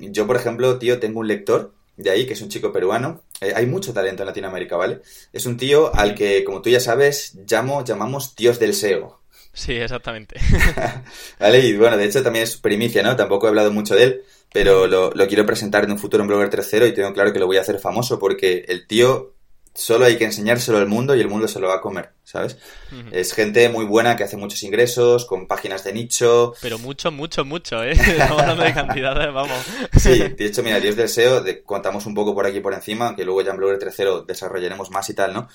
Yo, 0.00 0.26
por 0.26 0.36
ejemplo, 0.36 0.78
tío, 0.78 0.98
tengo 0.98 1.20
un 1.20 1.28
lector 1.28 1.72
de 1.96 2.10
ahí, 2.10 2.26
que 2.26 2.32
es 2.32 2.42
un 2.42 2.48
chico 2.48 2.72
peruano. 2.72 3.22
Eh, 3.40 3.52
hay 3.54 3.66
mucho 3.66 3.92
talento 3.92 4.22
en 4.22 4.28
Latinoamérica, 4.28 4.76
¿vale? 4.76 5.00
Es 5.32 5.46
un 5.46 5.56
tío 5.56 5.94
al 5.94 6.14
que, 6.14 6.44
como 6.44 6.62
tú 6.62 6.70
ya 6.70 6.80
sabes, 6.80 7.36
llamo, 7.48 7.84
llamamos 7.84 8.34
Dios 8.36 8.58
del 8.58 8.74
SEO. 8.74 9.20
Sí, 9.52 9.72
exactamente. 9.74 10.36
vale, 11.40 11.58
y 11.60 11.76
bueno, 11.76 11.96
de 11.96 12.04
hecho 12.04 12.22
también 12.22 12.44
es 12.44 12.56
primicia, 12.56 13.02
¿no? 13.02 13.16
Tampoco 13.16 13.46
he 13.46 13.48
hablado 13.48 13.72
mucho 13.72 13.96
de 13.96 14.04
él, 14.04 14.22
pero 14.52 14.86
lo, 14.86 15.10
lo 15.10 15.26
quiero 15.26 15.44
presentar 15.44 15.84
en 15.84 15.92
un 15.92 15.98
futuro 15.98 16.22
en 16.22 16.28
Blogger 16.28 16.50
3.0 16.50 16.88
y 16.88 16.94
tengo 16.94 17.12
claro 17.12 17.32
que 17.32 17.40
lo 17.40 17.46
voy 17.46 17.56
a 17.56 17.62
hacer 17.62 17.80
famoso 17.80 18.20
porque 18.20 18.64
el 18.68 18.86
tío 18.86 19.34
solo 19.78 20.06
hay 20.06 20.18
que 20.18 20.24
enseñárselo 20.24 20.78
al 20.78 20.88
mundo 20.88 21.14
y 21.14 21.20
el 21.20 21.28
mundo 21.28 21.46
se 21.46 21.60
lo 21.60 21.68
va 21.68 21.76
a 21.76 21.80
comer, 21.80 22.10
¿sabes? 22.24 22.56
Es 23.12 23.32
gente 23.32 23.68
muy 23.68 23.84
buena 23.84 24.16
que 24.16 24.24
hace 24.24 24.36
muchos 24.36 24.60
ingresos, 24.64 25.24
con 25.24 25.46
páginas 25.46 25.84
de 25.84 25.92
nicho. 25.92 26.54
Pero 26.60 26.80
mucho, 26.80 27.12
mucho, 27.12 27.44
mucho, 27.44 27.84
¿eh? 27.84 27.92
Estamos 27.92 28.42
hablando 28.42 28.64
de 28.64 28.74
cantidades, 28.74 29.32
vamos. 29.32 29.56
Sí, 29.96 30.18
de 30.18 30.46
hecho, 30.46 30.64
mira, 30.64 30.80
Dios 30.80 30.96
del 30.96 31.08
SEO, 31.08 31.44
contamos 31.64 32.06
un 32.06 32.14
poco 32.14 32.34
por 32.34 32.44
aquí 32.44 32.58
por 32.58 32.74
encima, 32.74 33.14
que 33.14 33.24
luego 33.24 33.42
ya 33.42 33.52
en 33.52 33.58
Blogger 33.58 33.78
3.0 33.78 34.26
desarrollaremos 34.26 34.90
más 34.90 35.08
y 35.10 35.14
tal, 35.14 35.32
¿no? 35.32 35.48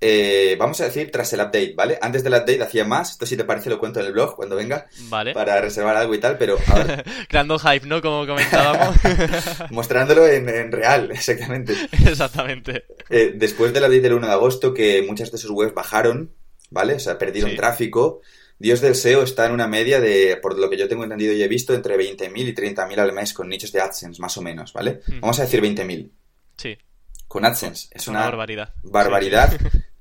Eh, 0.00 0.54
vamos 0.60 0.80
a 0.80 0.84
decir 0.84 1.10
tras 1.10 1.32
el 1.32 1.40
update, 1.40 1.74
¿vale? 1.76 1.98
Antes 2.00 2.22
del 2.22 2.34
update 2.34 2.62
hacía 2.62 2.84
más, 2.84 3.12
esto 3.12 3.26
si 3.26 3.36
te 3.36 3.42
parece 3.42 3.68
lo 3.68 3.80
cuento 3.80 3.98
en 3.98 4.06
el 4.06 4.12
blog 4.12 4.36
cuando 4.36 4.54
venga, 4.54 4.86
vale. 5.08 5.34
para 5.34 5.60
reservar 5.60 5.96
algo 5.96 6.14
y 6.14 6.20
tal, 6.20 6.38
pero 6.38 6.56
Creando 7.28 7.58
hype, 7.58 7.86
¿no? 7.86 8.00
Como 8.00 8.24
comentábamos. 8.24 8.96
Mostrándolo 9.70 10.26
en, 10.28 10.70
real, 10.70 11.10
exactamente. 11.12 11.74
Exactamente. 12.06 12.84
Eh, 13.10 13.32
después 13.34 13.72
del 13.72 13.84
update 13.84 14.00
del 14.02 14.14
1 14.14 14.26
de 14.26 14.32
agosto, 14.32 14.72
que 14.72 15.02
muchas 15.02 15.32
de 15.32 15.38
sus 15.38 15.50
webs 15.50 15.74
bajaron, 15.74 16.32
¿vale? 16.70 16.94
O 16.94 17.00
sea, 17.00 17.18
perdieron 17.18 17.56
tráfico. 17.56 18.20
Dios 18.60 18.80
del 18.80 18.94
SEO 18.94 19.22
está 19.22 19.46
en 19.46 19.52
una 19.52 19.66
media 19.66 20.00
de, 20.00 20.36
por 20.40 20.58
lo 20.58 20.70
que 20.70 20.76
yo 20.76 20.88
tengo 20.88 21.02
entendido 21.02 21.32
y 21.32 21.42
he 21.42 21.48
visto, 21.48 21.74
entre 21.74 21.96
20.000 21.96 22.32
y 22.36 22.54
30.000 22.54 22.98
al 22.98 23.12
mes 23.12 23.32
con 23.32 23.48
nichos 23.48 23.72
de 23.72 23.80
AdSense, 23.80 24.20
más 24.20 24.36
o 24.36 24.42
menos, 24.42 24.72
¿vale? 24.72 25.00
Hmm. 25.06 25.20
Vamos 25.20 25.38
a 25.40 25.42
decir 25.42 25.60
20.000. 25.60 26.10
Sí. 26.56 26.78
Con 27.26 27.44
AdSense. 27.44 27.88
Es 27.92 28.08
una, 28.08 28.20
barbaridad. 28.20 28.74
Barbaridad. 28.82 29.58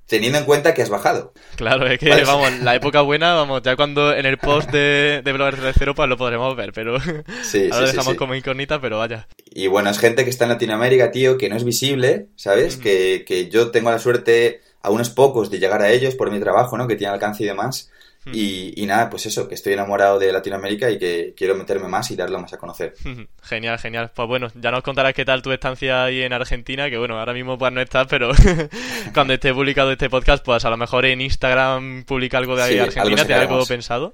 Teniendo 0.08 0.40
en 0.40 0.46
cuenta 0.46 0.74
que 0.74 0.82
has 0.82 0.90
bajado. 0.90 1.34
Claro, 1.56 1.86
es 1.88 2.00
que, 2.00 2.24
vamos, 2.24 2.52
la 2.62 2.76
época 2.76 3.02
buena, 3.02 3.34
vamos, 3.34 3.62
ya 3.62 3.76
cuando 3.76 4.14
en 4.14 4.26
el 4.26 4.38
post 4.38 4.72
de, 4.72 5.22
de 5.24 5.34
Blogger 5.34 5.62
de 5.62 5.74
Cero, 5.74 5.94
pues 5.94 6.10
lo 6.10 6.18
podremos 6.18 6.56
ver, 6.56 6.74
pero 6.74 6.98
sí, 7.44 7.70
ahora 7.72 7.82
lo 7.82 7.88
dejamos 7.88 8.16
como 8.16 8.34
incógnita, 8.34 8.82
pero 8.82 8.98
vaya. 8.98 9.28
Y 9.46 9.68
bueno, 9.68 9.90
es 9.90 10.00
gente 10.00 10.24
que 10.24 10.30
está 10.30 10.46
en 10.46 10.52
Latinoamérica, 10.52 11.12
tío, 11.12 11.38
que 11.38 11.50
no 11.50 11.56
es 11.56 11.64
visible, 11.64 12.28
¿sabes? 12.36 12.78
que, 12.78 13.26
que 13.28 13.50
yo 13.50 13.72
tengo 13.72 13.92
la 13.92 14.00
suerte 14.00 14.62
a 14.82 14.90
unos 14.90 15.10
pocos 15.10 15.52
de 15.52 15.60
llegar 15.60 15.82
a 15.82 15.90
ellos 15.90 16.16
por 16.16 16.32
mi 16.32 16.40
trabajo, 16.40 16.78
¿no? 16.78 16.88
Que 16.88 16.96
tiene 16.96 17.14
alcance 17.14 17.44
y 17.44 17.48
demás. 17.48 17.92
Y, 18.34 18.86
nada, 18.86 19.10
pues 19.10 19.26
eso, 19.26 19.48
que 19.48 19.56
estoy 19.56 19.74
enamorado 19.74 20.20
de 20.20 20.32
Latinoamérica 20.32 20.90
y 20.90 20.98
que 20.98 21.34
quiero 21.36 21.56
meterme 21.56 21.88
más 21.88 22.10
y 22.12 22.16
darlo 22.16 22.40
más 22.40 22.54
a 22.54 22.58
conocer. 22.58 22.94
Genial, 23.44 23.80
genial. 23.80 24.12
Pues 24.14 24.28
bueno, 24.28 24.48
ya 24.56 24.72
nos 24.72 24.84
contarás 24.84 25.14
qué 25.14 25.26
tal 25.26 25.42
tu 25.42 25.52
estancia 25.52 26.04
ahí 26.04 26.22
en 26.22 26.34
Argentina, 26.34 26.90
que 26.90 26.98
bueno, 26.98 27.20
ahora 27.20 27.34
mismo 27.34 27.58
pues 27.58 27.72
no 27.72 27.82
estás, 27.82 28.08
pero 28.10 28.32
cuando 29.14 29.34
esté 29.34 29.54
publicado 29.54 29.92
este 29.92 30.10
podcast, 30.10 30.44
pues 30.44 30.64
a 30.66 30.70
lo 30.70 30.78
mejor 30.78 31.06
en 31.06 31.22
Instagram 31.22 32.04
publica 32.06 32.38
algo 32.38 32.56
de 32.56 32.64
ahí 32.64 32.80
Argentina, 32.80 33.26
¿te 33.26 33.34
algo 33.34 33.66
pensado? 33.66 34.14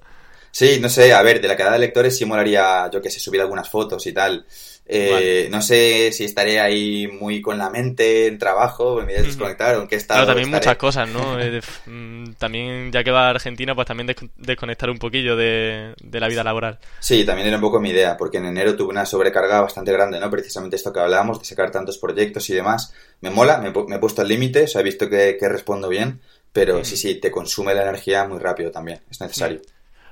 Sí, 0.51 0.77
no 0.79 0.87
sé, 0.87 1.11
a 1.13 1.21
ver, 1.23 1.41
de 1.41 1.47
la 1.47 1.57
cadena 1.57 1.77
de 1.77 1.79
lectores 1.79 2.15
sí 2.15 2.25
molaría, 2.25 2.87
yo 2.93 3.01
que 3.01 3.09
sé, 3.09 3.19
subir 3.19 3.41
algunas 3.41 3.67
fotos 3.67 4.05
y 4.05 4.13
tal. 4.13 4.45
Eh, 4.85 5.47
no 5.49 5.61
sé 5.61 6.11
si 6.11 6.25
estaré 6.25 6.59
ahí 6.59 7.07
muy 7.07 7.41
con 7.41 7.57
la 7.57 7.69
mente 7.69 8.27
en 8.27 8.37
trabajo, 8.37 8.97
me 8.97 9.05
voy 9.05 9.15
a 9.15 9.21
desconectar, 9.21 9.75
aunque 9.75 9.95
está. 9.95 10.15
Claro, 10.15 10.27
también 10.27 10.49
muchas 10.49 10.75
cosas, 10.75 11.07
¿no? 11.09 11.39
Eh, 11.43 11.61
mm, 11.85 12.33
también, 12.33 12.91
ya 12.91 13.03
que 13.03 13.11
va 13.11 13.27
a 13.27 13.29
Argentina, 13.31 13.75
pues 13.75 13.87
también 13.87 14.13
desconectar 14.37 14.89
un 14.89 14.97
poquillo 14.97 15.35
de, 15.35 15.93
la 16.11 16.27
vida 16.27 16.43
laboral. 16.43 16.79
Sí, 16.99 17.25
también 17.25 17.47
era 17.47 17.57
un 17.57 17.61
poco 17.61 17.79
mi 17.79 17.89
idea, 17.89 18.15
porque 18.15 18.37
en 18.37 18.45
enero 18.45 18.75
tuve 18.75 18.91
una 18.91 19.05
sobrecarga 19.05 19.61
bastante 19.61 19.91
grande, 19.91 20.19
¿no? 20.19 20.29
Precisamente 20.29 20.75
esto 20.75 20.93
que 20.93 20.99
hablábamos, 20.99 21.39
de 21.39 21.45
sacar 21.45 21.71
tantos 21.71 21.97
proyectos 21.97 22.49
y 22.49 22.53
demás. 22.53 22.93
Me 23.21 23.29
mola, 23.29 23.57
me, 23.57 23.69
he 23.69 23.99
puesto 23.99 24.21
al 24.21 24.27
límite, 24.27 24.63
o 24.63 24.67
sea, 24.67 24.81
he 24.81 24.83
visto 24.83 25.09
que, 25.09 25.37
respondo 25.41 25.89
bien, 25.89 26.21
pero 26.51 26.83
sí, 26.85 26.97
sí, 26.97 27.15
te 27.15 27.31
consume 27.31 27.73
la 27.73 27.83
energía 27.83 28.25
muy 28.25 28.39
rápido 28.39 28.71
también, 28.71 29.01
es 29.09 29.19
necesario. 29.19 29.61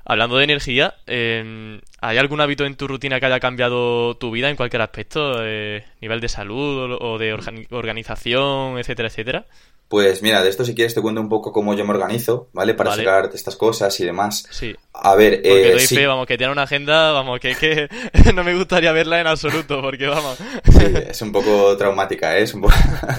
Hablando 0.04 0.36
de 0.36 0.44
energía, 0.44 0.94
eh, 1.06 1.80
¿hay 2.00 2.18
algún 2.18 2.40
hábito 2.40 2.64
en 2.64 2.76
tu 2.76 2.88
rutina 2.88 3.20
que 3.20 3.26
haya 3.26 3.40
cambiado 3.40 4.16
tu 4.16 4.30
vida 4.30 4.50
en 4.50 4.56
cualquier 4.56 4.82
aspecto? 4.82 5.36
Eh, 5.44 5.84
¿Nivel 6.02 6.20
de 6.20 6.28
salud 6.28 6.98
o 7.00 7.16
de 7.16 7.32
organización, 7.70 8.78
etcétera, 8.78 9.08
etcétera? 9.08 9.46
Pues 9.92 10.22
mira, 10.22 10.42
de 10.42 10.48
esto 10.48 10.64
si 10.64 10.74
quieres 10.74 10.94
te 10.94 11.02
cuento 11.02 11.20
un 11.20 11.28
poco 11.28 11.52
cómo 11.52 11.74
yo 11.74 11.84
me 11.84 11.90
organizo, 11.90 12.48
¿vale? 12.54 12.72
Para 12.72 12.96
sacar 12.96 13.28
estas 13.34 13.56
cosas 13.56 14.00
y 14.00 14.06
demás. 14.06 14.42
Sí. 14.50 14.74
A 14.94 15.14
ver, 15.14 15.42
porque 15.42 15.68
eh, 15.68 15.72
doy 15.72 15.86
fe, 15.86 16.06
vamos, 16.06 16.26
que 16.26 16.38
tiene 16.38 16.50
una 16.50 16.62
agenda, 16.62 17.12
vamos, 17.12 17.38
que 17.40 17.54
que 17.54 17.90
no 18.34 18.42
me 18.42 18.54
gustaría 18.54 18.90
verla 18.92 19.20
en 19.20 19.26
absoluto, 19.26 19.82
porque 19.82 20.06
vamos. 20.06 20.38
Sí, 20.38 20.86
es 21.10 21.20
un 21.20 21.30
poco 21.30 21.76
traumática, 21.76 22.38
¿eh? 22.38 22.44
Es 22.44 22.54
un 22.54 22.62
poco... 22.62 22.74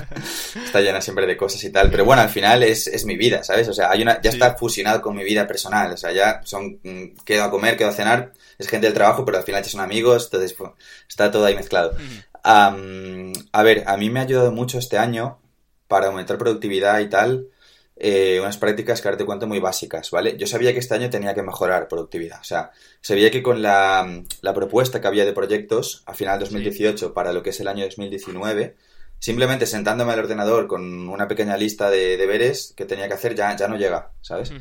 está 0.66 0.82
llena 0.82 1.00
siempre 1.00 1.28
de 1.28 1.38
cosas 1.38 1.64
y 1.64 1.72
tal, 1.72 1.92
pero 1.92 2.06
bueno, 2.06 2.24
al 2.24 2.30
final 2.30 2.64
es, 2.64 2.88
es 2.88 3.06
mi 3.06 3.18
vida, 3.18 3.44
¿sabes? 3.44 3.68
O 3.68 3.74
sea, 3.74 3.92
hay 3.92 4.02
una, 4.02 4.20
ya 4.20 4.32
está 4.32 4.56
fusionado 4.56 5.00
con 5.00 5.16
mi 5.16 5.24
vida 5.24 5.46
personal, 5.46 5.94
o 5.94 5.98
sea, 5.98 6.12
ya 6.12 6.42
son, 6.44 6.80
mm, 6.82 7.24
quedo 7.24 7.44
a 7.44 7.52
comer, 7.52 7.78
quedo 7.78 7.90
a 7.90 7.94
cenar, 7.94 8.34
es 8.58 8.68
gente 8.68 8.88
del 8.88 8.96
trabajo, 8.96 9.24
pero 9.24 9.38
al 9.38 9.44
final 9.44 9.62
ya 9.62 9.70
son 9.70 9.82
amigos, 9.82 10.26
entonces 10.26 10.54
pues, 10.54 10.72
está 11.08 11.30
todo 11.30 11.46
ahí 11.46 11.56
mezclado. 11.56 11.96
A 12.44 13.64
ver, 13.64 13.84
a 13.88 13.98
mí 13.98 14.10
me 14.10 14.20
ha 14.20 14.24
ayudado 14.24 14.52
mucho 14.52 14.78
este 14.78 14.98
año 14.98 15.40
para 15.88 16.08
aumentar 16.08 16.38
productividad 16.38 17.00
y 17.00 17.10
tal, 17.10 17.50
eh, 17.96 18.40
unas 18.42 18.58
prácticas 18.58 19.02
que 19.02 19.08
ahora 19.08 19.18
te 19.18 19.26
cuento 19.26 19.46
muy 19.46 19.60
básicas, 19.60 20.10
¿vale? 20.10 20.36
Yo 20.38 20.48
sabía 20.48 20.74
que 20.74 20.80
este 20.80 20.96
año 20.96 21.10
tenía 21.10 21.36
que 21.36 21.44
mejorar 21.44 21.88
productividad, 21.88 22.42
o 22.42 22.44
sea, 22.44 22.72
sabía 23.02 23.30
que 23.30 23.44
con 23.44 23.62
la, 23.62 24.24
propuesta 24.54 25.00
que 25.00 25.08
había 25.08 25.26
de 25.26 25.34
proyectos 25.34 26.04
a 26.08 26.14
final 26.14 26.40
de 26.40 26.46
2018 26.46 27.14
para 27.14 27.32
lo 27.32 27.44
que 27.44 27.52
es 27.52 27.60
el 27.60 27.68
año 27.68 27.86
2019, 27.86 28.76
simplemente 29.20 29.68
sentándome 29.68 30.14
al 30.14 30.20
ordenador 30.20 30.68
con 30.68 31.08
una 31.08 31.28
pequeña 31.28 31.56
lista 31.56 31.90
de 31.90 32.18
deberes 32.18 32.74
que 32.76 32.86
tenía 32.86 33.08
que 33.08 33.14
hacer 33.14 33.36
ya, 33.36 33.56
ya 33.56 33.68
no 33.68 33.78
llega, 33.78 34.12
¿sabes? 34.22 34.52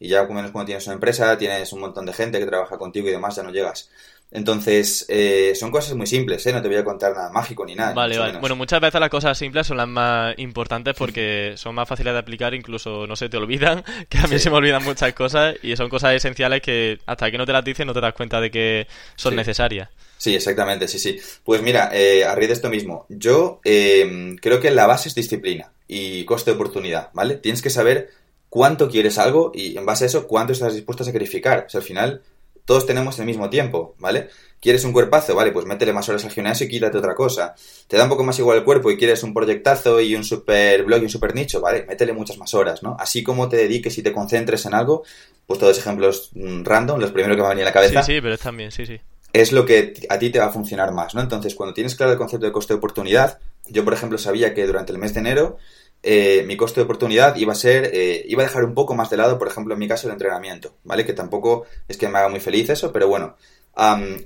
Y 0.00 0.08
ya, 0.08 0.24
menos 0.24 0.50
cuando 0.50 0.66
tienes 0.66 0.86
una 0.86 0.94
empresa, 0.94 1.36
tienes 1.36 1.72
un 1.72 1.80
montón 1.80 2.06
de 2.06 2.14
gente 2.14 2.38
que 2.38 2.46
trabaja 2.46 2.78
contigo 2.78 3.08
y 3.08 3.12
demás, 3.12 3.36
ya 3.36 3.42
no 3.42 3.52
llegas. 3.52 3.90
Entonces, 4.30 5.06
eh, 5.08 5.54
son 5.54 5.70
cosas 5.70 5.94
muy 5.94 6.06
simples, 6.06 6.44
¿eh? 6.46 6.52
No 6.52 6.60
te 6.60 6.68
voy 6.68 6.76
a 6.76 6.84
contar 6.84 7.14
nada 7.14 7.30
mágico 7.30 7.64
ni 7.64 7.74
nada. 7.74 7.94
Vale, 7.94 8.18
vale. 8.18 8.38
Bueno, 8.38 8.56
muchas 8.56 8.78
veces 8.78 9.00
las 9.00 9.08
cosas 9.08 9.38
simples 9.38 9.66
son 9.66 9.78
las 9.78 9.88
más 9.88 10.34
importantes 10.38 10.94
porque 10.96 11.54
son 11.56 11.74
más 11.74 11.88
fáciles 11.88 12.12
de 12.12 12.18
aplicar, 12.18 12.52
incluso 12.52 13.06
no 13.06 13.16
se 13.16 13.30
te 13.30 13.38
olvidan, 13.38 13.82
que 14.10 14.18
a 14.18 14.26
mí 14.26 14.38
se 14.38 14.50
me 14.50 14.56
olvidan 14.56 14.84
muchas 14.84 15.14
cosas 15.14 15.56
y 15.62 15.74
son 15.76 15.88
cosas 15.88 16.12
esenciales 16.14 16.60
que 16.60 16.98
hasta 17.06 17.30
que 17.30 17.38
no 17.38 17.46
te 17.46 17.52
las 17.52 17.64
dicen 17.64 17.86
no 17.86 17.94
te 17.94 18.02
das 18.02 18.12
cuenta 18.12 18.40
de 18.40 18.50
que 18.50 18.86
son 19.16 19.34
necesarias. 19.34 19.88
Sí, 20.18 20.34
exactamente, 20.34 20.88
sí, 20.88 20.98
sí. 20.98 21.18
Pues 21.42 21.62
mira, 21.62 21.90
eh, 21.92 22.24
a 22.24 22.34
raíz 22.34 22.48
de 22.48 22.54
esto 22.54 22.68
mismo, 22.68 23.06
yo 23.08 23.60
eh, 23.64 24.36
creo 24.42 24.60
que 24.60 24.70
la 24.70 24.86
base 24.86 25.08
es 25.08 25.14
disciplina 25.14 25.72
y 25.86 26.24
coste 26.24 26.50
de 26.50 26.56
oportunidad, 26.56 27.08
¿vale? 27.14 27.36
Tienes 27.36 27.62
que 27.62 27.70
saber 27.70 28.10
cuánto 28.50 28.90
quieres 28.90 29.16
algo 29.16 29.52
y 29.54 29.78
en 29.78 29.86
base 29.86 30.04
a 30.04 30.06
eso 30.08 30.26
cuánto 30.26 30.52
estás 30.52 30.74
dispuesto 30.74 31.02
a 31.02 31.06
sacrificar. 31.06 31.64
O 31.66 31.70
sea, 31.70 31.80
al 31.80 31.86
final 31.86 32.22
todos 32.68 32.84
tenemos 32.84 33.18
el 33.18 33.24
mismo 33.24 33.48
tiempo, 33.48 33.94
¿vale? 33.98 34.28
¿Quieres 34.60 34.84
un 34.84 34.92
cuerpazo? 34.92 35.34
Vale, 35.34 35.52
pues 35.52 35.64
métele 35.64 35.94
más 35.94 36.06
horas 36.10 36.22
al 36.26 36.30
gimnasio 36.30 36.66
y 36.66 36.68
quítate 36.68 36.98
otra 36.98 37.14
cosa. 37.14 37.54
¿Te 37.86 37.96
da 37.96 38.02
un 38.02 38.10
poco 38.10 38.24
más 38.24 38.38
igual 38.38 38.58
el 38.58 38.64
cuerpo 38.64 38.90
y 38.90 38.98
quieres 38.98 39.22
un 39.22 39.32
proyectazo 39.32 40.02
y 40.02 40.14
un 40.14 40.22
super 40.22 40.84
blog 40.84 41.00
y 41.00 41.04
un 41.04 41.08
super 41.08 41.34
nicho? 41.34 41.62
Vale, 41.62 41.86
métele 41.88 42.12
muchas 42.12 42.36
más 42.36 42.52
horas, 42.52 42.82
¿no? 42.82 42.94
Así 43.00 43.22
como 43.22 43.48
te 43.48 43.56
dediques 43.56 43.96
y 43.96 44.02
te 44.02 44.12
concentres 44.12 44.66
en 44.66 44.74
algo, 44.74 45.02
pues 45.46 45.58
todos 45.58 45.78
ejemplos 45.78 46.28
mm, 46.34 46.62
random, 46.62 47.00
los 47.00 47.10
primeros 47.10 47.36
que 47.36 47.40
me 47.40 47.48
van 47.48 47.52
a 47.52 47.54
venir 47.54 47.64
a 47.64 47.70
la 47.70 47.72
cabeza. 47.72 48.02
Sí, 48.02 48.16
sí, 48.16 48.20
pero 48.20 48.36
también, 48.36 48.70
sí, 48.70 48.84
sí. 48.84 49.00
Es 49.32 49.50
lo 49.52 49.64
que 49.64 49.94
a 50.10 50.18
ti 50.18 50.28
te 50.28 50.38
va 50.38 50.46
a 50.46 50.52
funcionar 50.52 50.92
más, 50.92 51.14
¿no? 51.14 51.22
Entonces, 51.22 51.54
cuando 51.54 51.72
tienes 51.72 51.94
claro 51.94 52.12
el 52.12 52.18
concepto 52.18 52.44
de 52.44 52.52
coste 52.52 52.74
de 52.74 52.78
oportunidad, 52.78 53.38
yo, 53.66 53.82
por 53.82 53.94
ejemplo, 53.94 54.18
sabía 54.18 54.52
que 54.52 54.66
durante 54.66 54.92
el 54.92 54.98
mes 54.98 55.14
de 55.14 55.20
enero 55.20 55.56
eh, 56.02 56.44
mi 56.46 56.56
costo 56.56 56.80
de 56.80 56.84
oportunidad 56.84 57.36
iba 57.36 57.52
a 57.52 57.56
ser, 57.56 57.90
eh, 57.92 58.24
iba 58.28 58.42
a 58.42 58.46
dejar 58.46 58.64
un 58.64 58.74
poco 58.74 58.94
más 58.94 59.10
de 59.10 59.16
lado, 59.16 59.38
por 59.38 59.48
ejemplo, 59.48 59.74
en 59.74 59.80
mi 59.80 59.88
caso, 59.88 60.06
el 60.06 60.12
entrenamiento, 60.12 60.76
¿vale? 60.84 61.04
Que 61.04 61.12
tampoco 61.12 61.66
es 61.88 61.96
que 61.96 62.08
me 62.08 62.18
haga 62.18 62.28
muy 62.28 62.40
feliz 62.40 62.70
eso, 62.70 62.92
pero 62.92 63.08
bueno, 63.08 63.36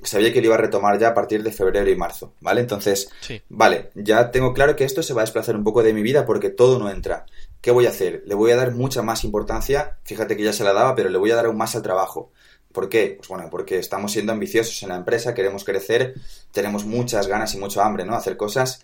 sabía 0.03 0.33
que 0.33 0.39
lo 0.39 0.47
iba 0.47 0.55
a 0.55 0.59
retomar 0.59 0.99
ya 0.99 1.09
a 1.09 1.13
partir 1.13 1.43
de 1.43 1.51
febrero 1.51 1.89
y 1.89 1.95
marzo, 1.95 2.33
¿vale? 2.41 2.61
Entonces, 2.61 3.09
vale, 3.49 3.91
ya 3.95 4.31
tengo 4.31 4.53
claro 4.53 4.75
que 4.75 4.83
esto 4.83 5.03
se 5.03 5.13
va 5.13 5.21
a 5.21 5.25
desplazar 5.25 5.55
un 5.55 5.63
poco 5.63 5.83
de 5.83 5.93
mi 5.93 6.01
vida 6.01 6.25
porque 6.25 6.49
todo 6.49 6.79
no 6.79 6.89
entra. 6.89 7.25
¿Qué 7.61 7.71
voy 7.71 7.85
a 7.85 7.89
hacer? 7.89 8.23
Le 8.25 8.35
voy 8.35 8.51
a 8.51 8.55
dar 8.55 8.73
mucha 8.73 9.01
más 9.01 9.23
importancia, 9.23 9.97
fíjate 10.03 10.35
que 10.35 10.43
ya 10.43 10.53
se 10.53 10.63
la 10.63 10.73
daba, 10.73 10.95
pero 10.95 11.09
le 11.09 11.17
voy 11.17 11.31
a 11.31 11.35
dar 11.35 11.45
aún 11.45 11.57
más 11.57 11.75
al 11.75 11.81
trabajo. 11.81 12.31
¿Por 12.71 12.89
qué? 12.89 13.13
Pues 13.17 13.27
bueno, 13.29 13.49
porque 13.51 13.77
estamos 13.77 14.11
siendo 14.11 14.31
ambiciosos 14.33 14.81
en 14.81 14.89
la 14.89 14.95
empresa, 14.95 15.35
queremos 15.35 15.63
crecer, 15.63 16.15
tenemos 16.51 16.85
muchas 16.85 17.27
ganas 17.27 17.53
y 17.53 17.59
mucho 17.59 17.83
hambre, 17.83 18.03
¿no? 18.03 18.15
Hacer 18.15 18.35
cosas 18.35 18.83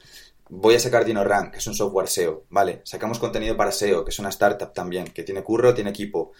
voy 0.50 0.76
a 0.76 0.80
sacar 0.80 1.06
DinoRank, 1.06 1.52
que 1.52 1.58
es 1.60 1.68
un 1.68 1.76
software 1.76 2.08
SEO, 2.08 2.46
¿vale? 2.50 2.82
Sacamos 2.84 3.20
contenido 3.20 3.56
para 3.56 3.72
SEO, 3.72 4.04
que 4.04 4.10
es 4.10 4.20
una 4.20 4.30
startup 4.30 4.74
también, 4.74 5.06
que 5.06 5.24
tiene 5.24 5.44
curro, 5.44 5.74
tiene 5.74 5.92
equipo. 5.92 6.32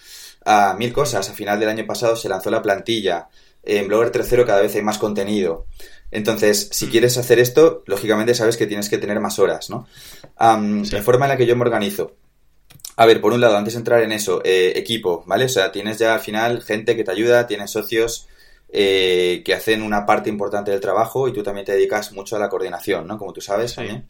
Ah, 0.46 0.76
mil 0.78 0.92
cosas. 0.92 1.30
A 1.30 1.34
final 1.34 1.60
del 1.60 1.70
año 1.70 1.86
pasado 1.86 2.16
se 2.16 2.30
lanzó 2.30 2.50
la 2.50 2.62
plantilla. 2.62 3.30
En 3.64 3.88
Blogger 3.88 4.12
3.0 4.12 4.46
cada 4.46 4.62
vez 4.62 4.76
hay 4.76 4.82
más 4.82 4.98
contenido. 4.98 5.68
Entonces, 6.12 6.70
si 6.72 6.88
mm. 6.88 6.90
quieres 6.90 7.18
hacer 7.18 7.40
esto, 7.40 7.84
lógicamente 7.86 8.34
sabes 8.34 8.58
que 8.58 8.68
tienes 8.68 8.90
que 8.90 8.98
tener 8.98 9.20
más 9.20 9.38
horas, 9.38 9.70
¿no? 9.70 9.88
La 10.40 11.04
forma 11.04 11.26
en 11.26 11.30
la 11.30 11.38
que 11.38 11.46
yo 11.46 11.56
me 11.56 11.62
organizo. 11.62 12.16
A 12.96 13.06
ver, 13.06 13.22
por 13.22 13.32
un 13.32 13.42
lado, 13.42 13.56
antes 13.58 13.76
de 13.76 13.80
entrar 13.80 14.02
en 14.02 14.12
eso, 14.12 14.42
eh, 14.44 14.74
equipo, 14.76 15.24
¿vale? 15.26 15.46
O 15.46 15.50
sea, 15.50 15.72
tienes 15.72 16.00
ya 16.00 16.16
al 16.16 16.20
final 16.20 16.62
gente 16.62 16.96
que 16.96 17.04
te 17.04 17.12
ayuda, 17.12 17.48
tienes 17.48 17.72
socios, 17.72 18.28
eh, 18.72 19.42
que 19.44 19.54
hacen 19.54 19.82
una 19.82 20.06
parte 20.06 20.30
importante 20.30 20.72
del 20.72 20.80
trabajo 20.80 21.28
y 21.28 21.34
tú 21.34 21.44
también 21.44 21.66
te 21.66 21.72
dedicas 21.74 22.12
mucho 22.12 22.36
a 22.36 22.40
la 22.40 22.50
coordinación, 22.50 23.08
¿no? 23.08 23.18
Como 23.18 23.34
tú 23.34 23.42
sabes 23.42 23.76
también. 23.76 24.08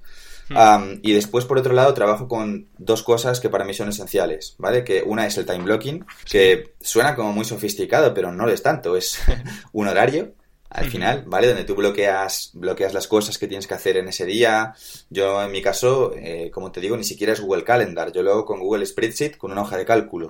Hmm. 0.49 0.99
y 1.03 1.14
después, 1.14 1.45
por 1.45 1.60
otro 1.60 1.74
lado, 1.74 1.93
trabajo 1.93 2.28
con 2.28 2.70
dos 2.80 3.03
cosas 3.03 3.39
que 3.39 3.49
para 3.49 3.66
mí 3.66 3.74
son 3.76 3.89
esenciales, 3.89 4.55
¿vale? 4.57 4.84
Que 4.84 5.03
una 5.03 5.28
es 5.28 5.38
el 5.38 5.45
time 5.45 5.64
blocking, 5.64 6.05
que 6.30 6.74
suena 6.82 7.16
como 7.16 7.32
muy 7.32 7.45
sofisticado, 7.45 8.14
pero 8.14 8.32
no 8.32 8.47
lo 8.47 8.51
es 8.51 8.64
tanto. 8.64 8.97
Es 8.97 9.20
un 9.74 9.88
horario, 9.88 10.34
al 10.70 10.86
final, 10.86 11.24
¿vale? 11.26 11.47
Donde 11.47 11.64
tú 11.64 11.74
bloqueas, 11.76 12.51
bloqueas 12.53 12.93
las 12.93 13.07
cosas 13.07 13.38
que 13.38 13.47
tienes 13.47 13.66
que 13.66 13.74
hacer 13.74 13.97
en 13.97 14.07
ese 14.07 14.26
día. 14.26 14.74
Yo, 15.10 15.41
en 15.41 15.51
mi 15.51 15.62
caso, 15.62 16.14
eh, 16.16 16.51
como 16.53 16.72
te 16.72 16.80
digo, 16.80 16.95
ni 16.95 17.03
siquiera 17.03 17.34
es 17.34 17.41
Google 17.41 17.64
Calendar. 17.64 18.12
Yo 18.12 18.22
lo 18.22 18.32
hago 18.32 18.45
con 18.45 18.60
Google 18.60 18.86
Spreadsheet 18.86 19.38
con 19.38 19.51
una 19.51 19.62
hoja 19.62 19.78
de 19.78 19.86
cálculo. 19.86 20.30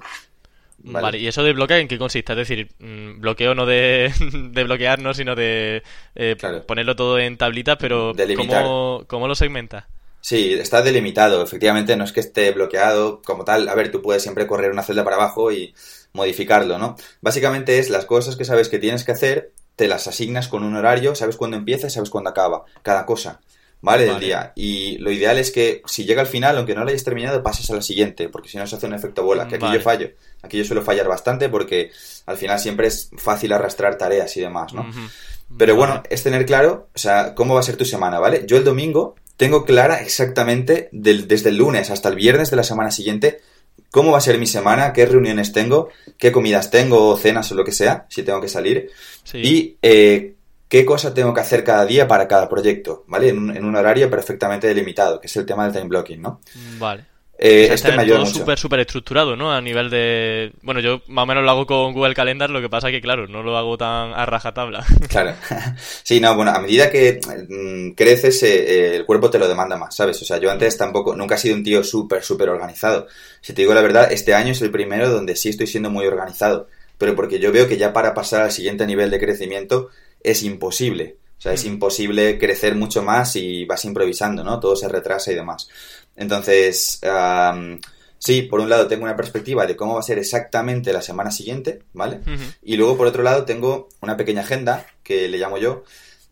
Vale. 0.84 1.18
¿y 1.18 1.28
eso 1.28 1.44
de 1.44 1.54
bloquear 1.54 1.80
en 1.80 1.88
qué 1.88 1.98
consiste? 1.98 2.34
Es 2.34 2.38
decir, 2.38 2.70
mm, 2.80 3.20
bloqueo 3.20 3.54
no 3.56 3.66
de, 3.66 4.12
de 4.52 4.64
bloquear, 4.64 5.00
no, 5.00 5.14
sino 5.14 5.36
de 5.36 5.84
eh, 6.16 6.36
ponerlo 6.68 6.96
todo 6.96 7.20
en 7.20 7.38
tablitas, 7.38 7.78
pero 7.80 8.14
¿cómo, 8.36 9.04
¿cómo, 9.08 9.28
lo 9.28 9.36
segmentas? 9.36 9.86
Sí, 10.22 10.54
está 10.54 10.82
delimitado. 10.82 11.44
Efectivamente, 11.44 11.96
no 11.96 12.04
es 12.04 12.12
que 12.12 12.20
esté 12.20 12.52
bloqueado 12.52 13.22
como 13.22 13.46
tal. 13.46 13.68
A 13.70 13.76
ver, 13.76 13.92
tú 13.92 14.02
puedes 14.02 14.24
siempre 14.24 14.48
correr 14.48 14.72
una 14.72 14.84
celda 14.84 15.04
para 15.04 15.16
abajo 15.16 15.52
y 15.52 15.74
modificarlo, 16.14 16.78
¿no? 16.78 16.96
Básicamente 17.22 17.80
es 17.80 17.90
las 17.90 18.06
cosas 18.06 18.36
que 18.36 18.46
sabes 18.46 18.70
que 18.70 18.80
tienes 18.80 19.04
que 19.04 19.12
hacer, 19.12 19.54
te 19.76 19.88
las 19.88 20.08
asignas 20.08 20.48
con 20.48 20.64
un 20.64 20.76
horario, 20.76 21.16
sabes 21.16 21.38
cuándo 21.38 21.58
empieza 21.58 21.88
y 21.88 21.90
sabes 21.90 22.10
cuándo 22.10 22.30
acaba, 22.30 22.64
cada 22.82 23.06
cosa. 23.06 23.42
¿Vale? 23.82 24.06
Del 24.06 24.20
día. 24.20 24.54
Y 24.56 24.98
lo 24.98 25.12
ideal 25.12 25.38
es 25.38 25.52
que 25.52 25.82
si 25.86 26.06
llega 26.06 26.22
al 26.22 26.28
final, 26.28 26.58
aunque 26.58 26.76
no 26.76 26.84
lo 26.84 26.90
hayas 26.90 27.04
terminado, 27.04 27.42
pases 27.44 27.70
a 27.70 27.76
la 27.76 27.82
siguiente, 27.82 28.30
porque 28.30 28.50
si 28.50 28.58
no 28.58 28.68
se 28.68 28.76
hace 28.76 28.88
un 28.88 28.94
efecto 28.94 29.24
bola, 29.24 29.48
que 29.48 29.56
aquí 29.56 29.66
yo 29.74 29.82
fallo. 29.82 30.12
Aquí 30.42 30.58
yo 30.58 30.66
suelo 30.66 30.82
fallar 30.82 31.08
bastante 31.08 31.50
porque 31.50 31.92
al 32.26 32.38
final 32.38 32.60
siempre 32.60 32.88
es 32.88 33.10
fácil 33.18 33.52
arrastrar 33.54 33.98
tareas 33.98 34.36
y 34.38 34.42
demás, 34.42 34.74
¿no? 34.74 34.90
Pero 35.58 35.76
bueno, 35.76 36.04
es 36.10 36.24
tener 36.24 36.46
claro, 36.46 36.90
o 36.94 37.00
sea, 37.00 37.34
cómo 37.34 37.56
va 37.56 37.62
a 37.62 37.64
ser 37.64 37.76
tu 37.76 37.86
semana, 37.86 38.20
¿vale? 38.20 38.44
Yo 38.46 38.58
el 38.58 38.64
domingo 38.64 39.16
tengo 39.36 39.66
clara 39.66 40.02
exactamente 40.02 40.90
desde 40.92 41.50
el 41.50 41.58
lunes 41.58 41.90
hasta 41.90 42.10
el 42.10 42.16
viernes 42.16 42.52
de 42.52 42.58
la 42.58 42.64
semana 42.64 42.92
siguiente 42.92 43.40
cómo 43.92 44.12
va 44.12 44.20
a 44.20 44.22
ser 44.22 44.38
mi 44.38 44.48
semana, 44.48 44.94
qué 44.94 45.06
reuniones 45.06 45.52
tengo, 45.52 45.90
qué 46.18 46.32
comidas 46.32 46.70
tengo, 46.72 47.16
cenas 47.18 47.52
o 47.52 47.56
lo 47.56 47.64
que 47.64 47.72
sea, 47.72 48.06
si 48.10 48.24
tengo 48.24 48.42
que 48.42 48.50
salir. 48.50 48.92
Y 49.34 49.78
eh, 49.82 50.36
qué 50.70 50.86
cosa 50.86 51.14
tengo 51.14 51.34
que 51.34 51.42
hacer 51.42 51.64
cada 51.64 51.86
día 51.86 52.08
para 52.08 52.28
cada 52.28 52.48
proyecto, 52.48 53.04
¿vale? 53.08 53.30
En 53.30 53.38
un, 53.40 53.58
en 53.58 53.66
un, 53.66 53.76
horario 53.76 54.10
perfectamente 54.10 54.68
delimitado, 54.68 55.20
que 55.20 55.28
es 55.28 55.36
el 55.36 55.46
tema 55.46 55.66
del 55.66 55.74
time 55.74 55.88
blocking, 55.88 56.22
¿no? 56.22 56.40
Vale. 56.78 57.10
Eh, 57.42 57.70
este 57.72 57.94
me 57.94 58.02
ayuda 58.02 58.18
todo 58.18 58.26
súper, 58.26 58.60
súper 58.60 58.82
estructurado, 58.82 59.38
¿no? 59.38 59.54
A 59.54 59.62
nivel 59.62 59.90
de... 59.90 60.52
Bueno, 60.62 60.82
yo 60.82 61.02
más 61.08 61.24
o 61.24 61.26
menos 61.26 61.46
lo 61.46 61.50
hago 61.50 61.66
con 61.66 61.94
Google 61.94 62.14
Calendar, 62.14 62.50
lo 62.50 62.60
que 62.60 62.68
pasa 62.68 62.92
que, 62.92 63.00
claro, 63.00 63.28
no 63.28 63.42
lo 63.42 63.58
hago 63.58 63.78
tan 63.78 64.12
a 64.14 64.26
rajatabla. 64.26 64.86
Claro. 65.08 65.34
Sí, 66.04 66.20
no, 66.20 66.36
bueno, 66.36 66.52
a 66.52 66.60
medida 66.60 66.92
que 66.92 67.22
mm, 67.50 67.96
creces, 67.96 68.44
eh, 68.44 68.48
eh, 68.48 68.96
el 68.98 69.06
cuerpo 69.06 69.30
te 69.30 69.40
lo 69.40 69.48
demanda 69.48 69.78
más, 69.78 69.96
¿sabes? 69.96 70.22
O 70.22 70.26
sea, 70.26 70.38
yo 70.38 70.52
antes 70.52 70.78
tampoco, 70.78 71.16
nunca 71.16 71.36
he 71.36 71.38
sido 71.38 71.56
un 71.56 71.64
tío 71.64 71.82
súper, 71.82 72.24
súper 72.24 72.50
organizado. 72.50 73.08
Si 73.40 73.54
te 73.54 73.62
digo 73.62 73.74
la 73.74 73.82
verdad, 73.82 74.12
este 74.12 74.34
año 74.34 74.52
es 74.52 74.62
el 74.62 74.70
primero 74.70 75.10
donde 75.10 75.38
sí 75.38 75.48
estoy 75.50 75.68
siendo 75.68 75.90
muy 75.90 76.06
organizado. 76.06 76.68
Pero 76.98 77.16
porque 77.16 77.40
yo 77.40 77.54
veo 77.54 77.70
que 77.70 77.78
ya 77.78 77.94
para 77.94 78.14
pasar 78.14 78.42
al 78.42 78.52
siguiente 78.52 78.86
nivel 78.86 79.10
de 79.10 79.20
crecimiento 79.20 79.90
es 80.22 80.44
imposible. 80.44 81.18
O 81.38 81.42
sea, 81.42 81.54
es 81.54 81.64
mm. 81.64 81.68
imposible 81.68 82.38
crecer 82.38 82.76
mucho 82.76 83.02
más 83.02 83.36
y 83.36 83.66
vas 83.66 83.86
improvisando, 83.86 84.44
¿no? 84.44 84.60
Todo 84.60 84.76
se 84.76 84.90
retrasa 84.90 85.32
y 85.32 85.36
demás. 85.36 85.70
Entonces, 86.16 87.00
sí, 88.18 88.42
por 88.44 88.60
un 88.60 88.70
lado 88.70 88.88
tengo 88.88 89.06
una 89.06 89.16
perspectiva 89.16 89.66
de 89.66 89.78
cómo 89.78 89.94
va 89.94 90.02
a 90.02 90.04
ser 90.04 90.20
exactamente 90.20 90.92
la 90.92 91.02
semana 91.02 91.32
siguiente, 91.32 91.80
¿vale? 91.94 92.20
Y 92.62 92.76
luego, 92.76 92.98
por 92.98 93.08
otro 93.08 93.24
lado, 93.24 93.46
tengo 93.46 93.88
una 94.02 94.18
pequeña 94.18 94.42
agenda, 94.42 94.86
que 95.02 95.30
le 95.30 95.38
llamo 95.38 95.58
yo, 95.58 95.84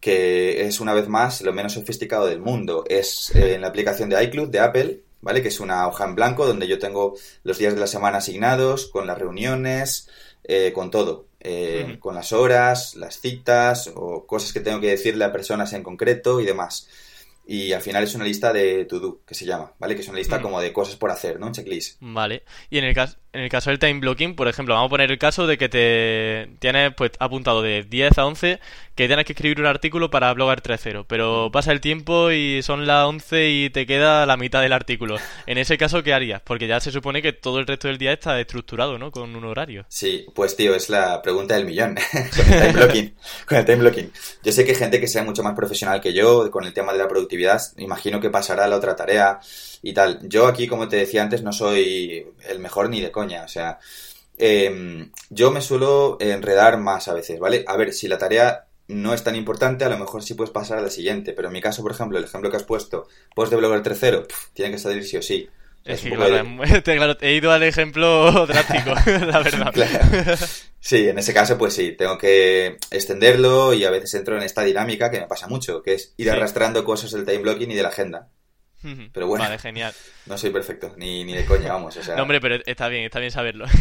que 0.01 0.67
es 0.67 0.81
una 0.81 0.93
vez 0.93 1.07
más 1.07 1.41
lo 1.41 1.53
menos 1.53 1.73
sofisticado 1.73 2.27
del 2.27 2.41
mundo. 2.41 2.83
Es 2.89 3.33
eh, 3.33 3.55
en 3.55 3.61
la 3.61 3.67
aplicación 3.69 4.09
de 4.09 4.21
iCloud 4.25 4.49
de 4.49 4.59
Apple, 4.59 5.01
¿vale? 5.21 5.41
Que 5.41 5.47
es 5.47 5.59
una 5.61 5.87
hoja 5.87 6.03
en 6.03 6.15
blanco 6.15 6.45
donde 6.45 6.67
yo 6.67 6.79
tengo 6.79 7.15
los 7.43 7.57
días 7.57 7.73
de 7.73 7.79
la 7.79 7.87
semana 7.87 8.17
asignados, 8.17 8.87
con 8.87 9.07
las 9.07 9.17
reuniones, 9.17 10.09
eh, 10.43 10.73
con 10.73 10.91
todo. 10.91 11.27
Eh, 11.39 11.97
con 11.99 12.15
las 12.15 12.33
horas, 12.33 12.95
las 12.95 13.19
citas 13.19 13.91
o 13.95 14.25
cosas 14.25 14.53
que 14.53 14.59
tengo 14.59 14.81
que 14.81 14.89
decirle 14.89 15.23
a 15.23 15.31
personas 15.31 15.71
en 15.73 15.83
concreto 15.83 16.41
y 16.41 16.45
demás 16.45 16.87
y 17.47 17.71
al 17.71 17.81
final 17.81 18.03
es 18.03 18.13
una 18.13 18.25
lista 18.25 18.51
de 18.51 18.83
to-do, 18.85 19.21
que 19.25 19.33
se 19.33 19.45
llama, 19.45 19.71
¿vale? 19.79 19.95
Que 19.95 20.01
es 20.01 20.07
una 20.09 20.17
lista 20.17 20.41
como 20.41 20.59
de 20.59 20.73
cosas 20.73 20.97
por 20.97 21.09
hacer, 21.09 21.39
¿no? 21.39 21.47
Un 21.47 21.53
checklist. 21.53 21.97
Vale. 22.01 22.43
Y 22.69 22.77
en 22.77 22.83
el, 22.83 22.93
caso, 22.93 23.17
en 23.37 23.43
el 23.43 23.49
caso 23.49 23.69
del 23.69 23.77
time 23.77 23.99
blocking, 23.99 24.35
por 24.35 24.47
ejemplo, 24.47 24.73
vamos 24.73 24.87
a 24.87 24.89
poner 24.89 25.11
el 25.11 25.19
caso 25.19 25.45
de 25.45 25.59
que 25.59 25.69
te 25.69 26.49
tienes 26.57 26.93
pues 26.95 27.11
apuntado 27.19 27.61
de 27.61 27.83
10 27.83 28.17
a 28.17 28.25
11 28.25 28.59
que 28.95 29.05
tienes 29.05 29.25
que 29.25 29.33
escribir 29.33 29.59
un 29.59 29.67
artículo 29.67 30.09
para 30.09 30.33
Blogger 30.33 30.63
3.0, 30.63 31.05
pero 31.07 31.51
pasa 31.53 31.71
el 31.71 31.81
tiempo 31.81 32.31
y 32.31 32.63
son 32.63 32.87
las 32.87 33.05
11 33.05 33.49
y 33.49 33.69
te 33.69 33.85
queda 33.85 34.25
la 34.25 34.37
mitad 34.37 34.59
del 34.63 34.73
artículo. 34.73 35.17
En 35.45 35.59
ese 35.59 35.77
caso, 35.77 36.01
¿qué 36.01 36.15
harías? 36.15 36.41
Porque 36.43 36.67
ya 36.67 36.79
se 36.79 36.91
supone 36.91 37.21
que 37.21 37.31
todo 37.31 37.59
el 37.59 37.67
resto 37.67 37.89
del 37.89 37.99
día 37.99 38.11
está 38.11 38.39
estructurado, 38.39 38.97
¿no? 38.97 39.11
Con 39.11 39.35
un 39.35 39.45
horario. 39.45 39.85
Sí, 39.87 40.25
pues 40.33 40.55
tío, 40.55 40.73
es 40.73 40.89
la 40.89 41.21
pregunta 41.21 41.53
del 41.53 41.65
millón 41.65 41.95
con 42.35 42.53
el 42.53 42.59
time 42.59 42.73
blocking. 42.73 43.15
con 43.47 43.57
el 43.59 43.65
time 43.65 43.77
blocking. 43.77 44.11
Yo 44.43 44.51
sé 44.51 44.65
que 44.65 44.73
gente 44.73 44.99
que 44.99 45.07
sea 45.07 45.23
mucho 45.23 45.43
más 45.43 45.53
profesional 45.53 46.01
que 46.01 46.11
yo 46.11 46.49
con 46.49 46.63
el 46.63 46.73
tema 46.73 46.91
de 46.91 46.97
la 46.97 47.07
productividad, 47.07 47.61
imagino 47.77 48.19
que 48.19 48.31
pasará 48.31 48.65
a 48.65 48.67
la 48.67 48.77
otra 48.77 48.95
tarea 48.95 49.39
y 49.83 49.93
tal. 49.93 50.19
Yo 50.23 50.47
aquí, 50.47 50.67
como 50.67 50.87
te 50.87 50.95
decía 50.95 51.21
antes, 51.21 51.43
no 51.43 51.53
soy 51.53 52.25
el 52.49 52.57
mejor 52.57 52.89
ni 52.89 52.99
de 52.99 53.11
coña, 53.11 53.26
o 53.35 53.47
sea... 53.47 53.79
Em, 54.39 55.11
yo 55.31 55.49
me 55.49 55.61
suelo 55.61 56.17
enredar 56.19 56.77
más 56.77 57.07
a 57.07 57.13
veces, 57.15 57.39
¿vale? 57.39 57.65
A 57.67 57.75
ver, 57.75 57.91
si 57.91 58.07
la 58.07 58.19
tarea 58.19 58.67
no 58.87 59.13
es 59.13 59.23
tan 59.23 59.35
importante, 59.35 59.83
a 59.83 59.89
lo 59.89 59.97
mejor 59.97 60.23
sí 60.23 60.33
puedes 60.33 60.51
pasar 60.51 60.77
a 60.77 60.81
la 60.81 60.89
siguiente. 60.89 61.33
Pero 61.33 61.47
en 61.47 61.53
mi 61.53 61.61
caso, 61.61 61.81
por 61.81 61.91
ejemplo, 61.91 62.17
el 62.17 62.23
ejemplo 62.23 62.49
que 62.49 62.57
has 62.57 62.63
puesto, 62.63 63.07
post 63.35 63.51
de 63.51 63.57
Blogger 63.57 63.83
tercero, 63.83 64.27
tiene 64.53 64.71
que 64.71 64.79
salir 64.79 65.03
sí 65.03 65.17
o 65.17 65.21
sí. 65.21 65.49
Es 65.83 66.01
claro, 66.83 67.17
he 67.21 67.33
ido 67.33 67.51
al 67.51 67.63
ejemplo 67.63 68.45
drástico, 68.47 68.93
la 69.25 69.39
verdad. 69.39 69.73
Sí, 70.79 71.07
en 71.07 71.17
ese 71.17 71.33
caso, 71.33 71.57
pues 71.57 71.73
sí, 71.73 71.93
tengo 71.93 72.17
que 72.17 72.77
extenderlo 72.91 73.73
y 73.73 73.85
a 73.85 73.89
veces 73.89 74.13
entro 74.13 74.35
en 74.37 74.43
esta 74.43 74.63
dinámica 74.63 75.09
que 75.09 75.19
me 75.19 75.27
pasa 75.27 75.47
mucho, 75.47 75.81
que 75.81 75.93
es 75.93 76.13
ir 76.17 76.29
arrastrando 76.29 76.83
cosas 76.83 77.11
del 77.11 77.25
time 77.25 77.39
blocking 77.39 77.71
y 77.71 77.75
de 77.75 77.83
la 77.83 77.89
agenda. 77.89 78.29
Pero 78.81 79.27
bueno, 79.27 79.43
vale, 79.43 79.57
genial. 79.57 79.93
no 80.27 80.37
soy 80.37 80.51
perfecto, 80.51 80.93
ni, 80.97 81.23
ni 81.23 81.33
de 81.33 81.45
coña, 81.45 81.73
vamos. 81.73 81.97
O 81.97 82.03
sea... 82.03 82.15
No, 82.15 82.23
hombre, 82.23 82.39
pero 82.39 82.57
está 82.65 82.87
bien, 82.87 83.03
está 83.05 83.19
bien 83.19 83.31
saberlo. 83.31 83.65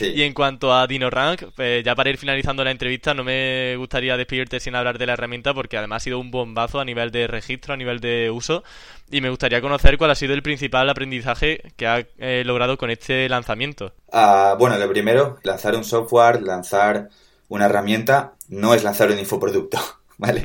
Y 0.00 0.22
en 0.22 0.32
cuanto 0.32 0.72
a 0.72 0.86
DinoRank, 0.86 1.52
pues 1.54 1.84
ya 1.84 1.94
para 1.94 2.10
ir 2.10 2.18
finalizando 2.18 2.64
la 2.64 2.70
entrevista, 2.70 3.14
no 3.14 3.24
me 3.24 3.76
gustaría 3.76 4.16
despedirte 4.16 4.60
sin 4.60 4.74
hablar 4.74 4.98
de 4.98 5.06
la 5.06 5.12
herramienta, 5.14 5.54
porque 5.54 5.76
además 5.76 6.02
ha 6.02 6.04
sido 6.04 6.18
un 6.18 6.30
bombazo 6.30 6.80
a 6.80 6.84
nivel 6.84 7.10
de 7.10 7.26
registro, 7.26 7.74
a 7.74 7.76
nivel 7.76 8.00
de 8.00 8.30
uso, 8.30 8.64
y 9.10 9.20
me 9.20 9.30
gustaría 9.30 9.60
conocer 9.60 9.98
cuál 9.98 10.10
ha 10.10 10.14
sido 10.14 10.34
el 10.34 10.42
principal 10.42 10.88
aprendizaje 10.88 11.72
que 11.76 11.86
ha 11.86 12.04
eh, 12.18 12.42
logrado 12.44 12.76
con 12.76 12.90
este 12.90 13.28
lanzamiento. 13.28 13.92
Ah, 14.12 14.56
bueno, 14.58 14.76
lo 14.78 14.88
primero, 14.88 15.38
lanzar 15.42 15.74
un 15.74 15.84
software, 15.84 16.42
lanzar 16.42 17.08
una 17.48 17.66
herramienta, 17.66 18.34
no 18.48 18.74
es 18.74 18.82
lanzar 18.84 19.10
un 19.10 19.18
infoproducto. 19.18 19.78
¿vale? 20.18 20.42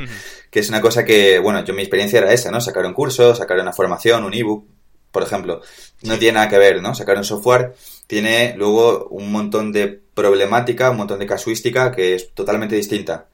Que 0.50 0.60
es 0.60 0.70
una 0.70 0.82
cosa 0.82 1.06
que, 1.06 1.40
bueno, 1.40 1.64
yo 1.64 1.74
mi 1.74 1.82
experiencia 1.82 2.20
era 2.20 2.34
esa, 2.34 2.52
¿no? 2.52 2.62
Sacar 2.62 2.86
un 2.86 2.94
curso, 2.94 3.36
sacar 3.36 3.60
una 3.60 3.74
formación, 3.74 4.24
un 4.24 4.34
ebook, 4.34 4.68
por 5.12 5.24
ejemplo. 5.24 5.62
No 6.04 6.18
tiene 6.18 6.36
nada 6.36 6.50
que 6.50 6.58
ver, 6.58 6.82
¿no? 6.82 6.96
Sacar 6.96 7.18
un 7.18 7.24
software 7.24 7.74
tiene 8.08 8.56
luego 8.58 9.08
un 9.10 9.32
montón 9.32 9.72
de 9.72 9.88
problemática, 9.88 10.90
un 10.90 10.98
montón 10.98 11.20
de 11.20 11.28
casuística 11.28 11.92
que 11.92 12.16
es 12.16 12.34
totalmente 12.34 12.76
distinta. 12.76 13.28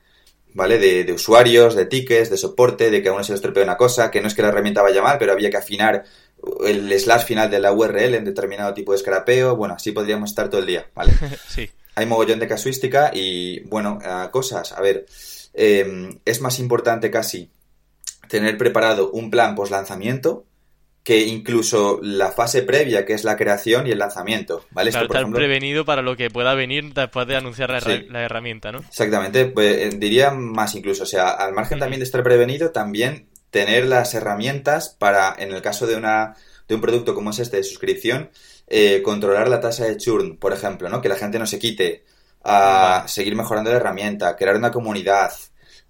¿Vale? 0.54 0.78
De, 0.78 1.12
usuarios, 1.12 1.76
de 1.76 1.86
tickets, 1.86 2.30
de 2.30 2.38
soporte, 2.38 2.90
de 2.90 3.02
que 3.02 3.10
a 3.10 3.14
uno 3.14 3.26
se 3.26 3.34
le 3.34 3.36
estropea 3.36 3.64
una 3.64 3.76
cosa, 3.76 4.10
que 4.10 4.22
no 4.22 4.28
es 4.28 4.34
que 4.34 4.42
la 4.42 4.48
herramienta 4.50 4.82
vaya 4.82 5.02
mal, 5.02 5.18
pero 5.18 5.34
había 5.34 5.50
que 5.50 5.58
afinar 5.58 6.06
el 6.66 6.98
slash 6.98 7.26
final 7.26 7.50
de 7.50 7.60
la 7.60 7.74
URL 7.74 8.16
en 8.16 8.24
determinado 8.24 8.74
tipo 8.74 8.94
de 8.94 8.98
escrapeo. 8.98 9.58
Bueno, 9.58 9.74
así 9.74 9.92
podríamos 9.92 10.30
estar 10.30 10.50
todo 10.50 10.62
el 10.62 10.68
día, 10.68 10.88
¿vale? 10.96 11.12
sí. 11.50 11.70
Hay 11.96 12.06
mogollón 12.06 12.40
de 12.40 12.48
casuística 12.48 13.12
y, 13.14 13.62
bueno, 13.68 14.00
cosas. 14.32 14.72
A 14.72 14.82
ver, 14.82 15.06
Em, 15.58 16.20
es 16.26 16.42
más 16.42 16.60
importante 16.60 17.10
casi 17.10 17.50
tener 18.28 18.58
preparado 18.58 19.12
un 19.12 19.32
plan 19.32 19.56
post 19.56 19.72
lanzamiento 19.72 20.46
que 21.06 21.28
incluso 21.28 22.00
la 22.02 22.32
fase 22.32 22.64
previa, 22.64 23.06
que 23.06 23.14
es 23.14 23.24
la 23.24 23.38
creación 23.38 23.86
y 23.86 23.92
el 23.92 24.00
lanzamiento, 24.00 24.66
¿vale? 24.72 24.90
Claro, 24.90 25.06
estar 25.06 25.32
prevenido 25.32 25.86
para 25.86 26.02
lo 26.02 26.18
que 26.18 26.32
pueda 26.32 26.56
venir 26.56 26.96
después 26.96 27.28
de 27.28 27.36
anunciar 27.36 27.70
la, 27.70 28.24
herramienta, 28.24 28.72
¿no? 28.72 28.80
Exactamente, 28.80 29.46
pues, 29.46 29.78
eh, 29.78 29.98
diría 29.98 30.32
más 30.32 30.74
incluso, 30.74 31.04
o 31.04 31.06
sea, 31.06 31.30
al 31.30 31.54
margen 31.54 31.78
también 31.78 32.00
de 32.00 32.06
estar 32.06 32.24
prevenido, 32.24 32.72
también 32.72 33.30
tener 33.52 33.86
las 33.86 34.16
herramientas 34.16 34.96
para, 34.98 35.36
en 35.38 35.54
el 35.54 35.62
caso 35.62 35.86
de, 35.86 35.96
una, 35.96 36.36
de 36.68 36.74
un 36.74 36.82
producto 36.82 37.14
como 37.14 37.30
es 37.30 37.38
este 37.38 37.58
de 37.58 37.64
suscripción, 37.64 38.32
eh, 38.68 39.04
controlar 39.04 39.48
la 39.48 39.62
tasa 39.62 39.86
de 39.86 39.98
churn, 39.98 40.38
por 40.38 40.54
ejemplo, 40.54 40.90
¿no? 40.90 41.02
Que 41.02 41.10
la 41.10 41.18
gente 41.18 41.38
no 41.38 41.46
se 41.46 41.60
quite 41.60 42.04
a 42.46 43.04
seguir 43.08 43.36
mejorando 43.36 43.72
la 43.72 43.78
herramienta, 43.78 44.36
crear 44.36 44.56
una 44.56 44.72
comunidad, 44.72 45.34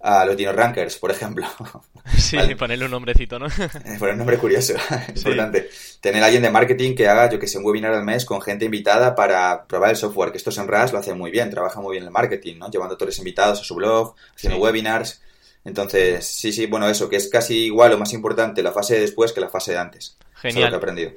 a 0.00 0.24
los 0.24 0.36
Dino 0.36 0.52
Rankers, 0.52 0.96
por 0.96 1.10
ejemplo. 1.10 1.46
Sí, 2.16 2.38
ponerle 2.56 2.84
un 2.84 2.92
nombrecito, 2.92 3.36
¿no? 3.36 3.46
Eh, 3.48 3.96
poner 3.98 4.12
un 4.12 4.18
nombre 4.18 4.38
curioso, 4.38 4.74
importante. 5.08 5.68
Tener 6.00 6.22
a 6.22 6.26
alguien 6.26 6.40
de 6.40 6.50
marketing 6.50 6.94
que 6.94 7.08
haga, 7.08 7.28
yo 7.28 7.40
que 7.40 7.48
sé, 7.48 7.58
un 7.58 7.66
webinar 7.66 7.92
al 7.94 8.04
mes 8.04 8.24
con 8.24 8.40
gente 8.40 8.64
invitada 8.64 9.16
para 9.16 9.66
probar 9.66 9.90
el 9.90 9.96
software, 9.96 10.30
que 10.30 10.38
estos 10.38 10.56
en 10.58 10.68
RAS 10.68 10.92
lo 10.92 11.00
hacen 11.00 11.18
muy 11.18 11.32
bien, 11.32 11.50
trabaja 11.50 11.80
muy 11.80 11.94
bien 11.94 12.04
el 12.04 12.12
marketing, 12.12 12.58
¿no? 12.58 12.70
Llevando 12.70 12.94
a 12.94 12.96
todos 12.96 13.08
los 13.08 13.18
invitados 13.18 13.60
a 13.60 13.64
su 13.64 13.74
blog, 13.74 14.14
haciendo 14.36 14.60
webinars. 14.60 15.20
Entonces, 15.64 16.24
sí, 16.24 16.52
sí, 16.52 16.66
bueno, 16.66 16.88
eso, 16.88 17.08
que 17.08 17.16
es 17.16 17.28
casi 17.28 17.64
igual 17.64 17.92
o 17.92 17.98
más 17.98 18.12
importante 18.12 18.62
la 18.62 18.70
fase 18.70 18.94
de 18.94 19.00
después 19.00 19.32
que 19.32 19.40
la 19.40 19.48
fase 19.48 19.72
de 19.72 19.78
antes. 19.78 20.16
Genial. 20.36 20.66
lo 20.66 20.68
que 20.68 20.74
he 20.74 20.78
aprendido. 20.78 21.10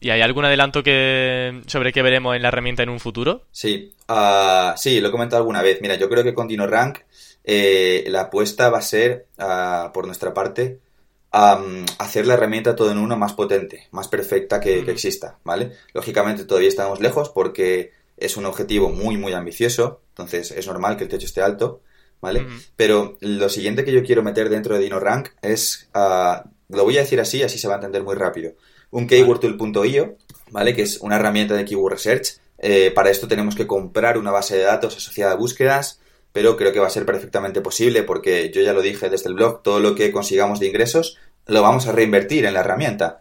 ¿Y 0.00 0.10
hay 0.10 0.20
algún 0.20 0.44
adelanto 0.44 0.82
que 0.82 1.62
sobre 1.66 1.92
qué 1.92 2.02
veremos 2.02 2.36
en 2.36 2.42
la 2.42 2.48
herramienta 2.48 2.82
en 2.82 2.90
un 2.90 3.00
futuro? 3.00 3.46
Sí, 3.50 3.92
uh, 4.08 4.76
sí, 4.76 5.00
lo 5.00 5.08
he 5.08 5.10
comentado 5.10 5.40
alguna 5.40 5.62
vez. 5.62 5.80
Mira, 5.80 5.96
yo 5.96 6.08
creo 6.08 6.22
que 6.22 6.34
con 6.34 6.48
DinoRank 6.48 6.98
eh, 7.44 8.04
la 8.08 8.22
apuesta 8.22 8.68
va 8.70 8.78
a 8.78 8.82
ser, 8.82 9.26
ah, 9.38 9.92
por 9.94 10.06
nuestra 10.06 10.34
parte, 10.34 10.80
hacer 11.30 12.26
la 12.26 12.34
herramienta 12.34 12.74
todo 12.74 12.90
en 12.90 12.98
uno 12.98 13.16
más 13.16 13.34
potente, 13.34 13.88
más 13.90 14.08
perfecta 14.08 14.58
que, 14.58 14.78
exista, 14.78 15.38
¿vale? 15.44 15.72
Lógicamente 15.92 16.44
todavía 16.44 16.68
estamos 16.68 17.00
lejos 17.00 17.28
porque 17.28 17.92
es 18.16 18.36
un 18.36 18.46
objetivo 18.46 18.88
muy, 18.88 19.18
muy 19.18 19.34
ambicioso, 19.34 20.00
entonces 20.10 20.50
es 20.50 20.66
normal 20.66 20.96
que 20.96 21.04
el 21.04 21.10
techo 21.10 21.26
esté 21.26 21.42
alto, 21.42 21.82
¿vale? 22.22 22.46
Pero 22.74 23.18
lo 23.20 23.48
siguiente 23.50 23.84
que 23.84 23.92
yo 23.92 24.02
quiero 24.02 24.22
meter 24.22 24.48
dentro 24.48 24.74
de 24.74 24.80
DinoRank 24.80 25.28
es, 25.42 25.90
ah, 25.92 26.44
lo 26.68 26.84
voy 26.84 26.96
a 26.96 27.02
decir 27.02 27.20
así, 27.20 27.42
así 27.42 27.58
se 27.58 27.68
va 27.68 27.74
a 27.74 27.76
entender 27.76 28.02
muy 28.02 28.14
rápido, 28.14 28.54
un 28.90 29.06
keywordtool.io, 29.06 30.16
¿vale? 30.50 30.74
Que 30.74 30.82
es 30.82 30.98
una 30.98 31.16
herramienta 31.16 31.54
de 31.54 31.64
keyword 31.64 31.92
research. 31.94 32.38
Eh, 32.58 32.90
para 32.90 33.10
esto 33.10 33.28
tenemos 33.28 33.54
que 33.54 33.66
comprar 33.66 34.18
una 34.18 34.30
base 34.30 34.56
de 34.56 34.64
datos 34.64 34.96
asociada 34.96 35.32
a 35.32 35.36
búsquedas, 35.36 36.00
pero 36.32 36.56
creo 36.56 36.72
que 36.72 36.80
va 36.80 36.86
a 36.86 36.90
ser 36.90 37.06
perfectamente 37.06 37.60
posible 37.60 38.02
porque 38.02 38.50
yo 38.54 38.62
ya 38.62 38.72
lo 38.72 38.82
dije 38.82 39.08
desde 39.08 39.28
el 39.28 39.34
blog, 39.34 39.62
todo 39.62 39.80
lo 39.80 39.94
que 39.94 40.12
consigamos 40.12 40.60
de 40.60 40.66
ingresos 40.66 41.18
lo 41.46 41.62
vamos 41.62 41.86
a 41.86 41.92
reinvertir 41.92 42.44
en 42.44 42.54
la 42.54 42.60
herramienta. 42.60 43.20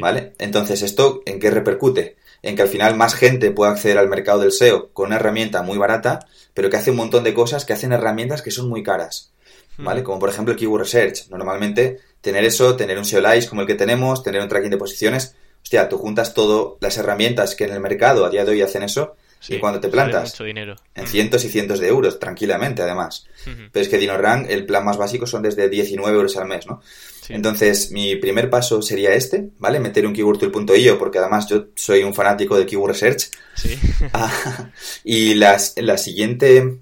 ¿Vale? 0.00 0.34
Entonces, 0.38 0.82
¿esto 0.82 1.22
en 1.24 1.38
qué 1.40 1.50
repercute? 1.50 2.16
En 2.42 2.54
que 2.54 2.62
al 2.62 2.68
final 2.68 2.96
más 2.96 3.14
gente 3.14 3.50
pueda 3.50 3.72
acceder 3.72 3.98
al 3.98 4.08
mercado 4.08 4.40
del 4.40 4.52
SEO 4.52 4.92
con 4.92 5.06
una 5.06 5.16
herramienta 5.16 5.62
muy 5.62 5.78
barata, 5.78 6.26
pero 6.54 6.68
que 6.68 6.76
hace 6.76 6.90
un 6.90 6.98
montón 6.98 7.24
de 7.24 7.32
cosas 7.32 7.64
que 7.64 7.72
hacen 7.72 7.92
herramientas 7.92 8.42
que 8.42 8.50
son 8.50 8.68
muy 8.68 8.82
caras. 8.82 9.32
¿Vale? 9.78 10.02
Como 10.02 10.18
por 10.18 10.30
ejemplo 10.30 10.52
el 10.52 10.58
Keyword 10.58 10.82
Research. 10.82 11.28
Normalmente, 11.28 12.00
tener 12.26 12.44
eso, 12.44 12.74
tener 12.74 12.98
un 12.98 13.04
SEO 13.04 13.20
Live 13.20 13.46
como 13.46 13.60
el 13.60 13.68
que 13.68 13.76
tenemos, 13.76 14.24
tener 14.24 14.42
un 14.42 14.48
tracking 14.48 14.72
de 14.72 14.76
posiciones, 14.76 15.36
hostia, 15.62 15.88
tú 15.88 15.96
juntas 15.96 16.34
todas 16.34 16.76
las 16.80 16.96
herramientas 16.98 17.54
que 17.54 17.64
en 17.64 17.72
el 17.72 17.78
mercado 17.78 18.26
a 18.26 18.30
día 18.30 18.44
de 18.44 18.50
hoy 18.50 18.62
hacen 18.62 18.82
eso 18.82 19.14
y 19.48 19.58
cuando 19.60 19.78
te 19.78 19.88
plantas 19.88 20.34
en 20.40 21.06
cientos 21.06 21.44
y 21.44 21.48
cientos 21.48 21.78
de 21.78 21.86
euros, 21.86 22.18
tranquilamente 22.18 22.82
además. 22.82 23.28
Pero 23.44 23.80
es 23.80 23.88
que 23.88 23.98
DinoRank, 23.98 24.50
el 24.50 24.66
plan 24.66 24.84
más 24.84 24.96
básico 24.96 25.24
son 25.24 25.42
desde 25.42 25.68
19 25.68 26.16
euros 26.16 26.36
al 26.36 26.48
mes, 26.48 26.66
¿no? 26.66 26.82
Entonces, 27.28 27.92
mi 27.92 28.16
primer 28.16 28.50
paso 28.50 28.82
sería 28.82 29.14
este, 29.14 29.50
¿vale? 29.58 29.78
Meter 29.78 30.04
un 30.04 30.14
keywordtool.io, 30.14 30.98
porque 30.98 31.18
además 31.18 31.46
yo 31.48 31.66
soy 31.76 32.02
un 32.02 32.12
fanático 32.12 32.58
de 32.58 32.66
keyword 32.66 32.90
research. 32.90 33.30
Sí. 33.54 33.78
Ah, 34.12 34.72
y 35.04 35.34
las, 35.34 35.74
la 35.76 35.96
siguiente, 35.96 36.80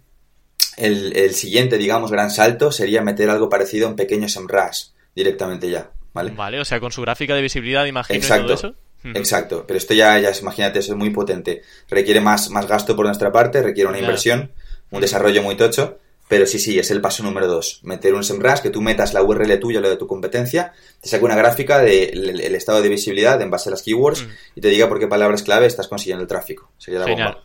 el, 0.78 1.16
el, 1.16 1.34
siguiente, 1.34 1.76
digamos, 1.76 2.10
gran 2.10 2.30
salto 2.30 2.72
sería 2.72 3.02
meter 3.02 3.28
algo 3.28 3.50
parecido 3.50 3.88
en 3.88 3.96
pequeños 3.96 4.32
SEMrush 4.32 4.93
directamente 5.14 5.70
ya, 5.70 5.90
¿vale? 6.12 6.30
Vale, 6.32 6.60
o 6.60 6.64
sea, 6.64 6.80
con 6.80 6.92
su 6.92 7.02
gráfica 7.02 7.34
de 7.34 7.42
visibilidad, 7.42 7.84
imagino, 7.84 8.16
Exacto. 8.16 8.44
y 8.44 8.46
todo 8.46 8.54
eso. 8.54 8.74
Exacto, 9.12 9.64
pero 9.66 9.76
esto 9.76 9.92
ya, 9.92 10.18
ya 10.18 10.30
imagínate, 10.40 10.78
eso 10.78 10.92
es 10.92 10.98
muy 10.98 11.10
potente. 11.10 11.62
Requiere 11.90 12.20
más, 12.20 12.48
más 12.50 12.66
gasto 12.66 12.96
por 12.96 13.04
nuestra 13.04 13.30
parte, 13.30 13.62
requiere 13.62 13.90
una 13.90 13.98
inversión, 13.98 14.52
un 14.90 15.00
desarrollo 15.00 15.42
muy 15.42 15.56
tocho, 15.56 15.98
pero 16.26 16.46
sí, 16.46 16.58
sí, 16.58 16.78
es 16.78 16.90
el 16.90 17.02
paso 17.02 17.22
número 17.22 17.46
dos. 17.46 17.80
Meter 17.82 18.14
un 18.14 18.24
SEMrush, 18.24 18.60
que 18.60 18.70
tú 18.70 18.80
metas 18.80 19.12
la 19.12 19.22
URL 19.22 19.60
tuya, 19.60 19.80
lo 19.80 19.90
de 19.90 19.96
tu 19.96 20.06
competencia, 20.06 20.72
te 21.02 21.08
saque 21.08 21.24
una 21.24 21.36
gráfica 21.36 21.80
del 21.80 22.54
estado 22.54 22.80
de 22.80 22.88
visibilidad 22.88 23.40
en 23.42 23.50
base 23.50 23.68
a 23.68 23.72
las 23.72 23.82
keywords 23.82 24.26
y 24.54 24.60
te 24.62 24.68
diga 24.68 24.88
por 24.88 24.98
qué 24.98 25.06
palabras 25.06 25.42
clave 25.42 25.66
estás 25.66 25.88
consiguiendo 25.88 26.22
el 26.22 26.28
tráfico. 26.28 26.70
Sería 26.78 27.00
la 27.00 27.06
bomba. 27.06 27.44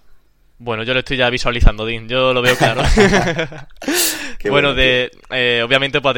Bueno, 0.59 0.83
yo 0.83 0.93
lo 0.93 0.99
estoy 0.99 1.17
ya 1.17 1.29
visualizando, 1.29 1.85
Dean. 1.85 2.07
Yo 2.07 2.33
lo 2.33 2.41
veo 2.41 2.55
claro. 2.55 2.83
bueno, 4.49 4.73
de, 4.73 5.11
eh, 5.31 5.61
obviamente, 5.65 5.99
pues, 5.99 6.15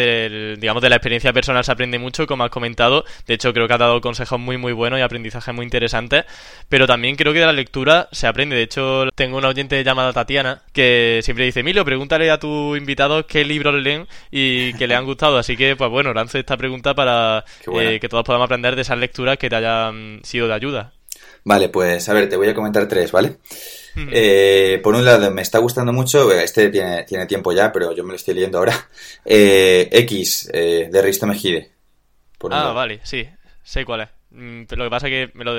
digamos, 0.60 0.82
de 0.84 0.90
la 0.90 0.98
experiencia 0.98 1.34
personal 1.34 1.64
se 1.64 1.72
aprende 1.72 1.98
mucho, 1.98 2.28
como 2.28 2.44
has 2.44 2.52
comentado. 2.52 3.04
De 3.26 3.34
hecho, 3.34 3.52
creo 3.54 3.68
que 3.68 3.74
has 3.74 3.80
dado 3.80 4.00
consejos 4.02 4.40
muy, 4.40 4.58
muy 4.58 4.74
buenos 4.74 5.00
y 5.00 5.02
aprendizajes 5.02 5.54
muy 5.56 5.64
interesantes. 5.64 6.26
Pero 6.70 6.86
también 6.86 7.16
creo 7.16 7.34
que 7.34 7.40
de 7.40 7.46
la 7.46 7.54
lectura 7.54 8.10
se 8.12 8.28
aprende. 8.28 8.56
De 8.56 8.64
hecho, 8.64 9.10
tengo 9.16 9.38
una 9.38 9.48
oyente 9.48 9.84
llamada 9.84 10.14
Tatiana 10.14 10.62
que 10.74 11.22
siempre 11.24 11.46
dice, 11.46 11.62
Emilio, 11.62 11.84
pregúntale 11.84 12.30
a 12.30 12.40
tu 12.40 12.76
invitado 12.76 13.26
qué 13.26 13.44
libros 13.44 13.74
leen 13.76 14.08
y 14.30 14.74
que 14.74 14.88
le 14.88 14.96
han 14.96 15.06
gustado. 15.06 15.38
Así 15.38 15.58
que, 15.58 15.76
pues 15.76 15.90
bueno, 15.90 16.14
lance 16.14 16.40
esta 16.40 16.58
pregunta 16.58 16.94
para 16.94 17.44
eh, 17.80 18.00
que 18.00 18.10
todos 18.10 18.24
podamos 18.24 18.46
aprender 18.46 18.76
de 18.76 18.84
esas 18.84 19.00
lecturas 19.00 19.38
que 19.38 19.50
te 19.50 19.56
hayan 19.56 20.20
sido 20.24 20.48
de 20.48 20.54
ayuda. 20.54 20.94
Vale, 21.44 21.70
pues 21.70 22.08
a 22.08 22.14
ver, 22.14 22.30
te 22.30 22.38
voy 22.38 22.50
a 22.50 22.54
comentar 22.54 22.88
tres, 22.88 23.12
¿vale? 23.12 23.38
Eh, 23.96 24.80
por 24.84 24.96
un 24.96 25.04
lado, 25.04 25.32
me 25.32 25.42
está 25.42 25.60
gustando 25.60 25.92
mucho, 25.92 26.32
este 26.32 26.70
tiene, 26.70 27.04
tiene 27.04 27.26
tiempo 27.26 27.52
ya, 27.52 27.72
pero 27.72 27.94
yo 27.94 28.04
me 28.04 28.12
lo 28.12 28.16
estoy 28.16 28.36
leyendo 28.36 28.58
ahora. 28.60 28.74
Eh, 29.26 29.90
X, 29.92 30.50
eh, 30.54 30.90
de 30.92 31.02
Risto 31.02 31.28
Mejide. 31.28 31.72
ah, 32.50 32.72
vale, 32.72 33.02
sí, 33.04 33.28
sé 33.64 33.86
cuál 33.86 34.02
es. 34.02 34.21
Mm, 34.34 34.62
lo 34.78 34.86
que 34.86 34.90
pasa 34.90 35.08
es 35.08 35.12
que 35.12 35.38
me 35.38 35.44
lo, 35.44 35.54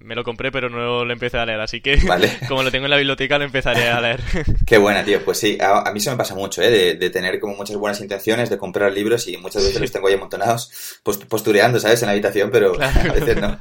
me 0.00 0.14
lo 0.14 0.22
compré, 0.22 0.52
pero 0.52 0.68
no 0.68 1.02
lo 1.02 1.12
empecé 1.12 1.38
a 1.38 1.46
leer, 1.46 1.60
así 1.60 1.80
que 1.80 1.96
como 2.48 2.62
lo 2.62 2.70
tengo 2.70 2.84
en 2.84 2.90
la 2.90 2.98
biblioteca, 2.98 3.38
lo 3.38 3.44
empezaré 3.44 3.88
a 3.88 4.00
leer. 4.02 4.20
Qué 4.66 4.76
buena, 4.76 5.02
tío. 5.02 5.24
Pues 5.24 5.38
sí, 5.38 5.56
a, 5.60 5.90
mí 5.92 6.00
se 6.00 6.10
me 6.10 6.16
pasa 6.16 6.34
mucho, 6.34 6.60
¿eh? 6.60 6.94
De, 6.94 7.08
tener 7.10 7.40
como 7.40 7.54
muchas 7.54 7.76
buenas 7.76 8.00
intenciones, 8.02 8.50
de 8.50 8.58
comprar 8.58 8.92
libros 8.92 9.26
y 9.28 9.38
muchas 9.38 9.64
veces 9.64 9.80
los 9.80 9.90
tengo 9.90 10.08
ahí 10.08 10.14
amontonados, 10.14 11.00
postureando, 11.02 11.80
¿sabes? 11.80 12.02
En 12.02 12.06
la 12.06 12.12
habitación, 12.12 12.50
pero 12.50 12.74
a 12.82 13.12
veces 13.12 13.40
no. 13.40 13.58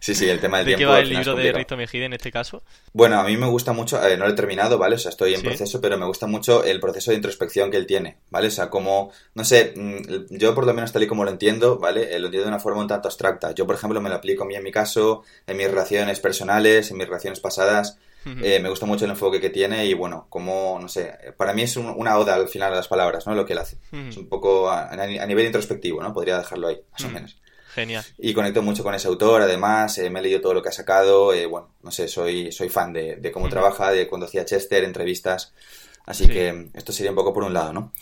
Sí, 0.00 0.14
sí, 0.14 0.30
el 0.30 0.40
tema 0.40 0.58
del 0.58 0.66
¿De 0.66 0.76
tiempo. 0.76 0.94
¿Qué 0.94 0.98
va 0.98 1.00
el 1.00 1.08
libro 1.10 1.34
de 1.34 1.52
Risto 1.52 1.76
Mejide 1.76 2.06
en 2.06 2.14
este 2.14 2.32
caso? 2.32 2.62
Bueno, 2.94 3.20
a 3.20 3.24
mí 3.24 3.36
me 3.36 3.46
gusta 3.46 3.74
mucho, 3.74 4.00
no 4.00 4.24
lo 4.24 4.28
he 4.28 4.34
terminado, 4.34 4.78
¿vale? 4.78 4.94
O 4.94 4.98
sea, 4.98 5.10
estoy 5.10 5.34
en 5.34 5.42
proceso, 5.42 5.78
pero 5.80 5.98
me 5.98 6.06
gusta 6.06 6.26
mucho 6.26 6.64
el 6.64 6.80
proceso 6.80 7.10
de 7.10 7.16
introspección 7.16 7.70
que 7.70 7.76
él 7.76 7.86
tiene, 7.86 8.16
¿vale? 8.30 8.48
O 8.48 8.50
sea, 8.50 8.70
como, 8.70 9.12
no 9.34 9.44
sé, 9.44 9.74
mm, 9.76 10.36
yo 10.36 10.54
por 10.54 10.64
lo 10.64 10.72
menos 10.72 10.90
tal 10.90 11.02
y 11.02 11.06
como 11.06 11.24
lo 11.24 11.30
entiendo, 11.30 11.78
¿vale? 11.78 12.18
Lo 12.18 12.26
entiendo 12.26 12.44
de 12.44 12.48
una 12.48 12.60
forma 12.60 12.80
un 12.80 12.88
tanto 12.88 13.08
abstracta. 13.08 13.52
Yo, 13.54 13.66
por 13.66 13.74
ejemplo, 13.74 13.89
me 13.98 14.08
lo 14.08 14.16
aplico 14.16 14.44
a 14.44 14.46
mí 14.46 14.54
en 14.54 14.62
mi 14.62 14.70
caso, 14.70 15.22
en 15.46 15.56
mis 15.56 15.68
relaciones 15.68 16.20
personales, 16.20 16.90
en 16.90 16.98
mis 16.98 17.06
relaciones 17.06 17.40
pasadas. 17.40 17.98
Eh, 18.42 18.60
me 18.60 18.68
gusta 18.68 18.84
mucho 18.84 19.06
el 19.06 19.12
enfoque 19.12 19.40
que 19.40 19.48
tiene 19.48 19.86
y 19.86 19.94
bueno, 19.94 20.26
como, 20.28 20.78
no 20.80 20.88
sé, 20.88 21.10
para 21.38 21.54
mí 21.54 21.62
es 21.62 21.76
una 21.76 22.18
oda 22.18 22.34
al 22.34 22.48
final 22.48 22.70
de 22.70 22.76
las 22.76 22.88
palabras, 22.88 23.26
¿no? 23.26 23.34
Lo 23.34 23.46
que 23.46 23.54
él 23.54 23.58
hace. 23.58 23.78
Es 24.08 24.16
un 24.16 24.28
poco 24.28 24.70
a, 24.70 24.94
nivel 24.94 25.46
introspectivo, 25.46 26.02
¿no? 26.02 26.12
Podría 26.12 26.36
dejarlo 26.36 26.68
ahí, 26.68 26.80
más 26.92 27.04
o 27.04 27.08
menos. 27.08 27.40
Genial. 27.74 28.04
Y 28.18 28.34
conecto 28.34 28.62
mucho 28.62 28.82
con 28.82 28.94
ese 28.94 29.08
autor, 29.08 29.42
además, 29.42 29.96
eh, 29.98 30.10
me 30.10 30.18
he 30.18 30.22
leído 30.22 30.40
todo 30.40 30.54
lo 30.54 30.62
que 30.62 30.68
ha 30.68 30.72
sacado, 30.72 31.32
eh, 31.32 31.46
bueno, 31.46 31.70
no 31.82 31.90
sé, 31.90 32.08
soy, 32.08 32.50
soy 32.52 32.68
fan 32.68 32.92
de, 32.92 33.30
cómo 33.32 33.48
trabaja, 33.48 33.90
de 33.92 34.08
cuando 34.08 34.26
hacía 34.26 34.44
Chester, 34.44 34.84
entrevistas. 34.84 35.54
Así 36.06 36.26
que 36.26 36.70
esto 36.74 36.92
sería 36.92 37.10
un 37.10 37.16
poco 37.16 37.32
por 37.32 37.44
un 37.44 37.54
lado, 37.54 37.72
¿no? 37.72 37.92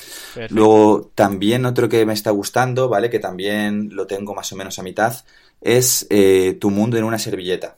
Luego, 0.48 1.10
también 1.14 1.66
otro 1.66 1.90
que 1.90 2.06
me 2.06 2.14
está 2.14 2.30
gustando, 2.30 2.88
¿vale? 2.88 3.10
Que 3.10 3.18
también 3.18 3.90
lo 3.92 4.06
tengo 4.06 4.34
más 4.34 4.50
o 4.52 4.56
menos 4.56 4.78
a 4.78 4.82
mitad, 4.82 5.14
es 5.60 6.06
eh, 6.10 6.56
Tu 6.60 6.70
mundo 6.70 6.96
en 6.96 7.04
una 7.04 7.18
servilleta. 7.18 7.76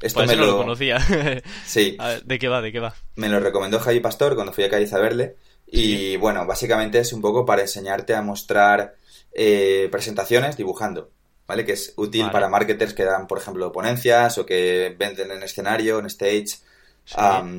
Esto 0.00 0.24
me 0.24 0.36
lo... 0.36 0.56
conocía. 0.56 0.98
sí. 1.66 1.96
¿De 2.24 2.38
qué 2.38 2.48
va? 2.48 2.62
¿De 2.62 2.72
qué 2.72 2.80
va? 2.80 2.94
Me 3.16 3.28
lo 3.28 3.38
recomendó 3.40 3.78
Javi 3.78 4.00
Pastor 4.00 4.34
cuando 4.34 4.52
fui 4.52 4.64
a 4.64 4.70
Cádiz 4.70 4.92
a 4.92 4.98
verle. 4.98 5.36
Y 5.66 6.16
bueno, 6.16 6.46
básicamente 6.46 6.98
es 6.98 7.12
un 7.12 7.20
poco 7.20 7.44
para 7.44 7.62
enseñarte 7.62 8.14
a 8.14 8.22
mostrar 8.22 8.96
eh, 9.32 9.88
presentaciones 9.92 10.56
dibujando. 10.56 11.10
¿Vale? 11.46 11.64
Que 11.64 11.72
es 11.72 11.94
útil 11.96 12.30
para 12.30 12.48
marketers 12.48 12.94
que 12.94 13.04
dan, 13.04 13.26
por 13.26 13.38
ejemplo, 13.38 13.72
ponencias 13.72 14.38
o 14.38 14.46
que 14.46 14.94
venden 14.96 15.32
en 15.32 15.42
escenario, 15.42 15.98
en 15.98 16.06
stage, 16.06 16.58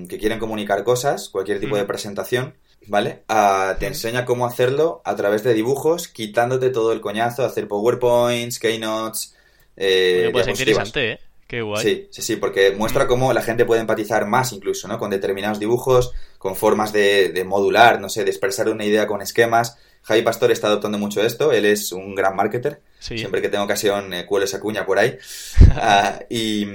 que 0.08 0.18
quieren 0.18 0.40
comunicar 0.40 0.86
cosas, 0.86 1.28
cualquier 1.28 1.60
tipo 1.60 1.76
de 1.76 1.84
presentación. 1.84 2.56
¿Vale? 2.88 3.24
Ah, 3.28 3.76
te 3.80 3.88
enseña 3.88 4.26
cómo 4.26 4.46
hacerlo 4.46 5.02
a 5.06 5.16
través 5.16 5.44
de 5.44 5.54
dibujos, 5.54 6.08
quitándote 6.08 6.70
todo 6.70 6.94
el 6.94 7.02
coñazo, 7.02 7.46
hacer 7.46 7.68
PowerPoints, 7.68 8.60
Keynotes. 8.60 9.36
Eh, 9.78 10.30
pues 10.32 10.48
interesante, 10.48 11.12
¿eh? 11.14 11.20
Qué 11.48 11.62
guay. 11.62 11.84
Sí, 11.84 12.08
sí, 12.12 12.22
sí, 12.22 12.36
porque 12.38 12.72
muestra 12.72 13.08
cómo 13.08 13.34
la 13.34 13.42
gente 13.42 13.66
puede 13.66 13.82
empatizar 13.82 14.26
más 14.26 14.54
incluso, 14.54 14.88
¿no? 14.88 14.98
Con 14.98 15.10
determinados 15.10 15.60
dibujos, 15.60 16.14
con 16.38 16.56
formas 16.56 16.94
de, 16.94 17.30
de 17.30 17.44
modular, 17.44 18.00
no 18.00 18.08
sé, 18.08 18.24
de 18.24 18.30
expresar 18.30 18.70
una 18.70 18.86
idea 18.86 19.06
con 19.06 19.22
esquemas. 19.22 19.78
Javi 20.04 20.22
Pastor 20.24 20.52
está 20.52 20.68
adoptando 20.68 20.98
mucho 20.98 21.22
esto, 21.24 21.52
él 21.52 21.66
es 21.66 21.92
un 21.92 22.16
gran 22.16 22.36
marketer. 22.36 22.82
Siempre 23.00 23.42
que 23.42 23.50
tengo 23.50 23.64
ocasión 23.64 24.14
eh, 24.14 24.26
cuelo 24.26 24.46
esa 24.46 24.60
cuña 24.60 24.86
por 24.86 25.00
ahí. 25.00 25.18
Ah, 25.74 26.20
y 26.30 26.68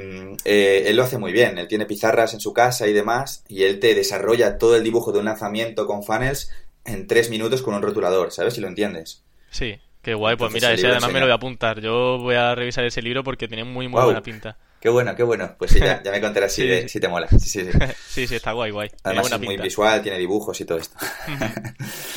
eh, 0.44 0.84
él 0.86 0.96
lo 0.96 1.02
hace 1.02 1.18
muy 1.18 1.30
bien, 1.30 1.58
él 1.58 1.68
tiene 1.68 1.84
pizarras 1.84 2.32
en 2.32 2.40
su 2.40 2.54
casa 2.54 2.86
y 2.86 2.94
demás, 2.94 3.44
y 3.46 3.64
él 3.64 3.78
te 3.78 3.94
desarrolla 3.94 4.56
todo 4.56 4.74
el 4.74 4.82
dibujo 4.82 5.12
de 5.12 5.18
un 5.18 5.26
lanzamiento 5.26 5.86
con 5.86 6.02
funnels 6.02 6.50
en 6.86 7.06
tres 7.06 7.28
minutos 7.28 7.62
con 7.62 7.74
un 7.74 7.82
rotulador, 7.82 8.32
¿sabes? 8.32 8.54
Si 8.54 8.60
lo 8.60 8.68
entiendes. 8.68 9.22
Sí, 9.50 9.78
qué 10.02 10.14
guay. 10.14 10.36
Pues 10.36 10.52
mira, 10.52 10.72
ese 10.72 10.86
además 10.86 11.12
me 11.12 11.20
lo 11.20 11.26
voy 11.26 11.32
a 11.32 11.36
apuntar. 11.36 11.80
Yo 11.80 12.18
voy 12.18 12.36
a 12.36 12.54
revisar 12.54 12.84
ese 12.84 13.02
libro 13.02 13.22
porque 13.22 13.48
tiene 13.48 13.64
muy, 13.64 13.86
muy 13.86 14.02
buena 14.02 14.22
pinta. 14.22 14.56
Qué 14.80 14.88
bueno, 14.88 15.14
qué 15.14 15.22
bueno. 15.22 15.54
Pues 15.58 15.72
sí, 15.72 15.80
ya, 15.80 16.00
me 16.10 16.20
contarás 16.20 16.52
si, 16.52 16.88
si, 16.88 17.00
te 17.00 17.08
mola. 17.08 17.28
Sí, 17.28 17.38
sí, 17.40 17.64
sí. 17.64 17.78
sí, 18.08 18.26
sí, 18.26 18.34
está 18.36 18.52
guay, 18.52 18.70
guay. 18.70 18.90
Además 19.02 19.30
es 19.30 19.40
muy 19.40 19.56
visual, 19.56 20.00
tiene 20.02 20.18
dibujos 20.18 20.60
y 20.60 20.64
todo 20.64 20.78
esto. 20.78 20.96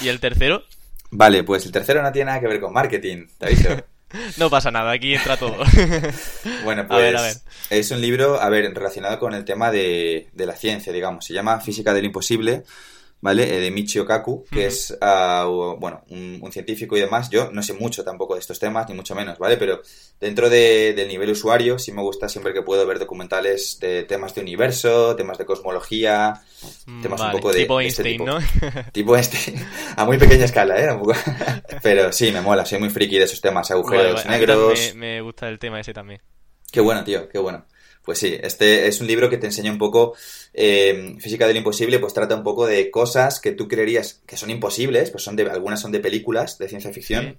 ¿Y 0.01 0.07
el 0.07 0.20
tercero? 0.20 0.64
Vale, 1.12 1.43
pues 1.43 1.66
el 1.66 1.72
tercero 1.72 2.01
no 2.01 2.12
tiene 2.12 2.28
nada 2.28 2.39
que 2.39 2.47
ver 2.47 2.60
con 2.60 2.74
marketing, 2.74 3.28
te 3.38 3.47
aviso. 3.47 3.70
no 4.38 4.49
pasa 4.49 4.72
nada, 4.72 4.91
aquí 4.91 5.16
entra 5.16 5.38
todo. 5.38 5.57
bueno, 6.64 6.88
pues 6.88 7.43
es 7.70 7.91
un 7.91 8.01
libro, 8.01 8.39
a 8.41 8.49
ver, 8.49 8.74
relacionado 8.74 9.20
con 9.20 9.34
el 9.34 9.45
tema 9.45 9.72
de, 9.72 10.30
de, 10.34 10.45
la 10.45 10.55
ciencia, 10.55 10.93
digamos. 10.93 11.26
Se 11.26 11.34
llama 11.34 11.60
Física 11.60 11.93
del 11.93 12.05
Imposible, 12.05 12.64
¿vale? 13.22 13.55
Eh, 13.55 13.59
de 13.59 13.72
Michio 13.72 14.05
Kaku, 14.05 14.45
que 14.51 14.67
es, 14.67 14.97
uh, 15.01 15.76
bueno, 15.80 16.03
un, 16.09 16.39
un, 16.41 16.51
científico 16.51 16.95
y 16.97 17.01
demás. 17.01 17.30
Yo 17.30 17.51
no 17.51 17.61
sé 17.61 17.74
mucho 17.74 18.03
tampoco 18.03 18.36
de 18.36 18.39
estos 18.39 18.59
temas, 18.59 18.88
ni 18.88 18.95
mucho 18.95 19.15
menos, 19.15 19.38
¿vale? 19.38 19.57
Pero 19.57 19.82
dentro 20.20 20.49
de, 20.49 20.93
del 20.93 21.07
nivel 21.07 21.32
usuario, 21.32 21.80
sí 21.80 21.91
me 21.91 22.01
gusta 22.01 22.30
siempre 22.30 22.53
que 22.53 22.61
puedo 22.61 22.86
ver 22.86 22.99
documentales 22.99 23.80
de 23.80 24.03
temas 24.03 24.34
de 24.36 24.41
universo, 24.41 25.15
temas 25.15 25.38
de 25.38 25.45
cosmología, 25.45 26.41
temas 27.01 27.20
vale, 27.20 27.36
un 27.36 27.41
poco 27.41 27.53
de... 27.53 27.59
Tipo 27.61 27.82
este 27.82 28.03
Einstein, 28.03 28.17
tipo. 28.17 28.26
¿no? 28.26 28.39
Tipo 28.91 29.15
Einstein, 29.15 29.65
a 29.95 30.05
muy 30.05 30.17
pequeña 30.17 30.45
escala, 30.45 30.80
¿eh? 30.80 30.89
Pero 31.84 32.11
sí, 32.11 32.32
me 32.32 32.41
mola, 32.41 32.65
soy 32.65 32.80
muy 32.80 32.89
friki 32.89 33.17
de 33.17 33.26
esos 33.26 33.41
temas, 33.41 33.70
agujeros 33.72 34.26
negros... 34.26 34.93
Me, 34.95 35.15
me 35.15 35.22
gusta 35.22 35.47
el 35.49 35.59
tema 35.59 35.80
ese 35.80 35.93
también. 35.93 36.22
Qué 36.72 36.82
bueno, 36.82 37.03
tío, 37.03 37.28
qué 37.28 37.39
bueno. 37.39 37.65
Pues 38.10 38.18
sí, 38.18 38.36
este 38.41 38.88
es 38.88 39.01
un 39.01 39.05
libro 39.05 39.30
que 39.30 39.38
te 39.38 39.45
enseña 39.45 39.72
un 39.72 39.78
poco 39.78 40.16
eh, 40.55 41.16
física 41.20 41.45
del 41.45 41.57
imposible, 41.57 41.99
pues 41.99 42.12
trata 42.12 42.34
un 42.34 42.41
poco 42.41 42.66
de 42.66 42.89
cosas 42.89 43.39
que 43.39 43.51
tú 43.51 43.68
creerías 43.68 44.24
que 44.26 44.36
son 44.36 44.49
imposibles, 44.49 45.12
pues 45.12 45.24
son 45.24 45.36
de, 45.36 45.43
algunas 45.43 45.80
son 45.80 45.91
de 45.91 45.99
películas 45.99 46.57
de 46.57 46.68
ciencia 46.68 46.91
ficción, 46.91 47.24
Sí. 47.24 47.38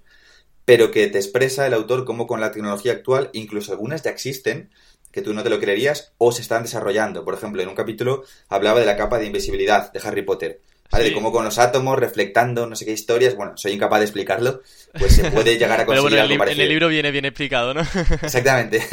pero 0.64 0.93
que 0.93 1.09
te 1.09 1.18
expresa 1.18 1.66
el 1.66 1.75
autor 1.75 2.05
cómo 2.05 2.29
con 2.29 2.41
la 2.41 2.53
tecnología 2.53 2.93
actual, 2.93 3.31
incluso 3.33 3.73
algunas 3.73 4.05
ya 4.05 4.12
existen, 4.12 4.71
que 5.11 5.23
tú 5.23 5.35
no 5.35 5.43
te 5.43 5.51
lo 5.51 5.59
creerías 5.59 6.12
o 6.18 6.31
se 6.31 6.41
están 6.41 6.62
desarrollando. 6.62 7.25
Por 7.25 7.35
ejemplo, 7.35 7.61
en 7.61 7.68
un 7.68 7.75
capítulo 7.75 8.23
hablaba 8.49 8.79
de 8.79 8.87
la 8.87 8.97
capa 8.97 9.18
de 9.18 9.27
invisibilidad 9.27 9.93
de 9.93 10.01
Harry 10.05 10.23
Potter. 10.23 10.61
¿Vale? 10.91 11.05
Sí. 11.05 11.11
De 11.11 11.14
cómo 11.14 11.30
con 11.32 11.45
los 11.45 11.59
átomos 11.59 11.99
reflectando 11.99 12.66
no 12.66 12.74
sé 12.76 12.84
qué 12.84 12.93
historias, 12.93 13.36
bueno, 13.36 13.57
soy 13.57 13.72
incapaz 13.72 14.01
de 14.01 14.05
explicarlo, 14.07 14.62
pues 14.99 15.14
se 15.14 15.24
puede 15.24 15.57
llegar 15.57 15.80
a 15.80 15.86
Pero 15.88 16.03
conseguir 16.03 16.03
bueno, 16.03 16.16
en 16.16 16.22
el, 16.24 16.30
algo 16.32 16.34
lib- 16.34 16.34
en 16.34 16.38
parecido. 16.38 16.62
el 16.64 16.68
libro 16.68 16.88
viene 16.88 17.11
bien 17.12 17.24
explicado, 17.26 17.74
¿no? 17.74 17.80
Exactamente. 18.22 18.78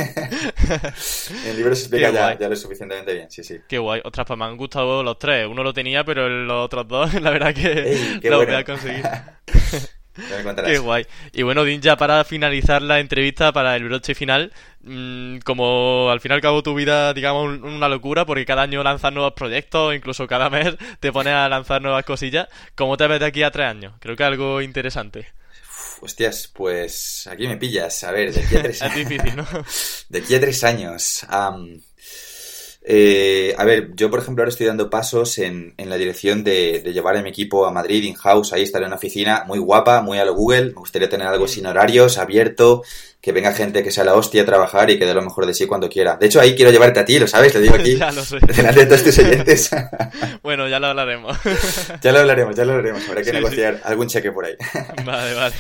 en 1.44 1.48
el 1.50 1.58
libro 1.58 1.76
se 1.76 1.82
explica 1.84 2.12
ya, 2.12 2.38
ya 2.38 2.50
lo 2.50 2.56
suficientemente 2.56 3.14
bien, 3.14 3.32
sí, 3.32 3.44
sí. 3.44 3.58
Qué 3.68 3.78
guay. 3.80 4.02
Ostras, 4.04 4.28
pues 4.28 4.38
me 4.40 4.46
han 4.46 4.58
gustado 4.58 5.04
los 5.04 5.18
tres. 5.20 5.48
Uno 5.48 5.64
lo 5.64 5.74
tenía, 5.74 6.04
pero 6.04 6.30
los 6.30 6.66
otros 6.66 6.88
dos, 6.88 7.14
la 7.16 7.32
verdad 7.32 7.54
que 7.54 7.72
Ey, 7.94 8.20
qué 8.22 8.30
los 8.30 8.40
bueno. 8.40 8.54
voy 8.54 8.62
a 8.62 8.64
conseguir. 8.64 9.04
Qué 10.66 10.78
guay. 10.80 11.06
Y 11.34 11.44
bueno, 11.44 11.64
Din, 11.64 11.82
ya 11.82 11.96
para 11.98 12.24
finalizar 12.24 12.82
la 12.82 13.00
entrevista, 13.00 13.52
para 13.54 13.76
el 13.76 13.84
broche 13.86 14.16
final, 14.16 14.52
mm, 14.82 15.38
como 15.40 16.10
al 16.10 16.20
fin 16.20 16.32
y 16.32 16.36
al 16.36 16.42
cabo 16.42 16.64
tu 16.64 16.74
vida, 16.76 17.14
digamos, 17.14 17.46
un- 17.46 17.64
una 17.64 17.88
locura, 17.90 18.26
porque 18.26 18.46
cada 18.46 18.64
año 18.64 18.84
lanzas 18.84 19.14
nuevos 19.14 19.34
proyectos, 19.34 19.96
incluso 19.96 20.28
cada 20.28 20.50
mes 20.50 20.76
te 21.00 21.12
pones 21.12 21.34
a 21.34 21.48
lanzar 21.50 21.82
nuevas 21.82 22.04
cosillas, 22.06 22.48
¿cómo 22.76 22.98
te 22.98 23.08
ves 23.08 23.20
de 23.20 23.26
aquí 23.28 23.44
a 23.44 23.52
tres 23.52 23.68
años? 23.68 23.94
Creo 24.00 24.16
que 24.16 24.24
algo 24.24 24.62
interesante. 24.62 25.28
Uf, 25.64 26.04
Hostias, 26.04 26.48
pues 26.54 27.28
aquí 27.28 27.48
me 27.48 27.58
pillas. 27.58 28.04
A 28.04 28.12
ver, 28.12 28.34
de 28.34 28.42
aquí 28.42 28.56
a 28.56 28.64
tres 28.64 28.82
Es 28.82 28.96
difícil, 28.96 29.36
¿no? 29.36 29.46
De 30.10 30.20
aquí 30.20 30.36
a 30.36 30.40
tres 30.40 30.64
años. 30.64 31.26
Eh, 32.90 33.54
a 33.58 33.66
ver, 33.66 33.92
yo 33.96 34.10
por 34.10 34.20
ejemplo 34.22 34.44
ahora 34.44 34.50
estoy 34.52 34.66
dando 34.66 34.90
pasos 34.90 35.38
en, 35.40 35.74
en 35.78 35.90
la 35.90 35.98
dirección 35.98 36.44
de, 36.46 36.82
de 36.82 36.94
llevar 36.94 37.18
a 37.18 37.22
mi 37.22 37.30
equipo 37.30 37.66
a 37.66 37.72
Madrid, 37.72 38.04
in-house, 38.04 38.54
ahí 38.54 38.64
estaré 38.64 38.86
en 38.86 38.90
una 38.92 38.96
oficina 38.96 39.44
muy 39.46 39.60
guapa, 39.60 40.02
muy 40.02 40.20
a 40.20 40.26
lo 40.26 40.34
Google. 40.34 40.68
Me 40.68 40.72
gustaría 40.74 41.10
tener 41.10 41.28
algo 41.28 41.48
sin 41.50 41.66
horarios, 41.66 42.18
abierto, 42.18 42.84
que 43.20 43.34
venga 43.34 43.52
gente 43.52 43.84
que 43.84 43.92
sea 43.92 44.06
la 44.06 44.14
hostia 44.14 44.44
a 44.44 44.46
trabajar 44.46 44.90
y 44.90 44.98
que 44.98 45.06
dé 45.06 45.14
lo 45.14 45.22
mejor 45.22 45.46
de 45.46 45.54
sí 45.54 45.66
cuando 45.66 45.90
quiera. 45.90 46.16
De 46.16 46.28
hecho, 46.28 46.40
ahí 46.40 46.56
quiero 46.56 46.72
llevarte 46.72 47.02
a 47.02 47.06
ti, 47.06 47.20
lo 47.20 47.28
sabes, 47.28 47.54
lo 47.54 47.60
digo 47.60 47.76
aquí, 47.76 47.98
Ya 48.00 48.12
lo 48.14 48.24
sé. 48.24 48.38
delante 48.56 48.80
de 48.82 48.86
todos 48.86 49.04
tus 49.04 49.20
oyentes. 49.20 49.70
Bueno, 50.44 50.68
ya 50.70 50.80
lo 50.80 50.88
hablaremos. 50.88 51.38
ya 52.02 52.12
lo 52.14 52.20
hablaremos, 52.20 52.56
ya 52.56 52.64
lo 52.64 52.72
hablaremos. 52.74 53.02
Habrá 53.10 53.22
que 53.22 53.26
Sí, 53.26 53.32
sí. 53.32 53.36
negociar 53.38 53.82
algún 53.84 54.08
cheque 54.08 54.32
por 54.32 54.46
ahí. 54.46 54.54
Vale, 55.06 55.34
vale. 55.34 55.56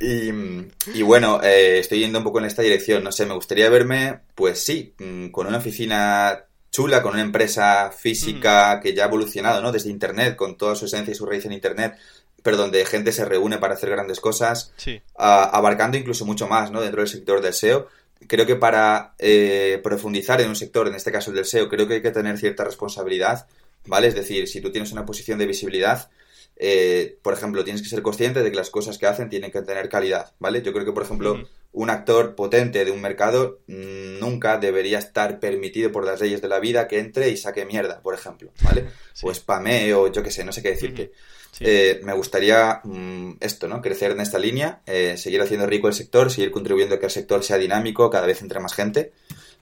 Y, 0.00 0.98
y 0.98 1.02
bueno, 1.02 1.40
eh, 1.44 1.78
estoy 1.78 2.00
yendo 2.00 2.18
un 2.18 2.24
poco 2.24 2.40
en 2.40 2.46
esta 2.46 2.62
dirección. 2.62 3.04
No 3.04 3.12
sé, 3.12 3.24
me 3.24 3.34
gustaría 3.34 3.68
verme, 3.70 4.20
pues 4.34 4.58
sí, 4.64 4.94
mm, 4.98 5.28
con 5.28 5.46
una 5.46 5.58
oficina 5.58 6.44
chula, 6.72 7.02
con 7.02 7.12
una 7.12 7.22
empresa 7.22 7.92
física 7.92 8.80
que 8.82 8.94
ya 8.94 9.04
ha 9.04 9.06
evolucionado, 9.06 9.60
¿no? 9.60 9.70
Desde 9.70 9.90
Internet, 9.90 10.36
con 10.36 10.56
toda 10.56 10.74
su 10.74 10.86
esencia 10.86 11.12
y 11.12 11.14
su 11.14 11.26
raíz 11.26 11.44
en 11.44 11.52
Internet, 11.52 11.96
pero 12.42 12.56
donde 12.56 12.84
gente 12.86 13.12
se 13.12 13.24
reúne 13.26 13.58
para 13.58 13.74
hacer 13.74 13.90
grandes 13.90 14.18
cosas, 14.20 14.72
Sí. 14.76 15.00
abarcando 15.14 15.98
incluso 15.98 16.24
mucho 16.24 16.48
más, 16.48 16.70
¿no? 16.72 16.80
Dentro 16.80 17.02
del 17.02 17.08
sector 17.08 17.40
del 17.42 17.52
SEO. 17.52 17.86
Creo 18.26 18.46
que 18.46 18.56
para 18.56 19.14
eh, 19.18 19.80
profundizar 19.82 20.40
en 20.40 20.48
un 20.48 20.56
sector, 20.56 20.88
en 20.88 20.94
este 20.94 21.12
caso 21.12 21.30
el 21.30 21.36
del 21.36 21.44
SEO, 21.44 21.68
creo 21.68 21.86
que 21.86 21.94
hay 21.94 22.02
que 22.02 22.10
tener 22.10 22.38
cierta 22.38 22.64
responsabilidad, 22.64 23.46
¿vale? 23.84 24.08
Es 24.08 24.14
decir, 24.14 24.48
si 24.48 24.60
tú 24.62 24.72
tienes 24.72 24.92
una 24.92 25.04
posición 25.04 25.38
de 25.38 25.46
visibilidad, 25.46 26.08
eh, 26.56 27.18
por 27.22 27.34
ejemplo, 27.34 27.64
tienes 27.64 27.82
que 27.82 27.88
ser 27.88 28.00
consciente 28.02 28.42
de 28.42 28.50
que 28.50 28.56
las 28.56 28.70
cosas 28.70 28.96
que 28.96 29.06
hacen 29.06 29.28
tienen 29.28 29.50
que 29.50 29.60
tener 29.62 29.88
calidad, 29.88 30.32
¿vale? 30.38 30.62
Yo 30.62 30.72
creo 30.72 30.84
que, 30.86 30.92
por 30.92 31.02
ejemplo, 31.02 31.34
Ujú. 31.34 31.48
Un 31.72 31.88
actor 31.90 32.34
potente 32.34 32.84
de 32.84 32.90
un 32.90 33.00
mercado 33.00 33.60
mm, 33.66 34.18
nunca 34.20 34.58
debería 34.58 34.98
estar 34.98 35.40
permitido 35.40 35.90
por 35.90 36.04
las 36.04 36.20
leyes 36.20 36.42
de 36.42 36.48
la 36.48 36.60
vida 36.60 36.86
que 36.86 36.98
entre 36.98 37.30
y 37.30 37.36
saque 37.36 37.64
mierda, 37.64 38.00
por 38.02 38.14
ejemplo, 38.14 38.50
¿vale? 38.62 38.86
Sí. 39.14 39.26
O 39.26 39.34
spamee 39.34 39.92
o 39.92 40.10
yo 40.10 40.22
qué 40.22 40.30
sé, 40.30 40.42
no 40.44 40.52
sé 40.52 40.62
qué 40.62 40.70
decirte. 40.70 41.12
Sí. 41.50 41.64
Eh, 41.66 42.00
me 42.02 42.14
gustaría 42.14 42.80
mm, 42.82 43.32
esto, 43.40 43.68
¿no? 43.68 43.82
Crecer 43.82 44.10
en 44.12 44.20
esta 44.20 44.38
línea, 44.38 44.80
eh, 44.86 45.16
seguir 45.18 45.42
haciendo 45.42 45.66
rico 45.66 45.86
el 45.88 45.92
sector, 45.94 46.30
seguir 46.30 46.50
contribuyendo 46.50 46.94
a 46.94 46.98
que 46.98 47.04
el 47.06 47.12
sector 47.12 47.44
sea 47.44 47.58
dinámico, 47.58 48.08
cada 48.08 48.26
vez 48.26 48.40
entre 48.40 48.58
más 48.58 48.72
gente, 48.72 49.12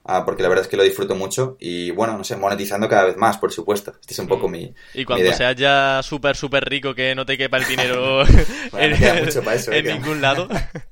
ah, 0.05 0.23
porque 0.23 0.41
la 0.41 0.47
verdad 0.47 0.63
es 0.63 0.69
que 0.69 0.77
lo 0.77 0.83
disfruto 0.83 1.15
mucho 1.15 1.57
y, 1.59 1.91
bueno, 1.91 2.17
no 2.17 2.23
sé, 2.23 2.37
monetizando 2.37 2.87
cada 2.87 3.03
vez 3.05 3.17
más, 3.17 3.37
por 3.37 3.51
supuesto. 3.51 3.91
Este 3.99 4.13
es 4.13 4.19
un 4.19 4.27
poco 4.27 4.47
Mm. 4.47 4.51
mi, 4.51 4.73
Y 4.93 5.03
cuando 5.03 5.25
idea. 5.25 5.33
seas 5.35 5.55
ya 5.57 5.99
súper, 6.01 6.37
súper 6.37 6.63
rico 6.63 6.95
que 6.95 7.13
no 7.13 7.25
te 7.25 7.37
quepa 7.37 7.57
el 7.57 7.65
dinero 7.67 8.23
Bueno, 8.71 8.97
queda 8.97 9.15
mucho 9.15 9.43
para 9.43 9.57
eso, 9.57 9.73
en 9.73 9.85
ningún 9.85 10.21
lado, 10.21 10.47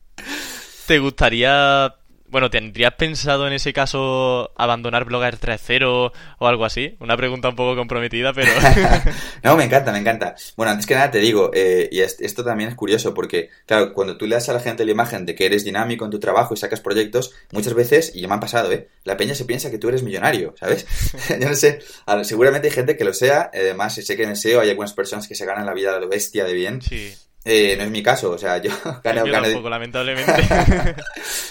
¿te 0.90 0.98
gustaría, 0.98 1.94
bueno, 2.30 2.50
tendrías 2.50 2.96
pensado 2.96 3.46
en 3.46 3.54
ese 3.54 3.74
caso 3.74 4.52
abandonar 4.58 5.06
Blogger 5.06 5.38
3.0 5.40 6.12
o 6.40 6.48
algo 6.48 6.66
así? 6.66 6.98
Una 7.00 7.16
pregunta 7.16 7.50
un 7.50 7.56
poco 7.56 7.76
comprometida, 7.76 8.34
pero... 8.34 8.52
no, 9.44 9.56
me 9.56 9.66
encanta, 9.66 9.92
me 9.92 10.00
encanta. 10.00 10.34
Bueno, 10.58 10.72
antes 10.72 10.88
que 10.88 10.96
nada 10.96 11.12
te 11.12 11.20
digo, 11.20 11.52
eh, 11.54 11.90
y 11.92 12.00
es- 12.00 12.20
esto 12.20 12.44
también 12.44 12.70
es 12.72 12.76
curioso 12.76 13.14
porque, 13.14 13.52
claro, 13.68 13.94
cuando 13.94 14.18
tú 14.18 14.26
le 14.26 14.34
das 14.34 14.50
a 14.50 14.54
la 14.54 14.62
gente 14.62 14.84
la 14.84 14.92
imagen 14.92 15.28
de 15.28 15.36
que 15.36 15.46
eres 15.46 15.64
dinámico 15.64 16.06
en 16.06 16.10
tu 16.12 16.20
trabajo 16.20 16.56
y 16.56 16.58
sacas 16.58 16.82
proyectos, 16.82 17.36
muchas 17.52 17.76
veces, 17.76 18.12
y 18.16 18.22
ya 18.22 18.28
me 18.28 18.34
han 18.34 18.40
pasado, 18.40 18.72
¿eh? 18.72 18.90
La 19.04 19.16
peña 19.16 19.36
se 19.36 19.46
piensa 19.46 19.70
que 19.70 19.78
tú 19.78 19.90
eres 19.90 20.02
millonario, 20.02 20.56
¿sabes? 20.60 20.88
Yo 21.40 21.48
no 21.48 21.54
sé, 21.54 21.82
ver, 22.08 22.26
seguramente 22.26 22.68
hay 22.70 22.74
gente 22.74 22.98
que 22.98 23.04
lo 23.04 23.14
sea, 23.14 23.52
además 23.54 23.94
sé 23.94 24.18
que 24.18 24.24
en 24.24 24.30
el 24.32 24.38
SEO 24.38 24.62
hay 24.62 24.72
algunas 24.72 24.94
personas 24.94 25.28
que 25.28 25.36
se 25.36 25.46
ganan 25.46 25.68
la 25.68 25.74
vida 25.76 25.96
a 25.96 26.00
lo 26.00 26.10
bestia 26.10 26.46
de 26.46 26.54
bien. 26.54 26.82
Sí, 26.82 27.14
Eh, 27.52 27.76
no 27.78 27.84
es 27.84 27.90
mi 27.90 28.04
caso, 28.04 28.32
o 28.32 28.38
sea, 28.38 28.58
yo 28.60 28.70
gano, 29.04 29.26
yo 29.26 29.32
gano, 29.32 29.46
tampoco, 29.48 29.70
lamentablemente. 29.70 30.34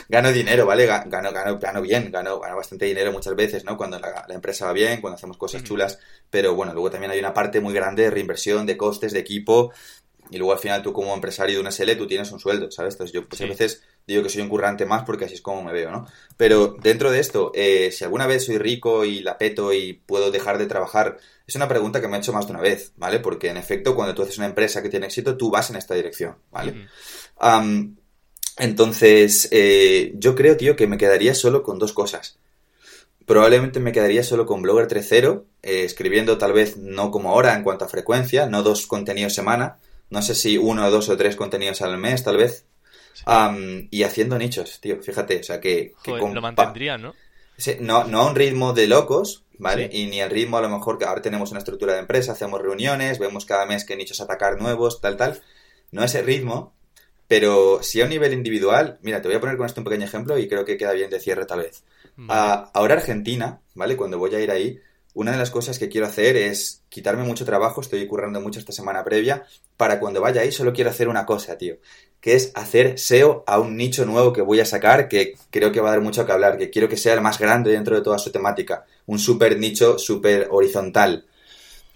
gano 0.08 0.32
dinero, 0.32 0.66
¿vale? 0.66 0.86
Ga- 0.88 1.04
Gano, 1.08 1.32
gano, 1.32 1.58
gano 1.58 1.80
bien, 1.82 2.10
gano, 2.10 2.38
gano 2.38 2.56
bastante 2.56 2.84
dinero 2.86 3.12
muchas 3.12 3.34
veces, 3.34 3.64
¿no? 3.64 3.76
Cuando 3.76 3.98
la, 3.98 4.24
la 4.28 4.34
empresa 4.34 4.66
va 4.66 4.72
bien, 4.72 5.00
cuando 5.00 5.16
hacemos 5.16 5.36
cosas 5.36 5.64
chulas, 5.64 5.98
pero 6.30 6.54
bueno, 6.54 6.72
luego 6.72 6.90
también 6.90 7.10
hay 7.12 7.18
una 7.18 7.34
parte 7.34 7.60
muy 7.60 7.74
grande 7.74 8.04
de 8.04 8.10
reinversión, 8.10 8.66
de 8.66 8.76
costes, 8.76 9.12
de 9.12 9.18
equipo, 9.20 9.72
y 10.30 10.38
luego 10.38 10.52
al 10.52 10.58
final 10.58 10.82
tú 10.82 10.92
como 10.92 11.14
empresario 11.14 11.56
de 11.56 11.60
una 11.60 11.70
SL 11.70 11.96
tú 11.96 12.06
tienes 12.06 12.30
un 12.32 12.40
sueldo, 12.40 12.70
¿sabes? 12.70 12.94
Entonces 12.94 13.14
yo 13.14 13.26
pues, 13.28 13.38
Sí. 13.38 13.44
a 13.44 13.48
veces 13.48 13.82
digo 14.06 14.22
que 14.22 14.28
soy 14.28 14.42
un 14.42 14.48
currante 14.48 14.86
más 14.86 15.04
porque 15.04 15.24
así 15.26 15.34
es 15.34 15.42
como 15.42 15.62
me 15.62 15.72
veo, 15.72 15.90
¿no? 15.90 16.06
Pero 16.36 16.76
dentro 16.80 17.10
de 17.10 17.20
esto, 17.20 17.50
eh, 17.54 17.90
si 17.92 18.04
alguna 18.04 18.26
vez 18.26 18.44
soy 18.44 18.58
rico 18.58 19.04
y 19.04 19.20
la 19.20 19.38
peto 19.38 19.72
y 19.72 19.94
puedo 19.94 20.30
dejar 20.30 20.58
de 20.58 20.66
trabajar, 20.66 21.18
es 21.48 21.56
una 21.56 21.66
pregunta 21.66 21.98
que 21.98 22.08
me 22.08 22.16
he 22.16 22.20
hecho 22.20 22.34
más 22.34 22.46
de 22.46 22.52
una 22.52 22.60
vez, 22.60 22.92
¿vale? 22.96 23.20
Porque 23.20 23.48
en 23.48 23.56
efecto, 23.56 23.94
cuando 23.94 24.14
tú 24.14 24.20
haces 24.22 24.36
una 24.36 24.46
empresa 24.46 24.82
que 24.82 24.90
tiene 24.90 25.06
éxito, 25.06 25.34
tú 25.34 25.50
vas 25.50 25.70
en 25.70 25.76
esta 25.76 25.94
dirección, 25.94 26.36
¿vale? 26.52 26.86
Entonces, 28.58 29.48
eh, 29.50 30.12
yo 30.16 30.34
creo, 30.34 30.58
tío, 30.58 30.76
que 30.76 30.86
me 30.86 30.98
quedaría 30.98 31.34
solo 31.34 31.62
con 31.62 31.78
dos 31.78 31.94
cosas. 31.94 32.38
Probablemente 33.24 33.80
me 33.80 33.92
quedaría 33.92 34.24
solo 34.24 34.44
con 34.44 34.60
Blogger 34.60 34.88
3.0, 34.88 35.44
eh, 35.62 35.84
escribiendo 35.84 36.36
tal 36.36 36.52
vez 36.52 36.76
no 36.76 37.10
como 37.10 37.30
ahora 37.30 37.54
en 37.54 37.62
cuanto 37.62 37.86
a 37.86 37.88
frecuencia, 37.88 38.46
no 38.46 38.62
dos 38.62 38.86
contenidos 38.86 39.32
semana, 39.32 39.78
no 40.10 40.20
sé 40.20 40.34
si 40.34 40.58
uno, 40.58 40.90
dos 40.90 41.08
o 41.08 41.16
tres 41.16 41.34
contenidos 41.34 41.80
al 41.80 41.96
mes, 41.96 42.24
tal 42.24 42.36
vez. 42.36 42.66
Sí. 43.14 43.88
Y 43.90 44.02
haciendo 44.02 44.36
nichos, 44.36 44.80
tío, 44.82 45.00
fíjate, 45.00 45.40
o 45.40 45.42
sea 45.42 45.60
que... 45.60 45.94
que 46.02 46.10
Joder, 46.10 46.20
con 46.20 46.34
lo 46.34 46.42
mantendrías, 46.42 47.00
¿no? 47.00 47.14
No, 47.80 48.04
no 48.04 48.20
a 48.20 48.26
un 48.26 48.36
ritmo 48.36 48.74
de 48.74 48.86
locos, 48.86 49.44
¿vale? 49.58 49.90
Sí. 49.90 50.02
Y 50.02 50.06
ni 50.06 50.20
el 50.20 50.30
ritmo 50.30 50.58
a 50.58 50.62
lo 50.62 50.68
mejor 50.68 50.98
que 50.98 51.04
ahora 51.04 51.22
tenemos 51.22 51.50
una 51.50 51.58
estructura 51.58 51.92
de 51.92 52.00
empresa, 52.00 52.32
hacemos 52.32 52.62
reuniones, 52.62 53.18
vemos 53.18 53.44
cada 53.44 53.66
mes 53.66 53.84
qué 53.84 53.96
nichos 53.96 54.20
atacar 54.20 54.60
nuevos, 54.60 55.00
tal, 55.00 55.16
tal. 55.16 55.42
No 55.90 56.04
ese 56.04 56.22
ritmo, 56.22 56.74
pero 57.28 57.82
sí 57.82 58.00
a 58.00 58.04
un 58.04 58.10
nivel 58.10 58.32
individual. 58.32 58.98
Mira, 59.02 59.20
te 59.20 59.28
voy 59.28 59.36
a 59.36 59.40
poner 59.40 59.56
con 59.56 59.66
esto 59.66 59.80
un 59.80 59.84
pequeño 59.84 60.04
ejemplo 60.04 60.38
y 60.38 60.48
creo 60.48 60.64
que 60.64 60.76
queda 60.76 60.92
bien 60.92 61.10
de 61.10 61.20
cierre 61.20 61.44
tal 61.44 61.60
vez. 61.60 61.84
Ah, 62.28 62.70
ahora 62.74 62.94
Argentina, 62.94 63.60
¿vale? 63.74 63.96
Cuando 63.96 64.18
voy 64.18 64.34
a 64.34 64.40
ir 64.40 64.50
ahí, 64.50 64.80
una 65.14 65.32
de 65.32 65.38
las 65.38 65.50
cosas 65.50 65.78
que 65.78 65.88
quiero 65.88 66.06
hacer 66.06 66.36
es 66.36 66.84
quitarme 66.88 67.24
mucho 67.24 67.44
trabajo, 67.44 67.80
estoy 67.80 68.06
currando 68.06 68.40
mucho 68.40 68.58
esta 68.58 68.72
semana 68.72 69.04
previa, 69.04 69.44
para 69.76 70.00
cuando 70.00 70.20
vaya 70.20 70.42
ahí 70.42 70.52
solo 70.52 70.72
quiero 70.72 70.90
hacer 70.90 71.08
una 71.08 71.26
cosa, 71.26 71.58
tío, 71.58 71.76
que 72.20 72.34
es 72.34 72.52
hacer 72.54 72.98
SEO 72.98 73.44
a 73.46 73.58
un 73.58 73.76
nicho 73.76 74.04
nuevo 74.06 74.32
que 74.32 74.42
voy 74.42 74.60
a 74.60 74.64
sacar, 74.64 75.08
que 75.08 75.34
creo 75.50 75.70
que 75.72 75.80
va 75.80 75.88
a 75.88 75.92
dar 75.92 76.00
mucho 76.00 76.24
que 76.24 76.32
hablar, 76.32 76.56
que 76.56 76.70
quiero 76.70 76.88
que 76.88 76.96
sea 76.96 77.14
el 77.14 77.20
más 77.20 77.38
grande 77.38 77.72
dentro 77.72 77.96
de 77.96 78.02
toda 78.02 78.18
su 78.18 78.30
temática, 78.32 78.84
un 79.08 79.18
super 79.18 79.58
nicho, 79.58 79.98
super 79.98 80.48
horizontal, 80.50 81.24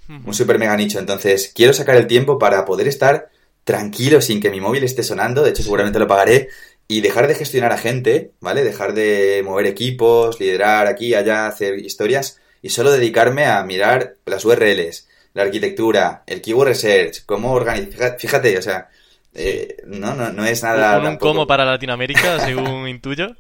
un 0.09 0.35
super 0.35 0.59
mega 0.59 0.77
nicho. 0.77 0.99
Entonces, 0.99 1.53
quiero 1.55 1.73
sacar 1.73 1.97
el 1.97 2.07
tiempo 2.07 2.39
para 2.39 2.65
poder 2.65 2.89
estar 2.89 3.31
tranquilo 3.65 4.21
sin 4.21 4.41
que 4.41 4.51
mi 4.51 4.61
móvil 4.61 4.83
esté 4.83 5.03
sonando, 5.03 5.45
de 5.45 5.51
hecho 5.51 5.63
seguramente 5.63 5.99
lo 5.99 6.09
pagaré, 6.09 6.49
y 6.89 7.01
dejar 7.01 7.29
de 7.29 7.35
gestionar 7.35 7.71
a 7.71 7.79
gente, 7.79 8.33
¿vale? 8.41 8.65
Dejar 8.65 8.95
de 8.95 9.43
mover 9.45 9.67
equipos, 9.67 10.41
liderar 10.41 10.87
aquí, 10.87 11.15
allá, 11.15 11.47
hacer 11.47 11.79
historias, 11.79 12.41
y 12.63 12.71
solo 12.71 12.91
dedicarme 12.91 13.45
a 13.45 13.63
mirar 13.63 14.17
las 14.25 14.45
URLs, 14.45 15.07
la 15.35 15.43
arquitectura, 15.43 16.25
el 16.27 16.41
keyword 16.41 16.69
research, 16.69 17.25
cómo 17.27 17.53
organizar, 17.53 18.17
fíjate, 18.19 18.57
o 18.59 18.63
sea, 18.63 18.89
eh, 19.35 19.77
no, 19.87 20.15
no, 20.15 20.31
no 20.31 20.45
es 20.45 20.63
nada. 20.63 20.99
Un, 20.99 21.07
un 21.07 21.17
como 21.17 21.47
para 21.47 21.65
Latinoamérica, 21.65 22.39
según 22.45 22.87
intuyo. 22.87 23.35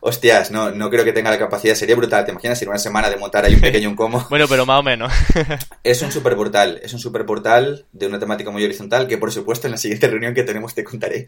Hostias, 0.00 0.50
no, 0.50 0.70
no 0.70 0.90
creo 0.90 1.04
que 1.04 1.12
tenga 1.12 1.30
la 1.30 1.38
capacidad. 1.38 1.74
Sería 1.74 1.96
brutal. 1.96 2.24
¿Te 2.24 2.32
imaginas 2.32 2.60
ir 2.60 2.68
una 2.68 2.78
semana 2.78 3.08
de 3.08 3.16
montar 3.16 3.44
ahí 3.44 3.54
un 3.54 3.60
pequeño 3.60 3.88
un 3.88 3.96
como? 3.96 4.26
bueno, 4.30 4.46
pero 4.48 4.66
más 4.66 4.80
o 4.80 4.82
menos. 4.82 5.12
es 5.84 6.02
un 6.02 6.12
super 6.12 6.36
portal. 6.36 6.80
Es 6.82 6.92
un 6.92 7.00
super 7.00 7.24
portal 7.24 7.86
de 7.92 8.06
una 8.06 8.18
temática 8.18 8.50
muy 8.50 8.64
horizontal 8.64 9.08
que, 9.08 9.16
por 9.16 9.32
supuesto, 9.32 9.66
en 9.66 9.72
la 9.72 9.78
siguiente 9.78 10.08
reunión 10.08 10.34
que 10.34 10.42
tenemos 10.42 10.74
te 10.74 10.84
contaré. 10.84 11.26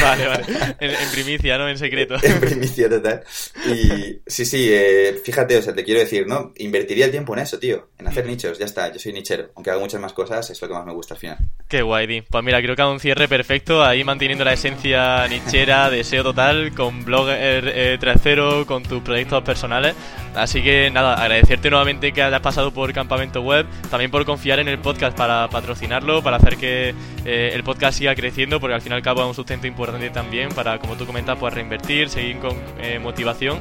vale, 0.00 0.26
vale. 0.26 0.44
En, 0.80 1.10
primicia, 1.12 1.58
¿no? 1.58 1.68
En 1.68 1.76
secreto. 1.76 2.16
en 2.22 2.40
primicia 2.40 2.88
total. 2.88 3.22
Y 3.66 4.20
sí, 4.26 4.46
sí, 4.46 4.68
eh, 4.70 5.20
fíjate, 5.22 5.58
o 5.58 5.62
sea, 5.62 5.74
te 5.74 5.84
quiero 5.84 6.00
decir, 6.00 6.26
¿no? 6.26 6.52
Invertiría 6.56 7.04
el 7.04 7.10
tiempo 7.10 7.34
en 7.34 7.40
eso, 7.40 7.58
tío. 7.58 7.90
En 7.98 8.08
hacer 8.08 8.24
mm. 8.24 8.28
nichos. 8.28 8.58
Ya 8.58 8.64
está. 8.64 8.90
Yo 8.90 8.98
soy 8.98 9.12
nichero. 9.12 9.50
Aunque 9.56 9.70
hago 9.70 9.80
muchas 9.80 10.00
más 10.00 10.14
cosas, 10.14 10.48
es 10.48 10.60
lo 10.62 10.68
que 10.68 10.74
más 10.74 10.86
me 10.86 10.92
gusta 10.94 11.14
al 11.14 11.20
final. 11.20 11.38
Qué 11.68 11.82
guay, 11.82 12.06
Di. 12.06 12.22
Pues 12.22 12.42
mira, 12.42 12.60
creo 12.62 12.74
que 12.74 12.82
un 12.82 13.00
cierre 13.10 13.26
perfecto, 13.26 13.82
ahí 13.82 14.04
manteniendo 14.04 14.44
la 14.44 14.52
esencia 14.52 15.26
nichera, 15.26 15.90
deseo 15.90 16.22
total, 16.22 16.72
con 16.76 17.04
Blogger 17.04 17.64
eh, 17.66 17.98
3.0, 18.00 18.66
con 18.66 18.84
tus 18.84 19.02
proyectos 19.02 19.42
personales. 19.42 19.96
Así 20.36 20.62
que 20.62 20.92
nada, 20.92 21.14
agradecerte 21.14 21.70
nuevamente 21.70 22.12
que 22.12 22.22
hayas 22.22 22.40
pasado 22.40 22.70
por 22.70 22.92
Campamento 22.92 23.42
Web, 23.42 23.66
también 23.90 24.12
por 24.12 24.24
confiar 24.24 24.60
en 24.60 24.68
el 24.68 24.78
podcast 24.78 25.16
para 25.16 25.48
patrocinarlo, 25.48 26.22
para 26.22 26.36
hacer 26.36 26.56
que 26.56 26.94
eh, 27.24 27.50
el 27.52 27.64
podcast 27.64 27.98
siga 27.98 28.14
creciendo, 28.14 28.60
porque 28.60 28.74
al 28.74 28.80
fin 28.80 28.92
y 28.92 28.94
al 28.94 29.02
cabo 29.02 29.22
es 29.22 29.26
un 29.26 29.34
sustento 29.34 29.66
importante 29.66 30.08
también 30.10 30.50
para, 30.50 30.78
como 30.78 30.94
tú 30.94 31.04
comentas, 31.04 31.36
pues 31.36 31.52
reinvertir, 31.52 32.10
seguir 32.10 32.38
con 32.38 32.56
eh, 32.80 33.00
motivación. 33.00 33.58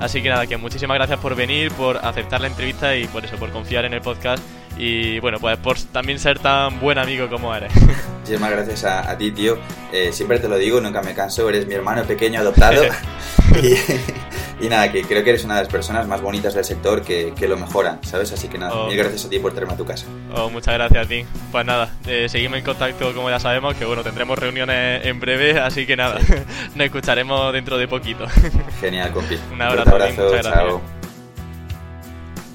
Así 0.00 0.22
que 0.22 0.30
nada, 0.30 0.46
que 0.46 0.56
muchísimas 0.56 0.94
gracias 0.94 1.18
por 1.20 1.36
venir, 1.36 1.70
por 1.72 1.98
aceptar 1.98 2.40
la 2.40 2.46
entrevista 2.46 2.96
y 2.96 3.06
por 3.08 3.26
eso, 3.26 3.36
por 3.36 3.50
confiar 3.50 3.84
en 3.84 3.92
el 3.92 4.00
podcast 4.00 4.42
y 4.78 5.18
bueno, 5.20 5.38
pues 5.40 5.56
por 5.58 5.78
también 5.78 6.18
ser 6.18 6.38
tan 6.38 6.80
buen 6.80 6.98
amigo 6.98 7.28
como 7.28 7.54
eres. 7.54 7.72
Muchísimas 8.20 8.50
gracias 8.50 8.84
a, 8.84 9.16
ti, 9.16 9.30
tío. 9.30 9.56
Eh, 9.92 10.12
siempre 10.12 10.38
te 10.38 10.48
lo 10.48 10.58
digo, 10.58 10.80
nunca 10.80 11.00
me 11.00 11.14
canso, 11.14 11.48
eres 11.48 11.66
mi 11.66 11.74
hermano 11.74 12.02
pequeño 12.04 12.40
adoptado. 12.40 12.82
y, 14.60 14.68
nada, 14.68 14.90
que 14.90 15.02
creo 15.02 15.22
que 15.22 15.30
eres 15.30 15.44
una 15.44 15.56
de 15.56 15.62
las 15.62 15.72
personas 15.72 16.06
más 16.08 16.20
bonitas 16.20 16.54
del 16.54 16.64
sector 16.64 17.02
que, 17.02 17.32
lo 17.48 17.56
mejoran, 17.56 18.00
¿sabes? 18.02 18.32
Así 18.32 18.48
que 18.48 18.58
nada, 18.58 18.74
oh. 18.74 18.88
mil 18.88 18.96
gracias 18.96 19.26
a 19.26 19.30
ti 19.30 19.38
por 19.38 19.52
traerme 19.52 19.74
a 19.74 19.76
tu 19.76 19.84
casa. 19.84 20.06
Oh, 20.34 20.50
muchas 20.50 20.74
gracias 20.74 21.06
a 21.06 21.08
ti. 21.08 21.24
Pues 21.52 21.64
nada, 21.64 21.88
eh, 22.06 22.28
seguimos 22.28 22.58
en 22.58 22.64
contacto 22.64 23.14
como 23.14 23.30
ya 23.30 23.38
sabemos, 23.38 23.76
que 23.76 23.84
bueno, 23.84 24.02
tendremos 24.02 24.38
reuniones 24.38 25.06
en 25.06 25.20
breve, 25.20 25.60
así 25.60 25.86
que 25.86 25.96
nada, 25.96 26.18
nos 26.74 26.84
escucharemos 26.84 27.52
dentro 27.52 27.78
de 27.78 27.86
poquito. 27.86 28.26
Genial, 28.80 29.12
compi. 29.12 29.38
Un 29.52 29.62
abrazo, 29.62 29.88
Un 29.88 29.94
abrazo 29.94 30.22
muchas 30.24 30.42
gracias. 30.42 30.54
Chao. 30.54 30.95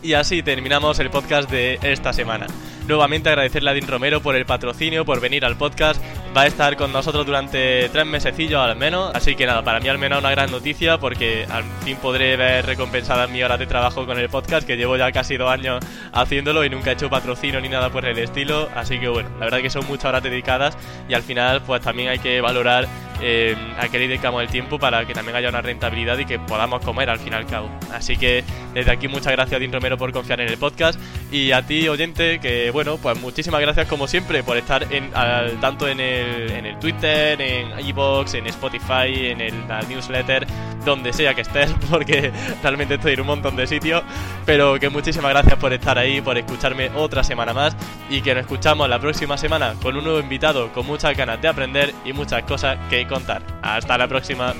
Y 0.03 0.13
así 0.13 0.41
terminamos 0.41 0.99
el 0.99 1.09
podcast 1.11 1.49
de 1.49 1.77
esta 1.83 2.11
semana. 2.11 2.47
Nuevamente 2.87 3.29
agradecerle 3.29 3.69
a 3.69 3.73
Din 3.73 3.87
Romero 3.87 4.21
por 4.21 4.35
el 4.35 4.45
patrocinio, 4.45 5.05
por 5.05 5.19
venir 5.21 5.45
al 5.45 5.57
podcast. 5.57 6.01
Va 6.35 6.43
a 6.43 6.47
estar 6.47 6.77
con 6.77 6.93
nosotros 6.93 7.25
durante 7.25 7.89
tres 7.89 8.05
mesecillos 8.05 8.61
al 8.61 8.77
menos. 8.77 9.11
Así 9.13 9.35
que 9.35 9.45
nada, 9.45 9.63
para 9.63 9.81
mí 9.81 9.89
al 9.89 9.97
menos 9.97 10.19
una 10.19 10.31
gran 10.31 10.49
noticia 10.49 10.97
porque 10.97 11.45
al 11.49 11.65
fin 11.83 11.97
podré 11.97 12.37
ver 12.37 12.65
recompensadas 12.65 13.29
mi 13.29 13.43
hora 13.43 13.57
de 13.57 13.67
trabajo 13.67 14.05
con 14.05 14.17
el 14.17 14.29
podcast, 14.29 14.65
que 14.65 14.77
llevo 14.77 14.95
ya 14.95 15.11
casi 15.11 15.35
dos 15.35 15.51
años 15.51 15.83
haciéndolo 16.13 16.63
y 16.63 16.69
nunca 16.69 16.91
he 16.91 16.93
hecho 16.93 17.09
patrocinio 17.09 17.59
ni 17.59 17.67
nada 17.67 17.89
por 17.89 18.05
el 18.05 18.17
estilo. 18.17 18.69
Así 18.73 18.97
que 18.97 19.09
bueno, 19.09 19.29
la 19.39 19.45
verdad 19.45 19.61
que 19.61 19.69
son 19.69 19.85
muchas 19.87 20.05
horas 20.05 20.23
dedicadas 20.23 20.77
y 21.09 21.15
al 21.15 21.21
final 21.21 21.63
pues 21.63 21.81
también 21.81 22.07
hay 22.07 22.19
que 22.19 22.39
valorar 22.39 22.87
eh, 23.23 23.55
a 23.77 23.87
qué 23.87 23.99
dedicamos 23.99 24.41
el 24.41 24.49
tiempo 24.49 24.79
para 24.79 25.05
que 25.05 25.13
también 25.13 25.35
haya 25.35 25.49
una 25.49 25.61
rentabilidad 25.61 26.17
y 26.17 26.25
que 26.25 26.39
podamos 26.39 26.83
comer 26.83 27.09
al 27.09 27.19
fin 27.19 27.33
y 27.33 27.35
al 27.35 27.45
cabo. 27.45 27.69
Así 27.93 28.17
que 28.17 28.43
desde 28.73 28.89
aquí 28.89 29.07
muchas 29.07 29.33
gracias 29.33 29.59
Din 29.59 29.71
Romero 29.71 29.97
por 29.97 30.11
confiar 30.11 30.41
en 30.41 30.47
el 30.47 30.57
podcast 30.57 30.99
y 31.31 31.51
a 31.51 31.61
ti 31.61 31.87
oyente 31.87 32.39
que 32.39 32.71
bueno, 32.71 32.97
pues 32.97 33.19
muchísimas 33.19 33.61
gracias 33.61 33.87
como 33.87 34.07
siempre 34.07 34.43
por 34.43 34.57
estar 34.57 34.87
en, 34.91 35.11
al 35.13 35.59
tanto 35.59 35.87
en 35.87 35.99
en 36.21 36.65
el 36.65 36.79
Twitter, 36.79 37.39
en 37.41 37.79
iBox, 37.87 38.33
en 38.35 38.47
Spotify, 38.47 39.27
en 39.27 39.41
el, 39.41 39.67
la 39.67 39.81
newsletter, 39.81 40.47
donde 40.85 41.13
sea 41.13 41.33
que 41.33 41.41
estés, 41.41 41.71
porque 41.89 42.31
realmente 42.61 42.95
estoy 42.95 43.13
en 43.13 43.21
un 43.21 43.27
montón 43.27 43.55
de 43.55 43.67
sitios. 43.67 44.03
Pero 44.45 44.79
que 44.79 44.89
muchísimas 44.89 45.31
gracias 45.31 45.55
por 45.55 45.73
estar 45.73 45.97
ahí, 45.97 46.21
por 46.21 46.37
escucharme 46.37 46.89
otra 46.95 47.23
semana 47.23 47.53
más 47.53 47.75
y 48.09 48.21
que 48.21 48.33
nos 48.33 48.41
escuchamos 48.41 48.89
la 48.89 48.99
próxima 48.99 49.37
semana 49.37 49.75
con 49.81 49.95
un 49.95 50.03
nuevo 50.03 50.19
invitado 50.19 50.71
con 50.73 50.85
muchas 50.85 51.15
ganas 51.15 51.41
de 51.41 51.47
aprender 51.47 51.93
y 52.05 52.13
muchas 52.13 52.43
cosas 52.43 52.77
que 52.89 53.07
contar. 53.07 53.41
Hasta 53.61 53.97
la 53.97 54.07
próxima. 54.07 54.53